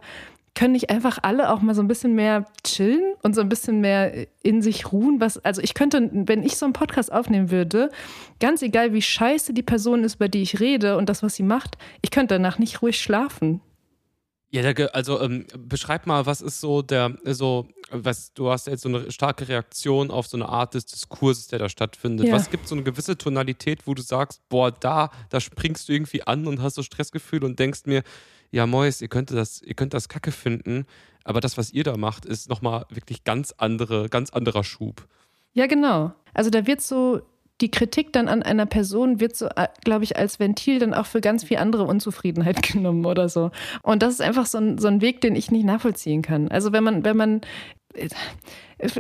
können 0.55 0.73
nicht 0.73 0.91
einfach 0.91 1.19
alle 1.23 1.51
auch 1.51 1.61
mal 1.61 1.75
so 1.75 1.83
ein 1.83 1.89
bisschen 1.89 2.15
mehr 2.15 2.45
chillen 2.65 3.15
und 3.23 3.35
so 3.35 3.41
ein 3.41 3.49
bisschen 3.49 3.81
mehr 3.81 4.27
in 4.43 4.63
sich 4.63 4.93
ruhen? 4.93 5.21
Was, 5.21 5.39
also 5.45 5.63
ich 5.63 5.75
könnte, 5.75 6.11
wenn 6.13 6.43
ich 6.43 6.57
so 6.57 6.67
einen 6.67 6.73
Podcast 6.73 7.13
aufnehmen 7.13 7.51
würde, 7.51 7.91
ganz 8.41 8.63
egal 8.63 8.93
wie 8.93 9.03
scheiße 9.03 9.55
die 9.55 9.63
Person 9.63 10.05
ist, 10.05 10.17
über 10.17 10.29
die 10.29 10.43
ich 10.43 10.61
rede 10.61 10.97
und 10.97 11.09
das, 11.09 11.23
was 11.23 11.35
sie 11.37 11.43
macht, 11.43 11.79
ich 12.03 12.11
könnte 12.11 12.35
danach 12.35 12.59
nicht 12.59 12.83
ruhig 12.83 13.01
schlafen. 13.01 13.61
Ja, 14.53 14.63
also 14.93 15.21
ähm, 15.21 15.47
beschreib 15.57 16.09
mal, 16.09 16.27
was 16.27 16.41
ist 16.41 16.61
so 16.61 16.83
der, 16.83 17.17
so, 17.25 17.69
was, 17.93 18.35
du 18.35 18.51
hast 18.51 18.67
jetzt 18.67 18.83
so 18.83 18.89
eine 18.89 19.13
starke 19.13 19.47
Reaktion 19.47 20.11
auf 20.11 20.27
so 20.27 20.37
eine 20.37 20.49
Art 20.49 20.75
des 20.75 20.87
Diskurses, 20.87 21.47
der 21.47 21.61
da 21.61 21.69
stattfindet. 21.69 22.27
Ja. 22.27 22.35
Was 22.35 22.51
gibt 22.51 22.67
so 22.67 22.75
eine 22.75 22.83
gewisse 22.83 23.17
Tonalität, 23.17 23.87
wo 23.87 23.95
du 23.95 24.03
sagst, 24.03 24.41
boah, 24.49 24.73
da, 24.73 25.11
da 25.29 25.39
springst 25.39 25.89
du 25.89 25.93
irgendwie 25.93 26.25
an 26.25 26.49
und 26.49 26.61
hast 26.61 26.75
so 26.75 26.83
Stressgefühl 26.83 27.45
und 27.45 27.61
denkst 27.61 27.83
mir, 27.85 28.03
ja, 28.51 28.67
Mois, 28.67 29.01
ihr 29.01 29.09
könnt 29.09 29.31
das, 29.31 29.63
ihr 29.63 29.75
könnt 29.75 29.95
das 29.95 30.09
Kacke 30.09 30.33
finden, 30.33 30.87
aber 31.25 31.41
das, 31.41 31.57
was 31.59 31.73
ihr 31.73 31.85
da 31.85 31.97
macht, 31.97 32.25
ist 32.25 32.49
nochmal 32.49 32.87
wirklich 32.91 33.25
ganz 33.25 33.55
andere, 33.57 34.09
ganz 34.09 34.31
anderer 34.31 34.65
Schub. 34.65 35.07
Ja, 35.53 35.67
genau. 35.67 36.13
Also 36.35 36.51
da 36.51 36.67
wird 36.67 36.81
so 36.81 37.23
die 37.61 37.71
Kritik 37.71 38.13
dann 38.13 38.29
an 38.29 38.43
einer 38.43 38.67
Person 38.67 39.21
wird 39.21 39.37
so, 39.37 39.47
äh, 39.47 39.69
glaube 39.85 40.05
ich, 40.05 40.17
als 40.17 40.41
Ventil 40.41 40.79
dann 40.79 40.95
auch 40.95 41.07
für 41.07 41.21
ganz 41.21 41.45
viel 41.45 41.59
andere 41.59 41.85
Unzufriedenheit 41.85 42.63
genommen 42.73 43.05
oder 43.05 43.29
so. 43.29 43.51
Und 43.83 44.03
das 44.03 44.15
ist 44.15 44.23
einfach 44.23 44.47
so 44.47 44.59
ein, 44.59 44.79
so 44.79 44.89
ein 44.89 45.01
Weg, 45.01 45.21
den 45.21 45.37
ich 45.37 45.51
nicht 45.51 45.65
nachvollziehen 45.65 46.23
kann. 46.23 46.49
Also 46.49 46.73
wenn 46.73 46.85
man, 46.85 47.05
wenn 47.05 47.17
man 47.17 47.41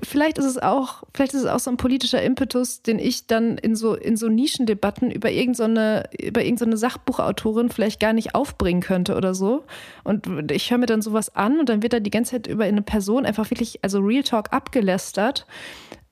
Vielleicht 0.02 0.36
ist 0.36 0.44
es 0.44 0.58
auch, 0.58 1.04
vielleicht 1.14 1.32
ist 1.32 1.42
es 1.42 1.46
auch 1.46 1.58
so 1.58 1.70
ein 1.70 1.76
politischer 1.76 2.22
Impetus, 2.22 2.82
den 2.82 2.98
ich 2.98 3.26
dann 3.26 3.56
in 3.56 3.74
so, 3.74 3.94
in 3.94 4.16
so 4.16 4.28
Nischendebatten 4.28 5.10
über 5.10 5.30
irgendeine, 5.30 6.10
über 6.20 6.42
irgendeine 6.42 6.76
Sachbuchautorin 6.76 7.70
vielleicht 7.70 8.00
gar 8.00 8.12
nicht 8.12 8.34
aufbringen 8.34 8.82
könnte 8.82 9.16
oder 9.16 9.34
so. 9.34 9.64
Und 10.04 10.50
ich 10.50 10.70
höre 10.70 10.78
mir 10.78 10.86
dann 10.86 11.02
sowas 11.02 11.34
an 11.34 11.60
und 11.60 11.68
dann 11.68 11.82
wird 11.82 11.92
da 11.92 12.00
die 12.00 12.10
ganze 12.10 12.32
Zeit 12.32 12.46
über 12.46 12.64
eine 12.64 12.82
Person 12.82 13.24
einfach 13.24 13.50
wirklich, 13.50 13.82
also 13.82 14.00
Real 14.00 14.22
Talk 14.22 14.52
abgelästert 14.52 15.46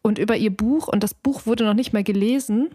und 0.02 0.18
über 0.18 0.36
ihr 0.36 0.54
Buch 0.54 0.88
und 0.88 1.02
das 1.02 1.12
Buch 1.12 1.44
wurde 1.44 1.64
noch 1.64 1.74
nicht 1.74 1.92
mal 1.92 2.04
gelesen 2.04 2.70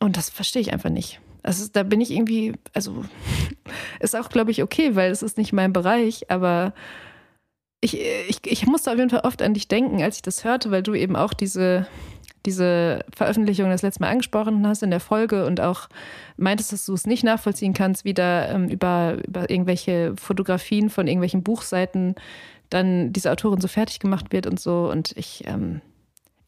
und 0.00 0.16
das 0.16 0.28
verstehe 0.28 0.62
ich 0.62 0.72
einfach 0.72 0.90
nicht. 0.90 1.20
Also 1.42 1.64
da 1.72 1.84
bin 1.84 2.00
ich 2.00 2.10
irgendwie, 2.10 2.54
also 2.74 3.04
ist 4.00 4.16
auch, 4.16 4.28
glaube 4.28 4.50
ich, 4.50 4.62
okay, 4.62 4.96
weil 4.96 5.10
es 5.10 5.22
ist 5.22 5.38
nicht 5.38 5.52
mein 5.52 5.72
Bereich, 5.72 6.30
aber 6.30 6.74
ich, 7.86 8.00
ich, 8.28 8.40
ich 8.44 8.66
musste 8.66 8.90
auf 8.90 8.98
jeden 8.98 9.10
Fall 9.10 9.20
oft 9.20 9.40
an 9.42 9.54
dich 9.54 9.68
denken, 9.68 10.02
als 10.02 10.16
ich 10.16 10.22
das 10.22 10.44
hörte, 10.44 10.70
weil 10.70 10.82
du 10.82 10.94
eben 10.94 11.14
auch 11.14 11.32
diese, 11.32 11.86
diese 12.44 13.04
Veröffentlichung 13.14 13.70
das 13.70 13.82
letzte 13.82 14.00
Mal 14.00 14.10
angesprochen 14.10 14.66
hast 14.66 14.82
in 14.82 14.90
der 14.90 15.00
Folge 15.00 15.46
und 15.46 15.60
auch 15.60 15.88
meintest, 16.36 16.72
dass 16.72 16.86
du 16.86 16.94
es 16.94 17.06
nicht 17.06 17.22
nachvollziehen 17.22 17.74
kannst, 17.74 18.04
wie 18.04 18.14
da 18.14 18.48
ähm, 18.50 18.68
über, 18.68 19.18
über 19.26 19.48
irgendwelche 19.48 20.14
Fotografien 20.16 20.90
von 20.90 21.06
irgendwelchen 21.06 21.42
Buchseiten 21.42 22.16
dann 22.70 23.12
diese 23.12 23.30
Autorin 23.30 23.60
so 23.60 23.68
fertig 23.68 24.00
gemacht 24.00 24.32
wird 24.32 24.46
und 24.46 24.58
so. 24.58 24.90
Und 24.90 25.12
ich, 25.16 25.44
ähm, 25.46 25.80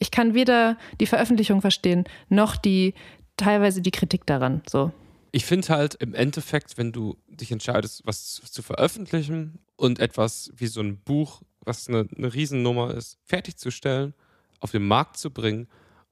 ich 0.01 0.11
kann 0.11 0.35
weder 0.35 0.77
die 1.01 1.07
Veröffentlichung 1.07 1.61
verstehen, 1.61 2.05
noch 2.29 2.57
die 2.57 2.95
teilweise 3.37 3.81
die 3.81 3.93
Kritik 3.93 4.27
daran. 4.27 4.63
So. 4.69 4.91
Ich 5.31 5.45
finde 5.45 5.69
halt 5.69 5.95
im 5.95 6.15
Endeffekt, 6.15 6.79
wenn 6.79 6.91
du 6.91 7.17
dich 7.29 7.53
entscheidest, 7.53 8.03
was 8.05 8.41
zu 8.51 8.63
veröffentlichen 8.63 9.61
und 9.79 10.01
etwas 10.01 10.51
wie 10.57 10.67
so 10.67 10.81
ein 10.81 10.99
Buch, 10.99 11.41
was 11.61 11.89
eine, 11.89 12.07
eine 12.17 12.35
Riesennummer 12.35 12.93
ist, 12.95 13.17
fertigzustellen, 13.25 14.13
auf 14.61 14.73
den 14.73 14.87
Markt 14.87 15.17
zu 15.17 15.31
bringen 15.31 15.69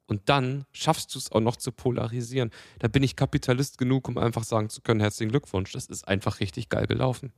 und 0.07 0.29
dann 0.29 0.65
schaffst 0.73 1.15
du 1.15 1.19
es 1.19 1.33
auch 1.33 1.41
noch 1.41 1.57
zu 1.57 1.73
polarisieren. 1.73 2.53
Da 2.79 2.89
bin 2.89 3.03
ich 3.03 3.17
Kapitalist 3.17 3.77
genug, 3.77 4.09
um 4.09 4.19
einfach 4.19 4.45
sagen 4.45 4.71
zu 4.71 4.81
können, 4.81 5.01
herzlichen 5.01 5.31
Glückwunsch, 5.31 5.73
das 5.73 5.87
ist 5.87 6.07
einfach 6.07 6.41
richtig 6.41 6.69
geil 6.69 6.87
gelaufen. 6.87 7.33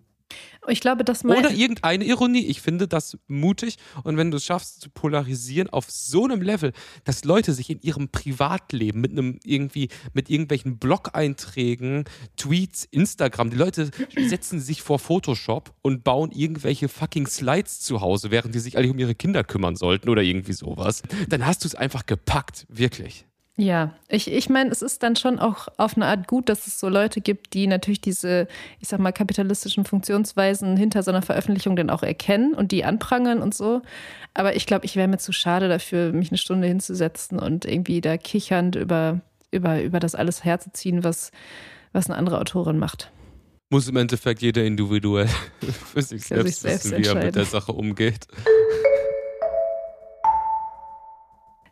Ich 0.66 0.80
glaube, 0.80 1.04
das 1.04 1.24
Oder 1.24 1.50
irgendeine 1.50 2.04
Ironie. 2.04 2.44
Ich 2.46 2.60
finde 2.60 2.88
das 2.88 3.16
mutig. 3.26 3.76
Und 4.04 4.16
wenn 4.16 4.30
du 4.30 4.36
es 4.36 4.44
schaffst, 4.44 4.82
zu 4.82 4.90
polarisieren 4.90 5.70
auf 5.70 5.90
so 5.90 6.24
einem 6.24 6.42
Level, 6.42 6.72
dass 7.04 7.24
Leute 7.24 7.52
sich 7.54 7.70
in 7.70 7.80
ihrem 7.80 8.10
Privatleben 8.10 9.00
mit 9.00 9.12
einem 9.12 9.38
irgendwie, 9.44 9.88
mit 10.12 10.28
irgendwelchen 10.28 10.78
Blog-Einträgen, 10.78 12.04
Tweets, 12.36 12.84
Instagram, 12.90 13.50
die 13.50 13.56
Leute 13.56 13.90
setzen 14.16 14.60
sich 14.60 14.82
vor 14.82 14.98
Photoshop 14.98 15.72
und 15.82 16.04
bauen 16.04 16.30
irgendwelche 16.32 16.88
fucking 16.88 17.26
Slides 17.26 17.80
zu 17.80 18.00
Hause, 18.00 18.30
während 18.30 18.54
die 18.54 18.60
sich 18.60 18.76
alle 18.76 18.90
um 18.90 18.98
ihre 18.98 19.14
Kinder 19.14 19.44
kümmern 19.44 19.76
sollten 19.76 20.08
oder 20.08 20.22
irgendwie 20.22 20.52
sowas. 20.52 21.02
Dann 21.28 21.46
hast 21.46 21.64
du 21.64 21.68
es 21.68 21.74
einfach 21.74 22.04
gepackt. 22.04 22.66
Wirklich. 22.68 23.27
Ja, 23.60 23.92
ich, 24.08 24.30
ich 24.30 24.48
meine, 24.48 24.70
es 24.70 24.82
ist 24.82 25.02
dann 25.02 25.16
schon 25.16 25.40
auch 25.40 25.66
auf 25.78 25.96
eine 25.96 26.06
Art 26.06 26.28
gut, 26.28 26.48
dass 26.48 26.68
es 26.68 26.78
so 26.78 26.88
Leute 26.88 27.20
gibt, 27.20 27.54
die 27.54 27.66
natürlich 27.66 28.00
diese, 28.00 28.46
ich 28.78 28.86
sag 28.86 29.00
mal, 29.00 29.10
kapitalistischen 29.10 29.84
Funktionsweisen 29.84 30.76
hinter 30.76 31.02
so 31.02 31.10
einer 31.10 31.22
Veröffentlichung 31.22 31.74
dann 31.74 31.90
auch 31.90 32.04
erkennen 32.04 32.54
und 32.54 32.70
die 32.70 32.84
anprangern 32.84 33.42
und 33.42 33.54
so. 33.54 33.82
Aber 34.32 34.54
ich 34.54 34.64
glaube, 34.64 34.86
ich 34.86 34.94
wäre 34.94 35.08
mir 35.08 35.18
zu 35.18 35.32
schade 35.32 35.68
dafür, 35.68 36.12
mich 36.12 36.30
eine 36.30 36.38
Stunde 36.38 36.68
hinzusetzen 36.68 37.40
und 37.40 37.64
irgendwie 37.64 38.00
da 38.00 38.16
kichernd 38.16 38.76
über, 38.76 39.22
über, 39.50 39.82
über 39.82 39.98
das 39.98 40.14
alles 40.14 40.44
herzuziehen, 40.44 41.02
was, 41.02 41.32
was 41.92 42.08
eine 42.08 42.16
andere 42.16 42.38
Autorin 42.38 42.78
macht. 42.78 43.10
Muss 43.70 43.88
im 43.88 43.96
Endeffekt 43.96 44.40
jeder 44.40 44.62
individuell 44.62 45.28
für 45.92 46.02
sich 46.02 46.22
selbst, 46.22 46.46
sich 46.46 46.60
selbst 46.60 46.84
wissen, 46.92 47.02
wie 47.02 47.08
er 47.08 47.24
mit 47.24 47.34
der 47.34 47.44
Sache 47.44 47.72
umgeht. 47.72 48.28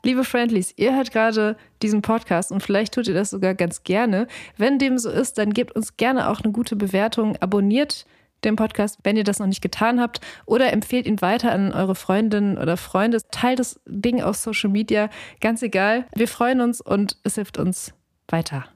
Liebe 0.06 0.22
Friendlies, 0.22 0.72
ihr 0.76 0.94
hört 0.94 1.10
gerade 1.10 1.56
diesen 1.82 2.00
Podcast 2.00 2.52
und 2.52 2.62
vielleicht 2.62 2.94
tut 2.94 3.08
ihr 3.08 3.14
das 3.14 3.30
sogar 3.30 3.56
ganz 3.56 3.82
gerne. 3.82 4.28
Wenn 4.56 4.78
dem 4.78 4.98
so 4.98 5.10
ist, 5.10 5.36
dann 5.36 5.52
gebt 5.52 5.74
uns 5.74 5.96
gerne 5.96 6.28
auch 6.28 6.42
eine 6.42 6.52
gute 6.52 6.76
Bewertung, 6.76 7.34
abonniert 7.38 8.06
den 8.44 8.54
Podcast, 8.54 9.00
wenn 9.02 9.16
ihr 9.16 9.24
das 9.24 9.40
noch 9.40 9.48
nicht 9.48 9.62
getan 9.62 10.00
habt, 10.00 10.20
oder 10.44 10.72
empfehlt 10.72 11.08
ihn 11.08 11.20
weiter 11.22 11.50
an 11.50 11.72
eure 11.72 11.96
Freundinnen 11.96 12.56
oder 12.56 12.76
Freunde. 12.76 13.18
Teilt 13.32 13.58
das 13.58 13.80
Ding 13.84 14.22
auf 14.22 14.36
Social 14.36 14.70
Media, 14.70 15.10
ganz 15.40 15.60
egal. 15.62 16.06
Wir 16.14 16.28
freuen 16.28 16.60
uns 16.60 16.80
und 16.80 17.16
es 17.24 17.34
hilft 17.34 17.58
uns 17.58 17.92
weiter. 18.28 18.66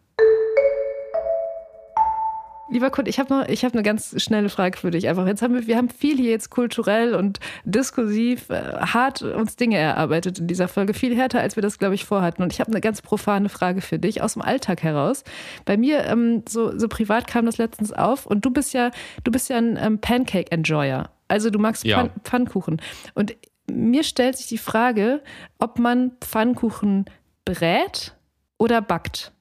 Lieber 2.71 2.91
Kurt, 2.91 3.09
ich 3.09 3.19
habe 3.19 3.35
noch, 3.35 3.49
ich 3.49 3.65
habe 3.65 3.75
eine 3.75 3.83
ganz 3.83 4.15
schnelle 4.23 4.49
Frage 4.49 4.79
für 4.79 4.93
dich. 4.93 5.09
Einfach 5.09 5.27
jetzt 5.27 5.43
haben 5.43 5.55
wir, 5.55 5.67
wir 5.67 5.77
haben 5.77 5.89
viel 5.89 6.17
hier 6.17 6.31
jetzt 6.31 6.51
kulturell 6.51 7.15
und 7.15 7.41
diskursiv 7.65 8.49
äh, 8.49 8.79
hart 8.79 9.23
uns 9.23 9.57
Dinge 9.57 9.77
erarbeitet 9.77 10.39
in 10.39 10.47
dieser 10.47 10.69
Folge, 10.69 10.95
viel 10.95 11.17
härter 11.17 11.41
als 11.41 11.57
wir 11.57 11.63
das, 11.63 11.79
glaube 11.79 11.97
ich, 11.97 12.05
vorhatten. 12.05 12.43
Und 12.43 12.53
ich 12.53 12.61
habe 12.61 12.71
eine 12.71 12.81
ganz 12.81 13.03
profane 13.03 13.49
Frage 13.49 13.81
für 13.81 13.99
dich 13.99 14.23
aus 14.23 14.35
dem 14.35 14.43
Alltag 14.43 14.83
heraus. 14.83 15.25
Bei 15.65 15.77
mir 15.77 16.05
ähm, 16.05 16.45
so, 16.49 16.79
so 16.79 16.87
privat 16.87 17.27
kam 17.27 17.45
das 17.45 17.59
letztens 17.59 17.93
auf 17.93 18.25
und 18.27 18.45
du 18.45 18.51
bist 18.51 18.73
ja, 18.73 18.93
du 19.25 19.33
bist 19.33 19.49
ja 19.49 19.59
ein 19.59 19.77
ähm, 19.77 19.99
Pancake-Enjoyer. 19.99 21.11
Also 21.27 21.51
du 21.51 21.59
magst 21.59 21.85
ja. 21.85 21.97
Pfann 21.97 22.11
Pfannkuchen. 22.23 22.81
Und 23.15 23.35
mir 23.69 24.05
stellt 24.05 24.37
sich 24.37 24.47
die 24.47 24.59
Frage, 24.59 25.23
ob 25.59 25.79
man 25.79 26.13
Pfannkuchen 26.21 27.07
brät 27.45 28.17
oder 28.59 28.81
backt. 28.81 29.33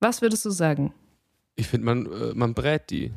Was 0.00 0.22
würdest 0.22 0.44
du 0.44 0.50
sagen? 0.50 0.94
Ich 1.58 1.66
finde, 1.66 1.86
man, 1.86 2.06
äh, 2.06 2.34
man 2.34 2.54
brät 2.54 2.88
die. 2.90 3.12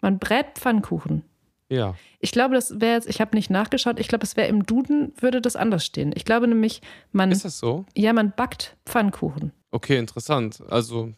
Man 0.00 0.18
brät 0.18 0.46
Pfannkuchen. 0.54 1.24
Ja. 1.68 1.94
Ich 2.20 2.32
glaube, 2.32 2.54
das 2.54 2.80
wäre 2.80 2.94
jetzt, 2.94 3.08
ich 3.08 3.20
habe 3.20 3.36
nicht 3.36 3.50
nachgeschaut, 3.50 4.00
ich 4.00 4.08
glaube, 4.08 4.24
es 4.24 4.36
wäre 4.36 4.48
im 4.48 4.64
Duden, 4.64 5.12
würde 5.20 5.42
das 5.42 5.54
anders 5.54 5.84
stehen. 5.84 6.12
Ich 6.16 6.24
glaube 6.24 6.48
nämlich, 6.48 6.80
man. 7.12 7.30
Ist 7.30 7.44
das 7.44 7.58
so? 7.58 7.84
Ja, 7.94 8.14
man 8.14 8.32
backt 8.34 8.76
Pfannkuchen. 8.86 9.52
Okay, 9.72 9.98
interessant. 9.98 10.62
Also, 10.70 11.12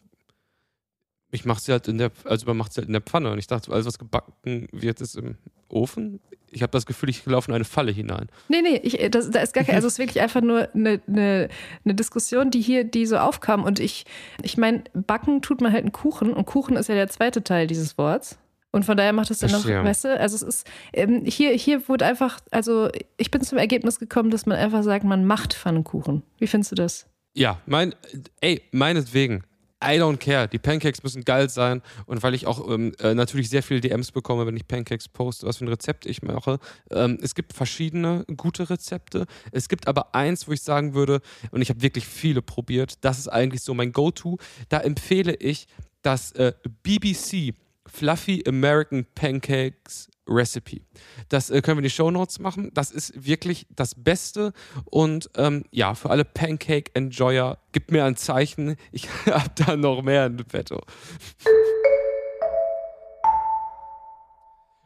ich 1.31 1.45
mache 1.45 1.61
sie 1.61 1.71
halt 1.71 1.87
in 1.87 1.97
der, 1.97 2.11
also 2.23 2.45
man 2.45 2.57
macht 2.57 2.73
sie 2.73 2.79
halt 2.79 2.87
in 2.87 2.93
der 2.93 3.01
Pfanne. 3.01 3.31
Und 3.31 3.37
ich 3.37 3.47
dachte, 3.47 3.71
alles, 3.71 3.85
was 3.85 3.99
gebacken 3.99 4.67
wird, 4.71 5.01
ist 5.01 5.15
im 5.15 5.35
Ofen. 5.69 6.19
Ich 6.49 6.61
habe 6.61 6.71
das 6.71 6.85
Gefühl, 6.85 7.09
ich 7.09 7.25
laufe 7.25 7.51
in 7.51 7.55
eine 7.55 7.65
Falle 7.65 7.91
hinein. 7.91 8.29
Nee, 8.47 8.61
nee, 8.61 8.79
ich, 8.81 8.97
das, 9.11 9.29
da 9.29 9.41
ist 9.41 9.53
gar 9.53 9.65
kein, 9.65 9.75
also 9.75 9.87
es 9.87 9.93
ist 9.93 9.99
wirklich 9.99 10.21
einfach 10.21 10.41
nur 10.41 10.73
eine, 10.73 11.01
eine, 11.07 11.49
eine 11.83 11.95
Diskussion, 11.95 12.51
die 12.51 12.61
hier, 12.61 12.85
die 12.85 13.05
so 13.05 13.17
aufkam. 13.17 13.63
Und 13.63 13.79
ich, 13.79 14.05
ich 14.41 14.57
meine, 14.57 14.83
backen 14.93 15.41
tut 15.41 15.59
man 15.59 15.73
halt 15.73 15.83
einen 15.83 15.91
Kuchen 15.91 16.33
und 16.33 16.45
Kuchen 16.45 16.77
ist 16.77 16.87
ja 16.87 16.95
der 16.95 17.09
zweite 17.09 17.43
Teil 17.43 17.67
dieses 17.67 17.97
Worts. 17.97 18.37
Und 18.71 18.83
von 18.83 18.95
daher 18.95 19.13
macht 19.13 19.31
es 19.31 19.39
dann 19.39 19.51
noch, 19.51 19.65
weißt 19.65 20.05
du, 20.05 20.19
also 20.19 20.35
es 20.35 20.41
ist, 20.41 20.67
ähm, 20.93 21.23
hier, 21.25 21.51
hier 21.51 21.87
wurde 21.87 22.05
einfach, 22.05 22.39
also 22.51 22.89
ich 23.17 23.31
bin 23.31 23.41
zum 23.41 23.57
Ergebnis 23.57 23.97
gekommen, 23.97 24.29
dass 24.29 24.45
man 24.45 24.57
einfach 24.57 24.83
sagt, 24.83 25.03
man 25.03 25.25
macht 25.25 25.53
Pfannkuchen. 25.53 26.23
Wie 26.37 26.47
findest 26.47 26.71
du 26.73 26.75
das? 26.75 27.07
Ja, 27.33 27.59
mein, 27.65 27.95
ey, 28.41 28.61
meinetwegen. 28.71 29.43
I 29.83 29.99
don't 29.99 30.17
care. 30.17 30.47
Die 30.47 30.57
Pancakes 30.57 31.03
müssen 31.03 31.23
geil 31.23 31.49
sein. 31.49 31.81
Und 32.05 32.23
weil 32.23 32.33
ich 32.33 32.47
auch 32.47 32.67
ähm, 32.69 32.93
äh, 32.99 33.13
natürlich 33.13 33.49
sehr 33.49 33.61
viele 33.61 33.79
DMs 33.81 34.11
bekomme, 34.11 34.47
wenn 34.47 34.57
ich 34.57 34.67
Pancakes 34.67 35.07
poste, 35.07 35.45
was 35.45 35.57
für 35.57 35.65
ein 35.65 35.69
Rezept 35.69 36.05
ich 36.05 36.23
mache. 36.23 36.59
Ähm, 36.89 37.19
es 37.21 37.35
gibt 37.35 37.53
verschiedene 37.53 38.25
gute 38.35 38.69
Rezepte. 38.69 39.25
Es 39.51 39.69
gibt 39.69 39.87
aber 39.87 40.15
eins, 40.15 40.47
wo 40.47 40.51
ich 40.51 40.61
sagen 40.61 40.93
würde, 40.93 41.21
und 41.51 41.61
ich 41.61 41.69
habe 41.69 41.81
wirklich 41.81 42.07
viele 42.07 42.41
probiert, 42.41 43.03
das 43.05 43.19
ist 43.19 43.27
eigentlich 43.27 43.61
so 43.61 43.73
mein 43.73 43.91
Go-To. 43.91 44.37
Da 44.69 44.79
empfehle 44.79 45.35
ich 45.35 45.67
das 46.01 46.31
äh, 46.33 46.53
BBC 46.83 47.53
Fluffy 47.85 48.43
American 48.47 49.05
Pancakes 49.15 50.09
Recipe. 50.27 50.81
Das 51.29 51.49
äh, 51.49 51.61
können 51.61 51.77
wir 51.77 51.81
in 51.81 51.83
die 51.83 51.89
Show 51.89 52.11
Notes 52.11 52.39
machen. 52.39 52.71
Das 52.73 52.91
ist 52.91 53.25
wirklich 53.25 53.67
das 53.75 53.95
Beste. 53.95 54.53
Und 54.85 55.29
ähm, 55.35 55.65
ja, 55.71 55.95
für 55.95 56.09
alle 56.09 56.25
Pancake-Enjoyer, 56.25 57.57
gib 57.71 57.91
mir 57.91 58.05
ein 58.05 58.15
Zeichen. 58.15 58.75
Ich 58.91 59.09
habe 59.25 59.51
da 59.55 59.75
noch 59.75 60.01
mehr 60.01 60.25
in 60.25 60.37
petto. 60.37 60.81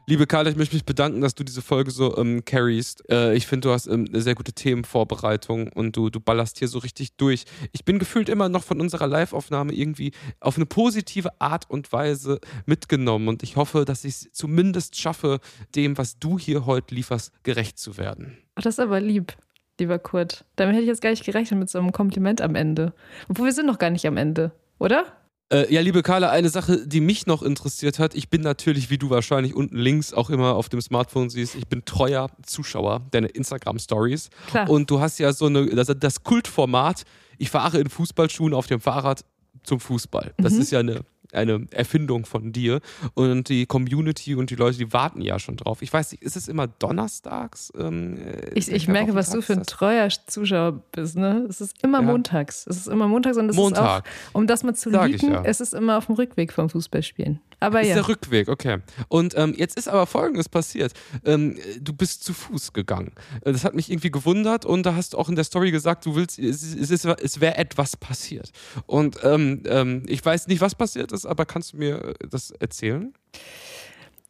Liebe 0.08 0.26
Carla, 0.26 0.50
ich 0.50 0.56
möchte 0.56 0.74
mich 0.74 0.84
bedanken, 0.84 1.20
dass 1.20 1.36
du 1.36 1.44
diese 1.44 1.62
Folge 1.62 1.92
so 1.92 2.16
ähm, 2.16 2.44
carriest. 2.44 3.08
Äh, 3.08 3.36
ich 3.36 3.46
finde, 3.46 3.68
du 3.68 3.72
hast 3.72 3.86
ähm, 3.86 4.06
eine 4.08 4.20
sehr 4.20 4.34
gute 4.34 4.52
Themenvorbereitung 4.52 5.68
und 5.68 5.96
du, 5.96 6.10
du 6.10 6.18
ballerst 6.18 6.58
hier 6.58 6.66
so 6.66 6.80
richtig 6.80 7.16
durch. 7.16 7.44
Ich 7.70 7.84
bin 7.84 8.00
gefühlt 8.00 8.28
immer 8.28 8.48
noch 8.48 8.64
von 8.64 8.80
unserer 8.80 9.06
Live-Aufnahme 9.06 9.72
irgendwie 9.72 10.10
auf 10.40 10.56
eine 10.56 10.66
positive 10.66 11.40
Art 11.40 11.70
und 11.70 11.92
Weise 11.92 12.40
mitgenommen 12.66 13.28
und 13.28 13.44
ich 13.44 13.54
hoffe, 13.54 13.84
dass 13.84 14.04
ich 14.04 14.14
es 14.14 14.32
zumindest 14.32 14.98
schaffe, 14.98 15.38
dem, 15.76 15.96
was 15.96 16.18
du 16.18 16.36
hier 16.36 16.66
heute 16.66 16.96
lieferst, 16.96 17.32
gerecht 17.44 17.78
zu 17.78 17.96
werden. 17.96 18.38
Ach, 18.56 18.62
das 18.62 18.74
ist 18.74 18.80
aber 18.80 19.00
lieb, 19.00 19.34
lieber 19.78 20.00
Kurt. 20.00 20.44
Damit 20.56 20.74
hätte 20.74 20.82
ich 20.82 20.88
jetzt 20.88 21.02
gar 21.02 21.10
nicht 21.10 21.24
gerechnet 21.24 21.60
mit 21.60 21.70
so 21.70 21.78
einem 21.78 21.92
Kompliment 21.92 22.40
am 22.40 22.56
Ende. 22.56 22.92
Obwohl 23.28 23.46
wir 23.46 23.52
sind 23.52 23.66
noch 23.66 23.78
gar 23.78 23.90
nicht 23.90 24.06
am 24.06 24.16
Ende, 24.16 24.50
oder? 24.80 25.21
Äh, 25.52 25.72
ja, 25.72 25.82
liebe 25.82 26.02
Carla, 26.02 26.30
eine 26.30 26.48
Sache, 26.48 26.86
die 26.86 27.02
mich 27.02 27.26
noch 27.26 27.42
interessiert 27.42 27.98
hat. 27.98 28.14
Ich 28.14 28.30
bin 28.30 28.40
natürlich, 28.40 28.88
wie 28.88 28.96
du 28.96 29.10
wahrscheinlich 29.10 29.54
unten 29.54 29.76
links 29.76 30.14
auch 30.14 30.30
immer 30.30 30.54
auf 30.54 30.70
dem 30.70 30.80
Smartphone 30.80 31.28
siehst, 31.28 31.54
ich 31.54 31.68
bin 31.68 31.84
treuer 31.84 32.30
Zuschauer 32.44 33.02
deiner 33.10 33.34
Instagram-Stories. 33.34 34.30
Und 34.68 34.90
du 34.90 35.00
hast 35.00 35.18
ja 35.18 35.32
so 35.32 35.46
eine, 35.46 35.66
das, 35.66 35.92
das 35.98 36.22
Kultformat, 36.22 37.02
ich 37.36 37.50
fahre 37.50 37.80
in 37.80 37.90
Fußballschuhen 37.90 38.54
auf 38.54 38.66
dem 38.66 38.80
Fahrrad 38.80 39.24
zum 39.62 39.78
Fußball. 39.78 40.32
Das 40.38 40.54
mhm. 40.54 40.60
ist 40.62 40.72
ja 40.72 40.80
eine 40.80 41.00
eine 41.32 41.66
Erfindung 41.70 42.26
von 42.26 42.52
dir. 42.52 42.80
Und 43.14 43.48
die 43.48 43.66
Community 43.66 44.34
und 44.34 44.50
die 44.50 44.54
Leute, 44.54 44.78
die 44.78 44.92
warten 44.92 45.20
ja 45.20 45.38
schon 45.38 45.56
drauf. 45.56 45.82
Ich 45.82 45.92
weiß 45.92 46.12
nicht, 46.12 46.22
ist 46.22 46.36
es 46.36 46.48
immer 46.48 46.66
donnerstags? 46.66 47.72
Ähm, 47.78 48.18
äh, 48.18 48.50
ich, 48.54 48.70
ich 48.70 48.88
merke, 48.88 49.14
was 49.14 49.30
du 49.30 49.42
für 49.42 49.54
ein 49.54 49.64
treuer 49.64 50.08
Zuschauer 50.26 50.82
bist. 50.92 51.16
Ne? 51.16 51.46
Es 51.48 51.60
ist 51.60 51.82
immer 51.82 52.00
ja. 52.00 52.06
montags. 52.06 52.66
Es 52.66 52.76
ist 52.76 52.88
immer 52.88 53.08
montags 53.08 53.36
und 53.36 53.48
es 53.48 53.56
Montag. 53.56 54.06
ist 54.06 54.12
auch, 54.12 54.34
um 54.34 54.46
das 54.46 54.62
mal 54.62 54.74
zu 54.74 54.90
liegen, 54.90 55.32
ja. 55.32 55.42
es 55.44 55.60
ist 55.60 55.74
immer 55.74 55.98
auf 55.98 56.06
dem 56.06 56.14
Rückweg 56.16 56.52
vom 56.52 56.68
Fußballspielen. 56.68 57.40
Aber 57.62 57.80
ist 57.80 57.88
ja. 57.88 57.94
der 57.94 58.08
Rückweg, 58.08 58.48
okay. 58.48 58.78
Und 59.08 59.34
ähm, 59.36 59.54
jetzt 59.56 59.76
ist 59.76 59.88
aber 59.88 60.06
Folgendes 60.06 60.48
passiert. 60.48 60.94
Ähm, 61.24 61.56
du 61.80 61.92
bist 61.92 62.24
zu 62.24 62.34
Fuß 62.34 62.72
gegangen. 62.72 63.12
Das 63.44 63.64
hat 63.64 63.74
mich 63.74 63.88
irgendwie 63.88 64.10
gewundert 64.10 64.64
und 64.64 64.84
da 64.84 64.96
hast 64.96 65.12
du 65.12 65.18
auch 65.18 65.28
in 65.28 65.36
der 65.36 65.44
Story 65.44 65.70
gesagt, 65.70 66.04
du 66.04 66.16
willst, 66.16 66.40
es, 66.40 66.74
es, 66.74 67.04
es 67.04 67.40
wäre 67.40 67.56
etwas 67.56 67.96
passiert. 67.96 68.50
Und 68.86 69.18
ähm, 69.22 69.62
ähm, 69.66 70.02
ich 70.08 70.24
weiß 70.24 70.48
nicht, 70.48 70.60
was 70.60 70.74
passiert 70.74 71.12
ist, 71.12 71.21
aber 71.26 71.46
kannst 71.46 71.72
du 71.72 71.78
mir 71.78 72.02
äh, 72.02 72.14
das 72.28 72.50
erzählen? 72.50 73.12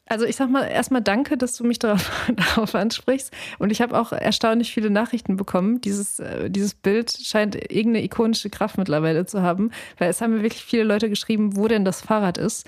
Also 0.06 0.26
ich 0.26 0.36
sag 0.36 0.50
mal 0.50 0.64
erstmal 0.64 1.00
danke, 1.00 1.36
dass 1.36 1.56
du 1.56 1.64
mich 1.64 1.78
darauf, 1.80 2.10
darauf 2.34 2.74
ansprichst. 2.74 3.32
Und 3.58 3.70
ich 3.70 3.80
habe 3.80 3.98
auch 3.98 4.12
erstaunlich 4.12 4.72
viele 4.72 4.90
Nachrichten 4.90 5.36
bekommen. 5.36 5.80
Dieses, 5.80 6.18
äh, 6.18 6.50
dieses 6.50 6.74
Bild 6.74 7.12
scheint 7.12 7.54
irgendeine 7.54 8.04
ikonische 8.04 8.50
Kraft 8.50 8.78
mittlerweile 8.78 9.26
zu 9.26 9.42
haben, 9.42 9.70
weil 9.98 10.10
es 10.10 10.20
haben 10.20 10.34
mir 10.34 10.42
wirklich 10.42 10.64
viele 10.64 10.84
Leute 10.84 11.08
geschrieben, 11.08 11.56
wo 11.56 11.68
denn 11.68 11.84
das 11.84 12.02
Fahrrad 12.02 12.38
ist 12.38 12.66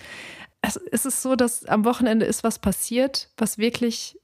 es, 0.65 0.77
es 0.91 1.07
ist 1.07 1.23
so, 1.23 1.37
dass 1.37 1.65
am 1.67 1.85
Wochenende 1.85 2.27
ist 2.27 2.45
was 2.45 2.59
passiert, 2.59 3.29
was 3.37 3.59
wirklich, 3.59 4.19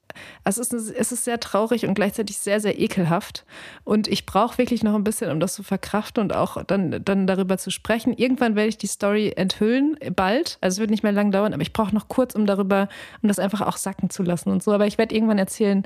also 0.44 0.61
es 0.61 0.72
ist, 0.72 0.90
es 0.90 1.12
ist 1.12 1.24
sehr 1.24 1.40
traurig 1.40 1.86
und 1.86 1.94
gleichzeitig 1.94 2.38
sehr, 2.38 2.61
sehr 2.61 2.78
ekelhaft. 2.78 3.44
Und 3.84 4.08
ich 4.08 4.26
brauche 4.26 4.58
wirklich 4.58 4.82
noch 4.82 4.94
ein 4.94 5.04
bisschen, 5.04 5.30
um 5.30 5.40
das 5.40 5.54
zu 5.54 5.62
verkraften 5.62 6.22
und 6.22 6.34
auch 6.34 6.62
dann, 6.64 7.04
dann 7.04 7.26
darüber 7.26 7.58
zu 7.58 7.70
sprechen. 7.70 8.12
Irgendwann 8.12 8.56
werde 8.56 8.68
ich 8.68 8.78
die 8.78 8.86
Story 8.86 9.32
enthüllen, 9.36 9.96
bald. 10.14 10.58
Also 10.61 10.76
es 10.76 10.80
wird 10.80 10.90
nicht 10.90 11.02
mehr 11.02 11.12
lang 11.12 11.30
dauern, 11.30 11.52
aber 11.52 11.62
ich 11.62 11.72
brauche 11.72 11.94
noch 11.94 12.08
kurz, 12.08 12.34
um 12.34 12.46
darüber, 12.46 12.88
um 13.22 13.28
das 13.28 13.38
einfach 13.38 13.61
auch 13.62 13.76
sacken 13.76 14.11
zu 14.11 14.22
lassen 14.22 14.50
und 14.50 14.62
so. 14.62 14.72
Aber 14.72 14.86
ich 14.86 14.98
werde 14.98 15.14
irgendwann 15.14 15.38
erzählen, 15.38 15.84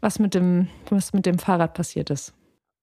was 0.00 0.18
mit 0.18 0.34
dem, 0.34 0.68
was 0.90 1.12
mit 1.12 1.26
dem 1.26 1.38
Fahrrad 1.38 1.74
passiert 1.74 2.10
ist. 2.10 2.32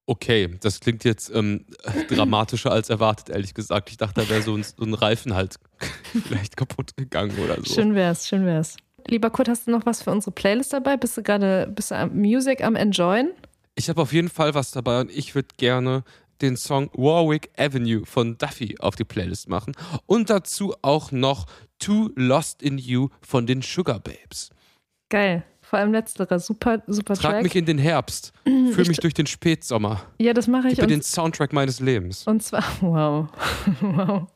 Okay, 0.05 0.49
das 0.59 0.81
klingt 0.81 1.05
jetzt 1.05 1.33
ähm, 1.33 1.65
dramatischer 2.09 2.71
als 2.71 2.89
erwartet, 2.89 3.29
ehrlich 3.29 3.53
gesagt. 3.53 3.89
Ich 3.89 3.97
dachte, 3.97 4.21
da 4.21 4.29
wäre 4.29 4.41
so 4.41 4.61
so 4.61 4.83
ein 4.83 4.93
Reifen 4.93 5.33
halt 5.33 5.55
vielleicht 6.27 6.57
kaputt 6.57 6.97
gegangen 6.97 7.37
oder 7.39 7.55
so. 7.55 7.73
Schön 7.73 7.95
wär's, 7.95 8.27
schön 8.27 8.45
wär's. 8.45 8.75
Lieber 9.07 9.29
Kurt, 9.29 9.49
hast 9.49 9.67
du 9.67 9.71
noch 9.71 9.85
was 9.85 10.01
für 10.01 10.11
unsere 10.11 10.31
Playlist 10.31 10.73
dabei? 10.73 10.97
Bist 10.97 11.17
du 11.17 11.23
gerade 11.23 11.71
bist 11.73 11.91
du 11.91 11.95
am 11.95 12.15
Music 12.15 12.63
am 12.63 12.75
Enjoyen? 12.75 13.31
Ich 13.75 13.89
habe 13.89 14.01
auf 14.01 14.13
jeden 14.13 14.29
Fall 14.29 14.53
was 14.53 14.71
dabei 14.71 15.01
und 15.01 15.11
ich 15.11 15.35
würde 15.35 15.49
gerne 15.57 16.03
den 16.41 16.57
Song 16.57 16.89
Warwick 16.93 17.49
Avenue 17.57 18.05
von 18.05 18.37
Duffy 18.37 18.75
auf 18.79 18.95
die 18.95 19.03
Playlist 19.03 19.49
machen 19.49 19.73
und 20.05 20.29
dazu 20.29 20.75
auch 20.81 21.11
noch 21.11 21.47
Too 21.79 22.11
Lost 22.15 22.61
in 22.61 22.77
You 22.77 23.09
von 23.21 23.45
den 23.47 23.61
Sugar 23.61 23.99
Babes. 23.99 24.49
Geil. 25.09 25.43
Vor 25.73 25.79
allem 25.79 25.91
letzterer, 25.91 26.37
super, 26.37 26.83
super 26.85 27.15
Trag 27.15 27.31
Track. 27.31 27.41
mich 27.41 27.55
in 27.55 27.65
den 27.65 27.79
Herbst. 27.79 28.31
Fühl 28.43 28.85
mich 28.85 28.99
durch 28.99 29.15
den 29.15 29.25
Spätsommer. 29.25 30.03
Ja, 30.19 30.31
das 30.33 30.45
mache 30.45 30.67
ich. 30.67 30.75
Gib 30.75 30.83
mir 30.83 30.87
den 30.87 31.01
Soundtrack 31.01 31.51
meines 31.51 31.79
Lebens. 31.79 32.27
Und 32.27 32.43
zwar, 32.43 32.63
wow. 32.81 33.27
wow. 33.81 34.27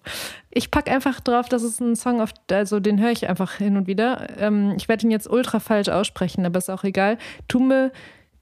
Ich 0.49 0.71
packe 0.71 0.89
einfach 0.89 1.19
drauf, 1.19 1.47
dass 1.47 1.61
es 1.61 1.79
ein 1.79 1.95
Song, 1.95 2.21
auf, 2.21 2.31
also 2.49 2.79
den 2.79 2.99
höre 2.99 3.11
ich 3.11 3.29
einfach 3.29 3.53
hin 3.53 3.77
und 3.77 3.85
wieder. 3.85 4.27
Ähm, 4.39 4.73
ich 4.77 4.89
werde 4.89 5.05
ihn 5.05 5.11
jetzt 5.11 5.29
ultra 5.29 5.59
falsch 5.59 5.89
aussprechen, 5.89 6.43
aber 6.43 6.57
ist 6.57 6.71
auch 6.71 6.83
egal. 6.83 7.19
Tume 7.47 7.91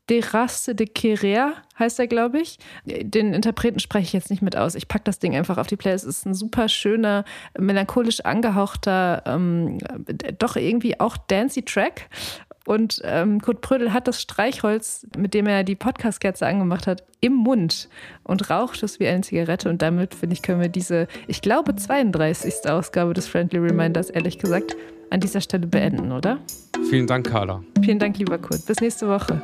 de 0.10 0.24
Rasse 0.24 0.76
de 0.76 0.88
Querer 0.88 1.54
heißt 1.80 2.00
er, 2.00 2.08
glaube 2.08 2.40
ich. 2.40 2.60
Den 2.86 3.34
Interpreten 3.34 3.80
spreche 3.80 4.06
ich 4.06 4.14
jetzt 4.14 4.30
nicht 4.30 4.42
mit 4.42 4.56
aus. 4.56 4.76
Ich 4.76 4.88
packe 4.88 5.04
das 5.06 5.20
Ding 5.20 5.36
einfach 5.36 5.58
auf 5.58 5.68
die 5.68 5.76
Playlist. 5.76 6.06
Es 6.06 6.20
ist 6.20 6.26
ein 6.26 6.34
super 6.34 6.70
schöner, 6.70 7.26
melancholisch 7.58 8.22
angehauchter, 8.22 9.24
ähm, 9.26 9.80
doch 10.38 10.56
irgendwie 10.56 11.00
auch 11.00 11.18
dancy 11.18 11.64
Track. 11.64 12.10
Und 12.66 13.02
ähm, 13.04 13.42
Kurt 13.42 13.62
Prödel 13.62 13.94
hat 13.94 14.08
das 14.08 14.22
Streichholz, 14.22 15.08
mit 15.18 15.34
dem 15.34 15.46
er 15.46 15.64
die 15.64 15.76
Podcast-Kerze 15.76 16.48
angemacht 16.48 16.88
hat, 16.88 17.04
im 17.22 17.34
Mund 17.34 17.90
und 18.24 18.50
raucht 18.50 18.82
es 18.84 19.00
wie 19.00 19.08
eine 19.08 19.22
Zigarette. 19.22 19.70
Und 19.70 19.82
damit, 19.82 20.16
finde 20.16 20.34
ich, 20.34 20.42
können 20.42 20.62
wir 20.62 20.70
diese, 20.70 21.08
ich 21.28 21.42
glaube, 21.42 21.76
32. 21.76 22.68
Ausgabe 22.70 23.14
des 23.14 23.28
Friendly 23.28 23.60
Reminders, 23.60 24.10
ehrlich 24.10 24.40
gesagt, 24.40 24.76
an 25.12 25.20
dieser 25.20 25.42
Stelle 25.42 25.68
beenden, 25.68 26.12
oder? 26.12 26.40
Vielen 26.90 27.08
Dank, 27.08 27.28
Carla. 27.28 27.64
Vielen 27.84 28.00
Dank, 28.00 28.18
lieber 28.18 28.38
Kurt. 28.38 28.66
Bis 28.66 28.82
nächste 28.82 29.08
Woche. 29.08 29.42